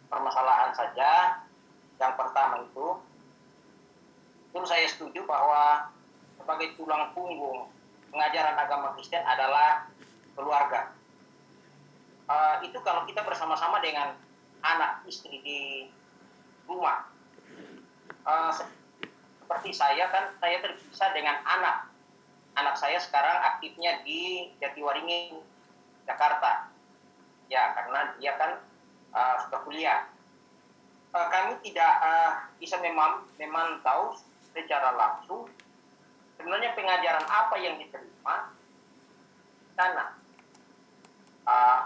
[0.07, 1.43] permasalahan saja.
[1.99, 2.87] Yang pertama itu,
[4.47, 5.91] itu saya setuju bahwa
[6.39, 7.67] sebagai tulang punggung
[8.15, 9.91] pengajaran agama Kristen adalah
[10.39, 10.95] keluarga.
[12.29, 14.13] Uh, itu kalau kita bersama-sama dengan
[14.61, 15.59] anak istri di
[16.69, 17.09] rumah.
[18.21, 21.89] Uh, seperti saya kan, saya terpisah dengan anak.
[22.53, 25.41] Anak saya sekarang aktifnya di Jatiwaringin,
[26.05, 26.69] Jakarta.
[27.49, 28.61] Ya, karena dia kan
[29.09, 30.05] uh, sudah kuliah.
[31.09, 34.13] Uh, kami tidak uh, bisa memang memantau
[34.53, 35.49] secara langsung
[36.37, 38.53] sebenarnya pengajaran apa yang diterima
[39.73, 40.13] sana.
[41.49, 41.78] Uh,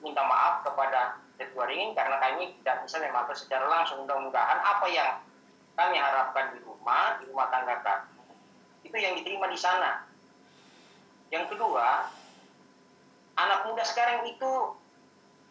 [0.00, 4.04] minta maaf kepada Ketua Ringin karena kami tidak bisa memantau secara langsung.
[4.04, 5.24] Mudah-mudahan apa yang
[5.76, 8.36] kami harapkan di rumah, di rumah tangga kami,
[8.84, 10.04] itu yang diterima di sana.
[11.32, 12.10] Yang kedua,
[13.40, 14.76] anak muda sekarang itu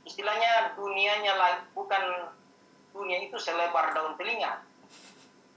[0.06, 1.34] istilahnya dunianya
[1.74, 2.34] bukan
[2.94, 4.62] dunia itu selebar daun telinga.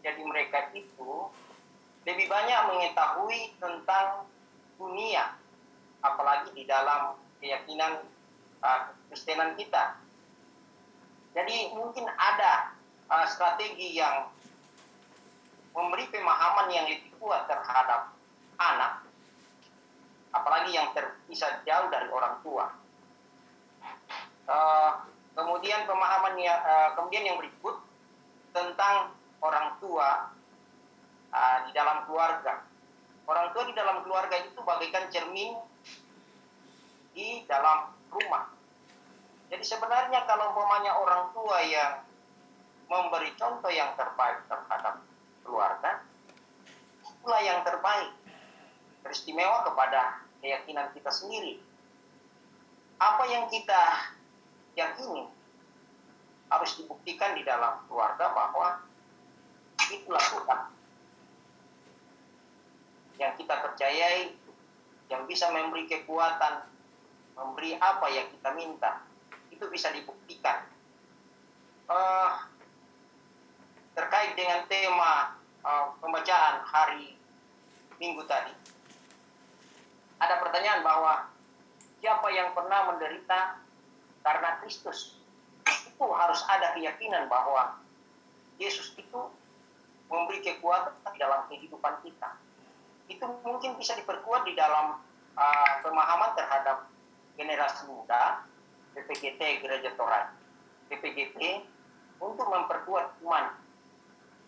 [0.01, 1.29] Jadi mereka itu
[2.03, 4.27] lebih banyak mengetahui tentang
[4.81, 5.39] dunia,
[6.03, 8.03] apalagi di dalam keyakinan
[8.63, 9.85] uh, kita.
[11.33, 12.77] Jadi mungkin ada
[13.09, 14.29] uh, strategi yang
[15.73, 18.13] memberi pemahaman yang lebih kuat terhadap
[18.61, 19.01] anak,
[20.37, 22.67] apalagi yang terpisah jauh dari orang tua.
[24.43, 24.91] Uh,
[25.33, 27.81] kemudian pemahaman uh, kemudian yang berikut
[28.53, 30.29] tentang orang tua
[31.33, 32.69] uh, di dalam keluarga.
[33.25, 35.57] Orang tua di dalam keluarga itu bagaikan cermin
[37.17, 38.53] di dalam rumah.
[39.49, 42.05] Jadi sebenarnya kalau umpamanya orang tua yang
[42.89, 45.01] memberi contoh yang terbaik terhadap
[45.45, 46.05] keluarga,
[47.05, 48.13] itulah yang terbaik.
[49.03, 51.59] Beristimewa kepada keyakinan kita sendiri.
[53.03, 54.15] Apa yang kita
[54.79, 55.27] yakini
[56.49, 58.85] harus dibuktikan di dalam keluarga bahwa
[59.91, 60.61] itulah Tuhan
[63.21, 64.33] yang kita percayai
[65.13, 66.72] yang bisa memberi kekuatan
[67.37, 69.03] memberi apa yang kita minta.
[69.49, 70.69] Itu bisa dibuktikan.
[71.91, 72.33] Uh,
[73.93, 77.19] terkait dengan tema uh, pembacaan hari
[78.01, 78.63] minggu tadi
[80.23, 81.27] ada pertanyaan bahwa
[81.99, 83.59] siapa yang pernah menderita
[84.23, 85.19] karena Kristus?
[85.67, 87.83] Itu harus ada keyakinan bahwa
[88.63, 89.21] Yesus itu
[90.07, 92.39] memberi kekuatan dalam kehidupan kita.
[93.11, 95.03] Itu mungkin bisa diperkuat di dalam
[95.35, 96.87] uh, pemahaman terhadap
[97.37, 98.45] generasi muda
[98.93, 100.33] PPGT Gereja Torah
[100.93, 101.65] PPGT
[102.21, 103.57] untuk memperkuat iman.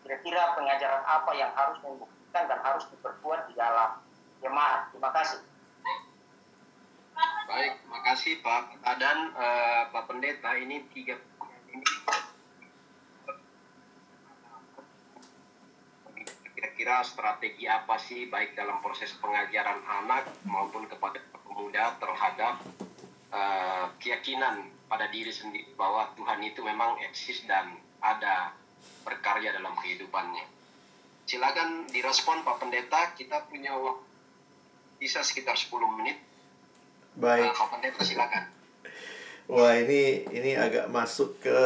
[0.05, 3.97] Kira-kira pengajaran apa yang harus membuktikan dan harus diperkuat di dalam?
[4.45, 5.41] Jemaat terima kasih.
[7.45, 8.63] Baik terima kasih Pak
[9.01, 10.53] dan uh, Pak Pendeta.
[10.53, 11.17] Ini tiga
[16.53, 21.23] kira-kira strategi apa sih baik dalam proses pengajaran anak maupun kepada
[21.55, 22.59] pemuda terhadap
[23.31, 28.51] uh, keyakinan pada diri sendiri bahwa Tuhan itu memang eksis dan ada
[29.07, 30.43] berkarya dalam kehidupannya.
[31.23, 34.03] Silakan direspon Pak Pendeta, kita punya waktu
[34.99, 36.19] bisa sekitar 10 menit.
[37.15, 37.49] Baik.
[37.49, 38.43] Uh, Pak Pendeta silakan.
[39.45, 41.61] Wah ini ini agak masuk ke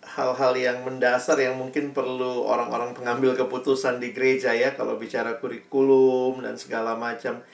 [0.00, 6.40] hal-hal yang mendasar yang mungkin perlu orang-orang pengambil keputusan di gereja ya kalau bicara kurikulum
[6.40, 7.44] dan segala macam.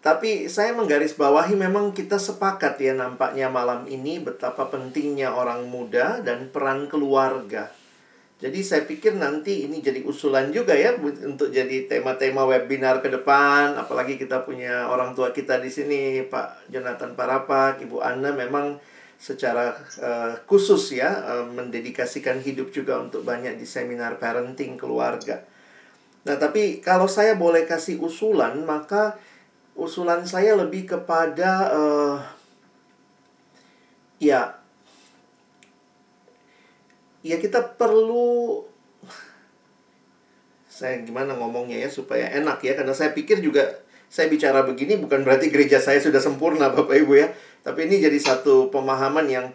[0.00, 6.48] Tapi saya menggarisbawahi memang kita sepakat ya nampaknya malam ini betapa pentingnya orang muda dan
[6.48, 7.68] peran keluarga.
[8.40, 13.76] Jadi saya pikir nanti ini jadi usulan juga ya untuk jadi tema-tema webinar ke depan.
[13.76, 18.80] Apalagi kita punya orang tua kita di sini, Pak Jonathan Parapak, Ibu Anna memang
[19.20, 25.44] secara uh, khusus ya uh, mendedikasikan hidup juga untuk banyak di seminar parenting keluarga.
[26.24, 29.20] Nah, tapi kalau saya boleh kasih usulan, maka
[29.80, 32.16] usulan saya lebih kepada uh,
[34.20, 34.60] ya
[37.24, 38.60] ya kita perlu
[40.68, 43.80] saya gimana ngomongnya ya supaya enak ya karena saya pikir juga
[44.12, 47.30] saya bicara begini bukan berarti gereja saya sudah sempurna Bapak Ibu ya.
[47.62, 49.46] Tapi ini jadi satu pemahaman yang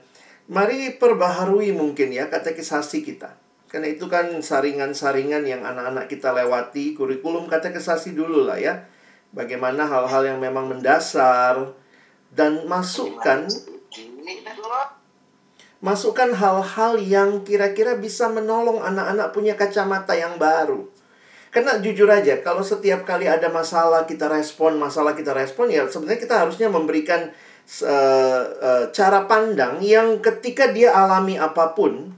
[0.47, 3.35] mari perbaharui mungkin ya katekisasi kita.
[3.68, 8.88] Karena itu kan saringan-saringan yang anak-anak kita lewati kurikulum katekisasi dulu lah ya
[9.35, 11.75] bagaimana hal-hal yang memang mendasar
[12.31, 13.45] dan masukkan
[15.83, 20.89] masukkan hal-hal yang kira-kira bisa menolong anak-anak punya kacamata yang baru.
[21.53, 26.19] Karena jujur aja, kalau setiap kali ada masalah kita respon, masalah kita respon, ya sebenarnya
[26.19, 27.31] kita harusnya memberikan
[27.85, 32.11] uh, uh, cara pandang yang ketika dia alami apa pun,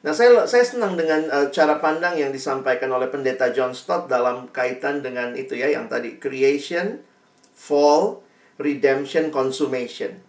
[0.00, 4.48] Nah, saya saya senang dengan uh, cara pandang yang disampaikan oleh pendeta John Stott dalam
[4.48, 7.04] kaitan dengan itu ya yang tadi creation,
[7.52, 8.24] fall,
[8.56, 10.24] redemption, consummation.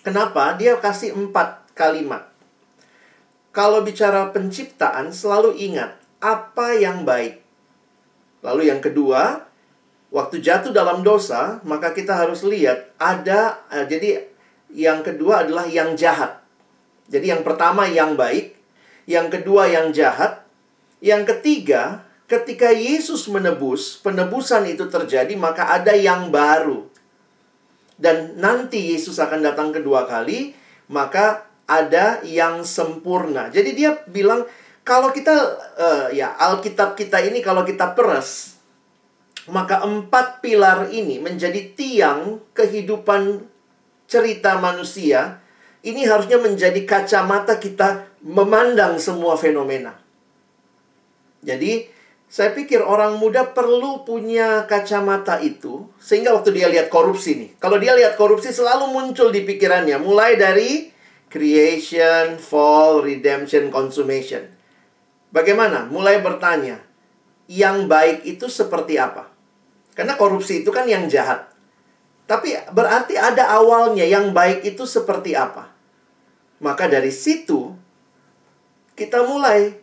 [0.00, 0.56] Kenapa?
[0.56, 2.32] Dia kasih empat kalimat.
[3.52, 7.44] Kalau bicara penciptaan, selalu ingat apa yang baik.
[8.40, 9.44] Lalu yang kedua,
[10.08, 14.24] waktu jatuh dalam dosa, maka kita harus lihat ada uh, jadi
[14.72, 16.40] yang kedua adalah yang jahat.
[17.12, 18.55] Jadi yang pertama yang baik,
[19.06, 20.42] yang kedua yang jahat,
[20.98, 26.86] yang ketiga ketika Yesus menebus, penebusan itu terjadi maka ada yang baru.
[27.96, 30.52] Dan nanti Yesus akan datang kedua kali,
[30.92, 33.48] maka ada yang sempurna.
[33.48, 34.44] Jadi dia bilang
[34.86, 35.34] kalau kita
[35.78, 38.56] uh, ya Alkitab kita ini kalau kita peres
[39.46, 43.46] maka empat pilar ini menjadi tiang kehidupan
[44.10, 45.42] cerita manusia
[45.86, 49.94] ini harusnya menjadi kacamata kita memandang semua fenomena.
[51.46, 51.86] Jadi,
[52.26, 57.50] saya pikir orang muda perlu punya kacamata itu sehingga waktu dia lihat korupsi nih.
[57.62, 60.90] Kalau dia lihat korupsi selalu muncul di pikirannya mulai dari
[61.30, 64.42] creation, fall, redemption, consummation.
[65.30, 65.86] Bagaimana?
[65.86, 66.82] Mulai bertanya,
[67.46, 69.30] yang baik itu seperti apa?
[69.94, 71.46] Karena korupsi itu kan yang jahat.
[72.26, 75.75] Tapi berarti ada awalnya yang baik itu seperti apa?
[76.62, 77.76] Maka dari situ
[78.96, 79.76] kita mulai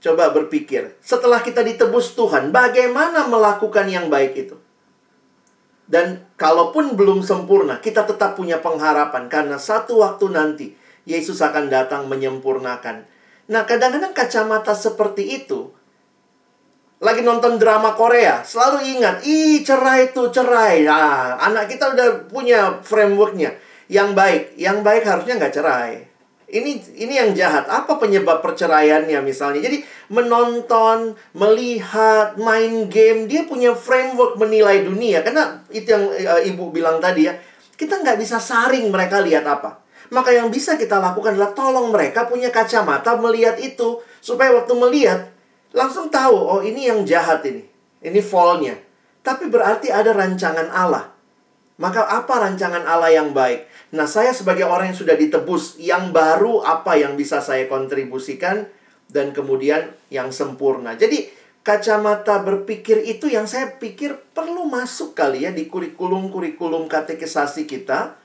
[0.00, 4.56] coba berpikir, setelah kita ditebus Tuhan, bagaimana melakukan yang baik itu?
[5.86, 10.66] Dan kalaupun belum sempurna, kita tetap punya pengharapan karena satu waktu nanti
[11.06, 13.06] Yesus akan datang menyempurnakan.
[13.46, 15.70] Nah, kadang-kadang kacamata seperti itu
[16.96, 20.80] lagi nonton drama Korea, selalu ingat, ih cerai itu cerai.
[20.80, 23.52] Nah, anak kita udah punya frameworknya.
[23.86, 25.92] Yang baik, yang baik harusnya nggak cerai.
[26.46, 27.66] Ini ini yang jahat.
[27.66, 29.66] Apa penyebab perceraiannya misalnya?
[29.66, 29.82] Jadi
[30.14, 35.26] menonton, melihat, main game, dia punya framework menilai dunia.
[35.26, 37.34] Karena itu yang uh, ibu bilang tadi ya,
[37.74, 39.82] kita nggak bisa saring mereka lihat apa.
[40.14, 45.26] Maka yang bisa kita lakukan adalah tolong mereka punya kacamata melihat itu supaya waktu melihat
[45.74, 47.66] langsung tahu oh ini yang jahat ini.
[48.06, 48.78] Ini fallnya.
[49.26, 51.15] Tapi berarti ada rancangan Allah.
[51.76, 53.68] Maka apa rancangan Allah yang baik?
[53.92, 58.64] Nah, saya sebagai orang yang sudah ditebus, yang baru apa yang bisa saya kontribusikan
[59.12, 60.96] dan kemudian yang sempurna.
[60.96, 61.28] Jadi,
[61.60, 68.16] kacamata berpikir itu yang saya pikir perlu masuk kali ya di kurikulum-kurikulum katekisasi kita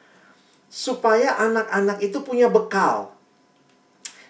[0.72, 3.12] supaya anak-anak itu punya bekal.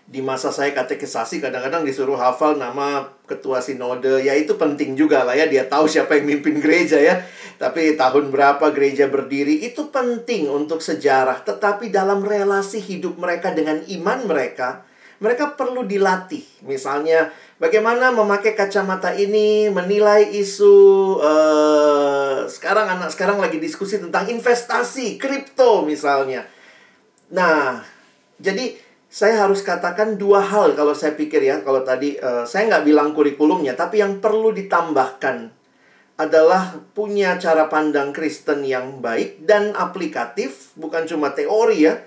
[0.09, 5.31] Di masa saya katekisasi kadang-kadang disuruh hafal nama ketua sinode, ya itu penting juga lah
[5.39, 7.23] ya, dia tahu siapa yang mimpin gereja ya.
[7.55, 13.79] Tapi tahun berapa gereja berdiri itu penting untuk sejarah, tetapi dalam relasi hidup mereka dengan
[13.87, 14.83] iman mereka,
[15.21, 16.41] mereka perlu dilatih.
[16.65, 17.29] Misalnya,
[17.61, 20.75] bagaimana memakai kacamata ini menilai isu
[21.21, 26.49] uh, sekarang anak sekarang lagi diskusi tentang investasi kripto misalnya.
[27.29, 27.85] Nah,
[28.41, 28.73] jadi
[29.11, 31.59] saya harus katakan dua hal kalau saya pikir ya.
[31.61, 35.51] Kalau tadi uh, saya nggak bilang kurikulumnya, tapi yang perlu ditambahkan
[36.15, 41.99] adalah punya cara pandang Kristen yang baik dan aplikatif, bukan cuma teori ya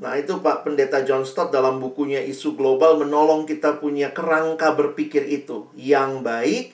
[0.00, 5.28] Nah, itu Pak Pendeta John Stott dalam bukunya Isu Global menolong kita punya kerangka berpikir
[5.28, 5.68] itu.
[5.76, 6.66] Yang baik,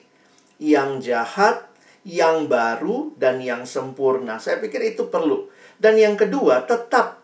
[0.63, 1.67] yang jahat,
[2.07, 4.39] yang baru, dan yang sempurna.
[4.39, 5.51] Saya pikir itu perlu.
[5.75, 7.16] Dan yang kedua, tetap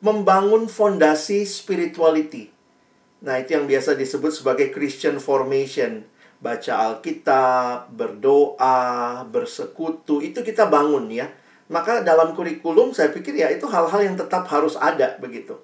[0.00, 2.52] membangun fondasi spirituality.
[3.24, 6.04] Nah, itu yang biasa disebut sebagai Christian formation.
[6.36, 11.26] Baca Alkitab, berdoa, bersekutu, itu kita bangun ya
[11.66, 15.58] maka dalam kurikulum saya pikir ya itu hal-hal yang tetap harus ada begitu.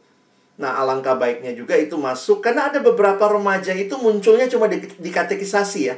[0.59, 5.11] Nah, alangkah baiknya juga itu masuk karena ada beberapa remaja itu munculnya cuma di, di
[5.11, 5.97] katekisasi ya.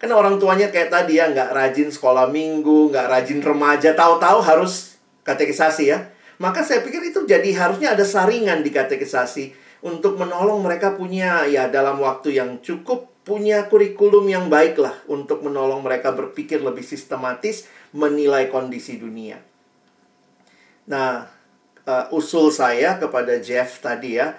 [0.00, 4.98] Karena orang tuanya kayak tadi ya nggak rajin sekolah minggu, nggak rajin remaja, tahu-tahu harus
[5.22, 5.98] katekisasi ya.
[6.42, 9.54] Maka saya pikir itu jadi harusnya ada saringan di katekisasi
[9.84, 15.40] untuk menolong mereka punya ya dalam waktu yang cukup punya kurikulum yang baik lah untuk
[15.40, 17.64] menolong mereka berpikir lebih sistematis
[17.96, 19.40] menilai kondisi dunia.
[20.84, 21.24] Nah,
[21.88, 24.36] uh, usul saya kepada Jeff tadi ya,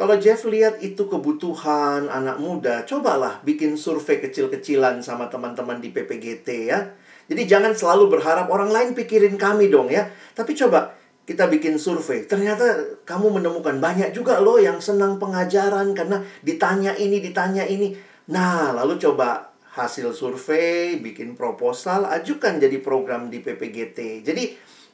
[0.00, 6.72] kalau Jeff lihat itu kebutuhan anak muda, cobalah bikin survei kecil-kecilan sama teman-teman di PPGT
[6.72, 6.88] ya.
[7.28, 10.08] Jadi jangan selalu berharap orang lain pikirin kami dong ya.
[10.32, 10.89] Tapi coba
[11.30, 12.26] kita bikin survei.
[12.26, 17.94] Ternyata kamu menemukan banyak juga loh yang senang pengajaran karena ditanya ini, ditanya ini.
[18.34, 24.26] Nah, lalu coba hasil survei, bikin proposal, ajukan jadi program di PPGT.
[24.26, 24.44] Jadi,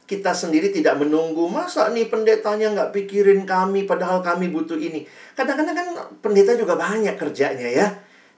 [0.06, 5.02] kita sendiri tidak menunggu masa nih pendetanya nggak pikirin kami padahal kami butuh ini
[5.34, 5.88] kadang-kadang kan
[6.22, 7.86] pendeta juga banyak kerjanya ya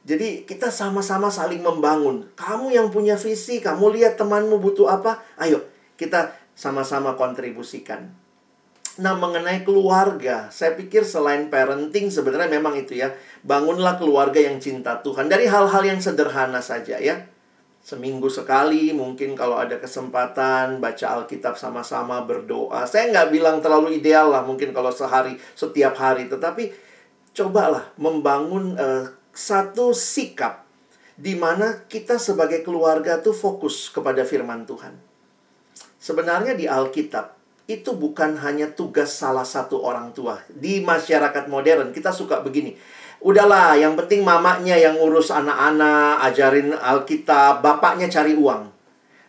[0.00, 5.60] jadi kita sama-sama saling membangun kamu yang punya visi kamu lihat temanmu butuh apa ayo
[6.00, 8.10] kita sama-sama kontribusikan
[8.98, 13.14] Nah, mengenai keluarga, saya pikir selain parenting sebenarnya memang itu ya,
[13.46, 17.22] bangunlah keluarga yang cinta Tuhan dari hal-hal yang sederhana saja ya.
[17.78, 22.90] Seminggu sekali mungkin kalau ada kesempatan baca Alkitab sama-sama berdoa.
[22.90, 26.74] Saya nggak bilang terlalu ideal lah mungkin kalau sehari setiap hari, tetapi
[27.38, 30.66] cobalah membangun uh, satu sikap
[31.14, 35.07] di mana kita sebagai keluarga tuh fokus kepada firman Tuhan.
[35.98, 37.34] Sebenarnya di Alkitab
[37.68, 40.40] itu bukan hanya tugas salah satu orang tua.
[40.48, 42.72] Di masyarakat modern kita suka begini.
[43.18, 48.70] Udahlah, yang penting mamanya yang ngurus anak-anak, ajarin Alkitab, bapaknya cari uang.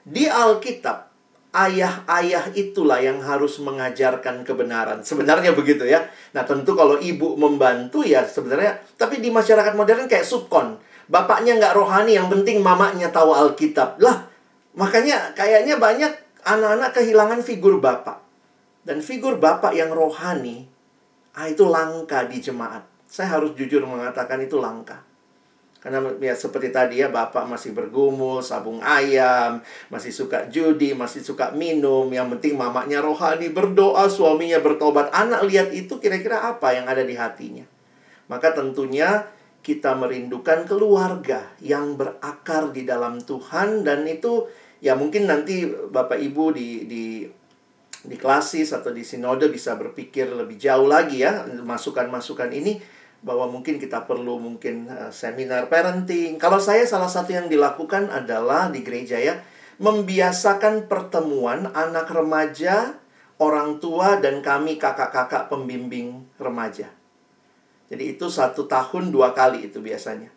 [0.06, 1.10] Di Alkitab,
[1.50, 5.02] ayah-ayah itulah yang harus mengajarkan kebenaran.
[5.02, 6.06] Sebenarnya begitu ya.
[6.38, 10.78] Nah, tentu kalau ibu membantu ya sebenarnya, tapi di masyarakat modern kayak subkon.
[11.10, 13.98] Bapaknya nggak rohani, yang penting mamanya tahu Alkitab.
[13.98, 14.30] Lah,
[14.78, 18.22] makanya kayaknya banyak anak-anak kehilangan figur bapak.
[18.84, 20.66] Dan figur bapak yang rohani,
[21.36, 22.88] ah itu langka di jemaat.
[23.06, 25.03] Saya harus jujur mengatakan itu langka.
[25.80, 31.56] Karena ya seperti tadi ya, bapak masih bergumul, sabung ayam, masih suka judi, masih suka
[31.56, 32.11] minum.
[32.11, 35.07] Yang penting mamanya rohani, berdoa, suaminya bertobat.
[35.16, 37.64] Anak lihat itu kira-kira apa yang ada di hatinya.
[38.28, 39.24] Maka tentunya
[39.64, 46.56] kita merindukan keluarga yang berakar di dalam Tuhan dan itu ya mungkin nanti Bapak Ibu
[46.56, 47.06] di di
[47.99, 52.80] di klasis atau di sinode bisa berpikir lebih jauh lagi ya masukan-masukan ini
[53.19, 56.39] bahwa mungkin kita perlu mungkin uh, seminar parenting.
[56.39, 59.43] Kalau saya salah satu yang dilakukan adalah di gereja ya
[59.80, 62.99] membiasakan pertemuan anak remaja,
[63.39, 66.91] orang tua dan kami kakak-kakak pembimbing remaja.
[67.89, 70.31] Jadi itu satu tahun dua kali itu biasanya.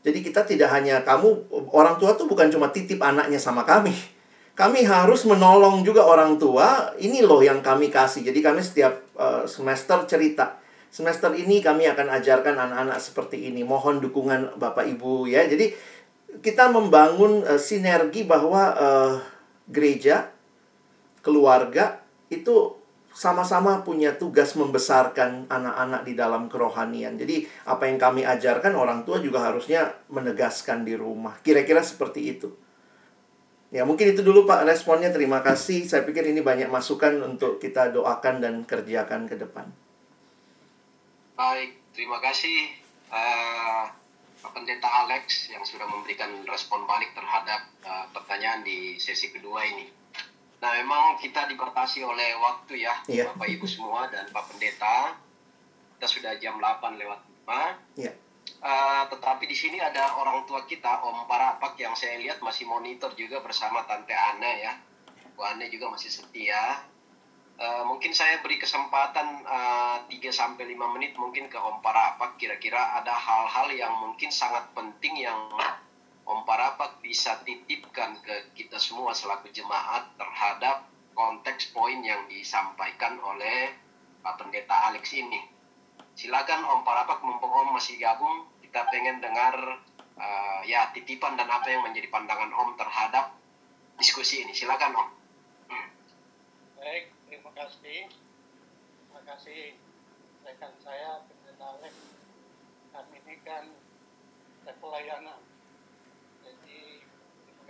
[0.00, 3.92] Jadi kita tidak hanya kamu orang tua tuh bukan cuma titip anaknya sama kami
[4.60, 6.92] kami harus menolong juga orang tua.
[7.00, 8.28] Ini loh yang kami kasih.
[8.28, 10.60] Jadi kami setiap uh, semester cerita.
[10.92, 13.64] Semester ini kami akan ajarkan anak-anak seperti ini.
[13.64, 15.48] Mohon dukungan Bapak Ibu ya.
[15.48, 15.72] Jadi
[16.44, 19.12] kita membangun uh, sinergi bahwa uh,
[19.64, 20.28] gereja,
[21.24, 22.76] keluarga itu
[23.10, 27.18] sama-sama punya tugas membesarkan anak-anak di dalam kerohanian.
[27.18, 31.34] Jadi apa yang kami ajarkan orang tua juga harusnya menegaskan di rumah.
[31.42, 32.48] Kira-kira seperti itu.
[33.70, 35.14] Ya, mungkin itu dulu Pak responnya.
[35.14, 35.86] Terima kasih.
[35.86, 39.70] Saya pikir ini banyak masukan untuk kita doakan dan kerjakan ke depan.
[41.38, 42.74] Baik, terima kasih
[43.14, 43.86] uh,
[44.50, 49.99] Pendeta Alex yang sudah memberikan respon balik terhadap uh, pertanyaan di sesi kedua ini.
[50.60, 53.32] Nah, memang kita dibatasi oleh waktu ya, yeah.
[53.32, 55.16] Bapak Ibu semua dan Pak Pendeta.
[55.96, 57.96] Kita sudah jam 8 lewat 5.
[57.96, 58.12] Yeah.
[58.60, 63.08] Uh, tetapi di sini ada orang tua kita, Om Parapak yang saya lihat masih monitor
[63.16, 64.72] juga bersama Tante Ana ya.
[65.32, 66.84] Bu Ana juga masih setia.
[67.60, 73.00] Uh, mungkin saya beri kesempatan uh, 3 sampai 5 menit mungkin ke Om Parapak kira-kira
[73.00, 75.40] ada hal-hal yang mungkin sangat penting yang
[76.30, 83.74] Om Parapak bisa titipkan ke kita semua selaku jemaat terhadap konteks poin yang disampaikan oleh
[84.22, 85.42] Pak Pendeta Alex ini.
[86.14, 89.82] Silakan Om Parapak mumpung Om masih gabung, kita pengen dengar
[90.22, 93.34] uh, ya titipan dan apa yang menjadi pandangan Om terhadap
[93.98, 94.54] diskusi ini.
[94.54, 95.08] Silakan Om.
[96.78, 98.06] Baik, terima kasih.
[98.06, 99.74] Terima kasih
[100.46, 101.94] rekan saya Pendeta Alex.
[102.94, 103.66] Kami ini kan
[104.78, 105.49] pelayanan.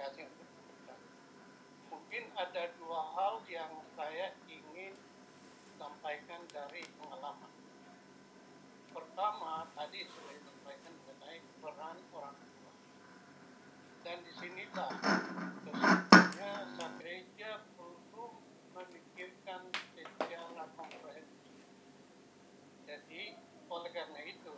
[0.00, 0.32] Kasih.
[0.32, 0.48] Untuk
[1.92, 4.96] Mungkin ada dua hal yang saya ingin
[5.76, 7.52] sampaikan dari pengalaman.
[8.96, 12.72] Pertama tadi sudah disampaikan mengenai peran orang tua.
[14.00, 14.88] Dan di di sinilah
[15.68, 18.40] sesungguhnya sang gereja perlu
[18.72, 21.60] memikirkan secara komprehensif
[22.90, 23.38] jadi
[23.70, 24.54] oleh karena itu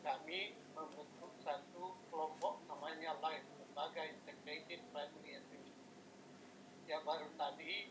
[0.00, 4.08] kami membentuk satu kelompok namanya LIFE lembaga
[4.98, 5.78] family education
[6.90, 7.86] yang baru tadi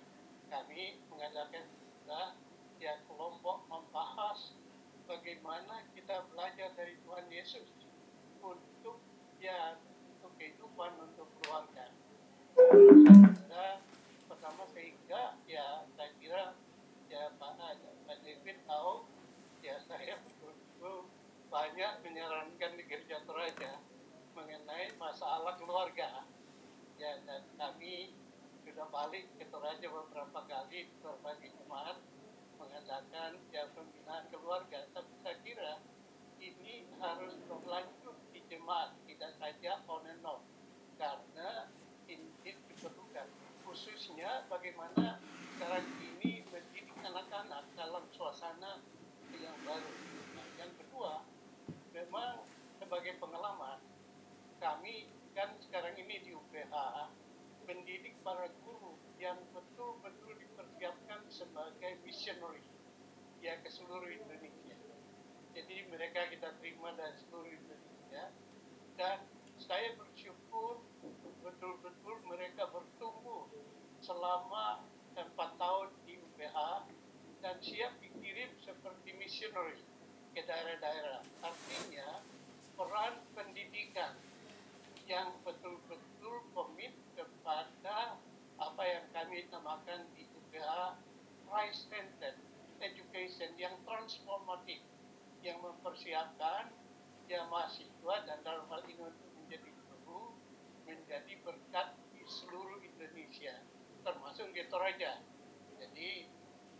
[0.51, 2.35] kami mengadakan juga
[2.83, 4.51] ya kelompok membahas
[5.07, 7.71] bagaimana kita belajar dari Tuhan Yesus
[8.43, 8.99] untuk
[9.39, 9.79] ya
[10.19, 11.95] untuk kehidupan untuk keluarga.
[13.47, 13.79] Saya
[14.27, 16.59] pertama sehingga ya saya kira
[17.07, 17.55] ya Pak
[18.03, 19.07] Pak David tahu
[19.63, 21.07] ya saya betul-betul
[21.47, 23.79] banyak menyarankan di gereja Toraja
[24.35, 26.27] mengenai masalah keluarga.
[26.97, 28.09] Ya dan kami
[28.65, 32.01] sudah balik ke Toraja beberapa kali berbagi jemaat
[32.57, 34.89] mengadakan ya pembinaan keluarga.
[34.97, 35.73] Tapi saya kira
[36.41, 40.41] ini harus berlanjut di jemaat, tidak saja on and off.
[40.97, 41.69] Karena
[42.09, 43.29] ini diperlukan.
[43.61, 45.21] Khususnya bagaimana
[45.53, 48.81] sekarang ini mendidik anak-anak dalam suasana
[49.37, 49.91] yang baru.
[50.33, 51.21] Nah, yang kedua,
[51.93, 52.41] memang
[52.81, 53.81] sebagai pengalaman,
[54.57, 56.73] kami kan sekarang ini di UPH
[57.69, 62.65] mendidik para guru yang betul-betul dipersiapkan sebagai missionary
[63.45, 64.73] ya ke seluruh Indonesia.
[65.53, 68.33] Jadi mereka kita terima dari seluruh Indonesia
[68.97, 69.29] dan
[69.61, 70.81] saya bersyukur
[71.45, 73.45] betul-betul mereka bertumbuh
[74.01, 76.57] selama empat tahun di UPH
[77.45, 79.85] dan siap dikirim seperti missionary
[80.33, 81.21] ke daerah-daerah.
[81.45, 82.25] Artinya
[82.73, 84.17] peran pendidikan
[85.07, 88.19] yang betul-betul komit kepada
[88.59, 90.99] apa yang kami namakan di UPH
[91.47, 92.35] Christ Centered
[92.83, 94.83] Education yang transformatif
[95.39, 96.75] yang mempersiapkan
[97.31, 100.35] ya mahasiswa dan dalam hal ini untuk menjadi guru
[100.83, 103.63] menjadi berkat di seluruh Indonesia
[104.03, 105.23] termasuk di Toraja.
[105.79, 106.27] Jadi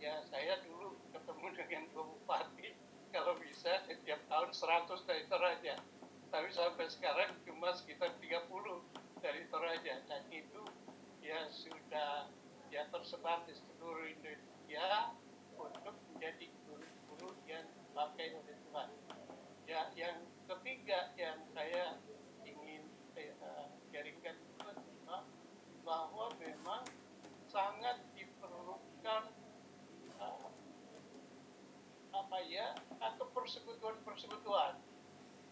[0.04, 2.76] ya saya dulu ketemu dengan bupati
[3.08, 5.80] kalau bisa setiap tahun 100 dari Toraja
[6.28, 8.52] tapi sampai sekarang cuma sekitar 30
[9.24, 10.62] dari Toraja dan itu
[11.24, 12.28] ya sudah
[12.68, 15.16] ya tersebar di seluruh Indonesia
[15.56, 18.88] untuk menjadi guru-guru yang dipakai oleh Tuhan.
[19.64, 21.96] Ya, yang ketiga yang saya
[22.44, 22.84] ingin
[23.40, 25.24] uh, jaringkan itu adalah
[25.84, 26.84] bahwa memang
[27.48, 29.32] sangat diperlukan
[30.20, 30.48] uh,
[32.12, 34.76] apa ya atau persekutuan-persekutuan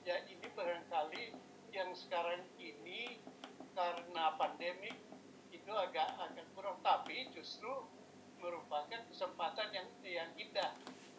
[0.07, 1.35] ya ini barangkali
[1.75, 3.19] yang sekarang ini
[3.75, 4.95] karena pandemi
[5.51, 7.91] itu agak agak kurang tapi justru
[8.39, 10.71] merupakan kesempatan yang yang indah.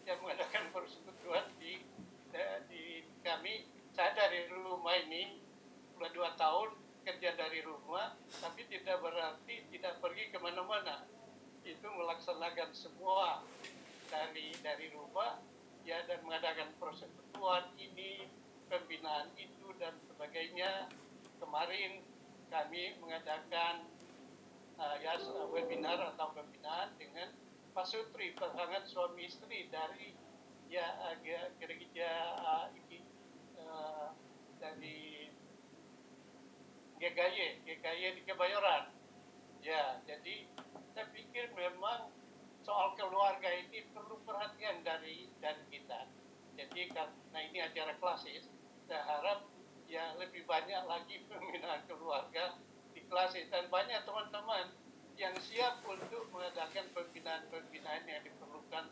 [0.08, 1.84] Yang mengadakan persekutuan di
[2.72, 3.68] di kami.
[3.92, 5.42] Saya dari rumah ini
[5.92, 6.72] sudah dua tahun
[7.04, 11.04] kerja dari rumah tapi tidak berarti tidak pergi ke mana-mana.
[11.68, 13.44] Itu melaksanakan semua
[14.08, 15.44] dari dari rumah.
[15.84, 18.28] Ya dan mengadakan persekutuan ini
[18.68, 20.92] pembinaan itu dan sebagainya.
[21.40, 22.04] Kemarin
[22.48, 23.88] kami mengadakan
[24.80, 25.20] uh, ya
[25.52, 27.34] webinar atau pembinaan dengan
[27.76, 30.16] Pak Sutri pasangan suami istri dari
[30.68, 31.16] ya
[31.60, 32.12] gereja
[32.42, 33.00] uh, ini
[33.62, 34.12] uh,
[34.58, 35.30] dari
[36.98, 38.90] GKY GKY di Kebayoran.
[39.62, 40.50] Ya jadi
[40.98, 42.10] saya pikir memang
[42.66, 46.10] soal keluarga ini perlu perhatian dari dari kita.
[46.58, 48.57] Jadi karena ini acara klasis
[48.88, 49.40] saya harap
[49.92, 52.56] ya lebih banyak lagi pembinaan keluarga
[52.96, 54.72] di klasis dan banyak teman-teman
[55.20, 58.88] yang siap untuk mengadakan pembinaan-pembinaan yang diperlukan.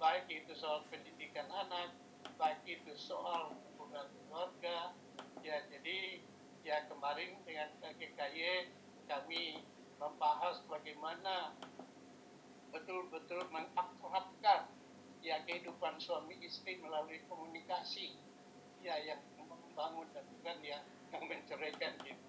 [0.00, 1.92] Baik itu soal pendidikan anak
[2.40, 4.96] baik itu soal hubungan keluarga.
[5.44, 6.24] Ya jadi
[6.64, 8.72] ya kemarin dengan GKY
[9.04, 9.60] kami
[10.00, 11.52] membahas bagaimana
[12.72, 14.72] betul-betul mengakrabkan
[15.20, 18.16] ya kehidupan suami istri melalui komunikasi.
[18.80, 19.20] Ya yang
[19.74, 20.78] membangun dan bukan ya
[21.18, 22.26] yang menceraikan gitu.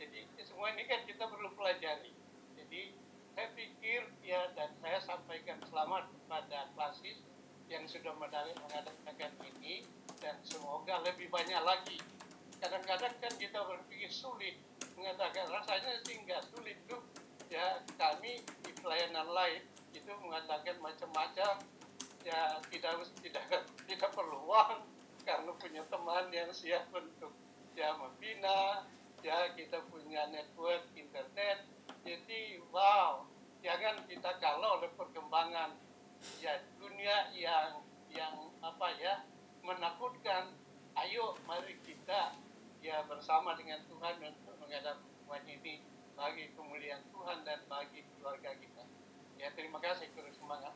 [0.00, 2.16] Jadi semua ini kan kita perlu pelajari.
[2.56, 2.96] Jadi
[3.36, 7.20] saya pikir ya dan saya sampaikan selamat kepada klasis
[7.68, 9.84] yang sudah mengadakan ini
[10.24, 12.00] dan semoga lebih banyak lagi.
[12.64, 14.56] Kadang-kadang kan kita berpikir sulit
[14.96, 17.00] mengatakan rasanya sih nggak sulit tuh
[17.48, 19.64] ya kami di pelayanan lain
[19.96, 21.56] itu mengatakan macam-macam
[22.20, 22.92] ya tidak
[23.24, 23.44] tidak
[23.88, 24.84] tidak perlu uang
[25.30, 27.30] karena punya teman yang siap untuk
[27.78, 28.82] ya membina
[29.22, 31.70] ya kita punya network internet.
[32.02, 33.22] Jadi wow.
[33.62, 35.78] Jangan kita kalau oleh perkembangan.
[36.42, 37.78] Ya dunia yang
[38.10, 39.22] yang apa ya
[39.62, 40.50] menakutkan.
[40.98, 42.34] Ayo mari kita
[42.82, 45.78] ya bersama dengan Tuhan untuk menghadapi semua ini
[46.18, 48.82] bagi kemuliaan Tuhan dan bagi keluarga kita.
[49.38, 50.74] Ya terima kasih terus semangat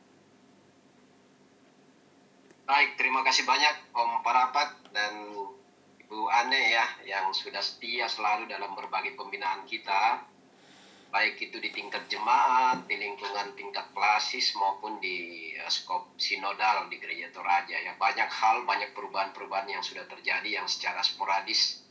[2.65, 5.29] Baik, terima kasih banyak Om Parapat dan
[6.01, 10.25] Ibu Ane ya yang sudah setia selalu dalam berbagai pembinaan kita.
[11.13, 16.97] Baik itu di tingkat jemaat, di lingkungan tingkat klasis maupun di uh, skop sinodal di
[16.97, 17.93] Gereja Toraja ya.
[18.01, 21.85] Banyak hal, banyak perubahan-perubahan yang sudah terjadi yang secara sporadis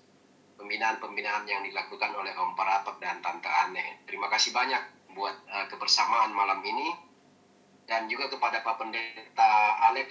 [0.58, 4.02] pembinaan-pembinaan yang dilakukan oleh Om Parapat dan Tante Ane.
[4.10, 7.13] Terima kasih banyak buat uh, kebersamaan malam ini
[7.84, 9.52] dan juga kepada Pak Pendeta
[9.92, 10.08] Alex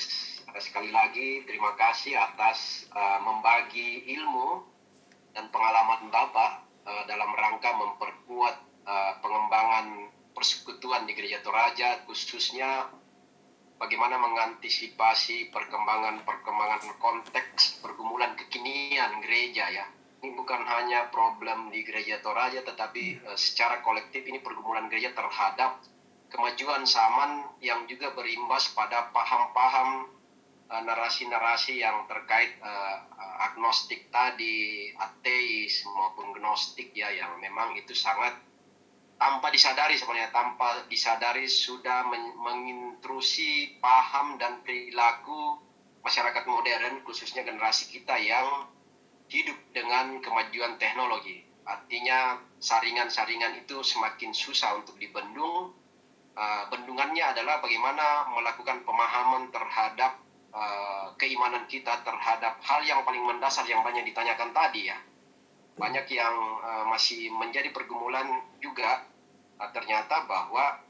[0.62, 4.62] sekali lagi terima kasih atas uh, membagi ilmu
[5.34, 8.56] dan pengalaman Bapak uh, dalam rangka memperkuat
[8.86, 12.94] uh, pengembangan persekutuan di gereja Toraja khususnya
[13.82, 19.86] bagaimana mengantisipasi perkembangan-perkembangan konteks pergumulan kekinian gereja ya.
[20.24, 25.84] Ini bukan hanya problem di gereja Toraja tetapi secara kolektif ini pergumulan gereja terhadap
[26.34, 30.10] kemajuan zaman yang juga berimbas pada paham-paham
[30.68, 32.98] uh, narasi-narasi yang terkait uh,
[33.54, 38.34] agnostik tadi, ateis maupun gnostik ya yang memang itu sangat
[39.22, 45.62] tanpa disadari sebenarnya tanpa disadari sudah men- mengintrusi paham dan perilaku
[46.04, 48.68] masyarakat modern khususnya generasi kita yang
[49.32, 51.48] hidup dengan kemajuan teknologi.
[51.64, 55.72] Artinya saringan-saringan itu semakin susah untuk dibendung.
[56.34, 60.18] Uh, bendungannya adalah bagaimana melakukan pemahaman terhadap
[60.50, 64.98] uh, keimanan kita terhadap hal yang paling mendasar yang banyak ditanyakan tadi ya.
[65.78, 69.06] Banyak yang uh, masih menjadi pergumulan juga
[69.62, 70.82] uh, ternyata bahwa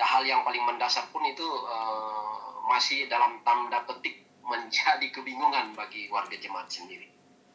[0.00, 6.40] hal yang paling mendasar pun itu uh, masih dalam tanda petik menjadi kebingungan bagi warga
[6.40, 7.06] jemaat sendiri.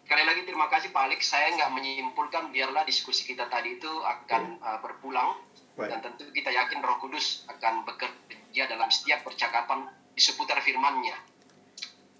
[0.05, 1.25] Sekali lagi terima kasih Pak Alex.
[1.25, 5.41] Saya nggak menyimpulkan, biarlah diskusi kita tadi itu akan uh, berpulang.
[5.75, 5.91] Baik.
[5.91, 11.15] Dan tentu kita yakin roh kudus akan bekerja dalam setiap percakapan di seputar firman-Nya.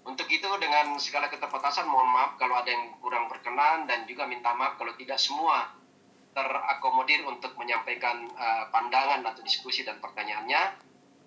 [0.06, 4.54] Untuk itu dengan segala keterbatasan mohon maaf kalau ada yang kurang berkenan dan juga minta
[4.54, 5.72] maaf kalau tidak semua
[6.36, 10.85] terakomodir untuk menyampaikan uh, pandangan atau diskusi dan pertanyaannya.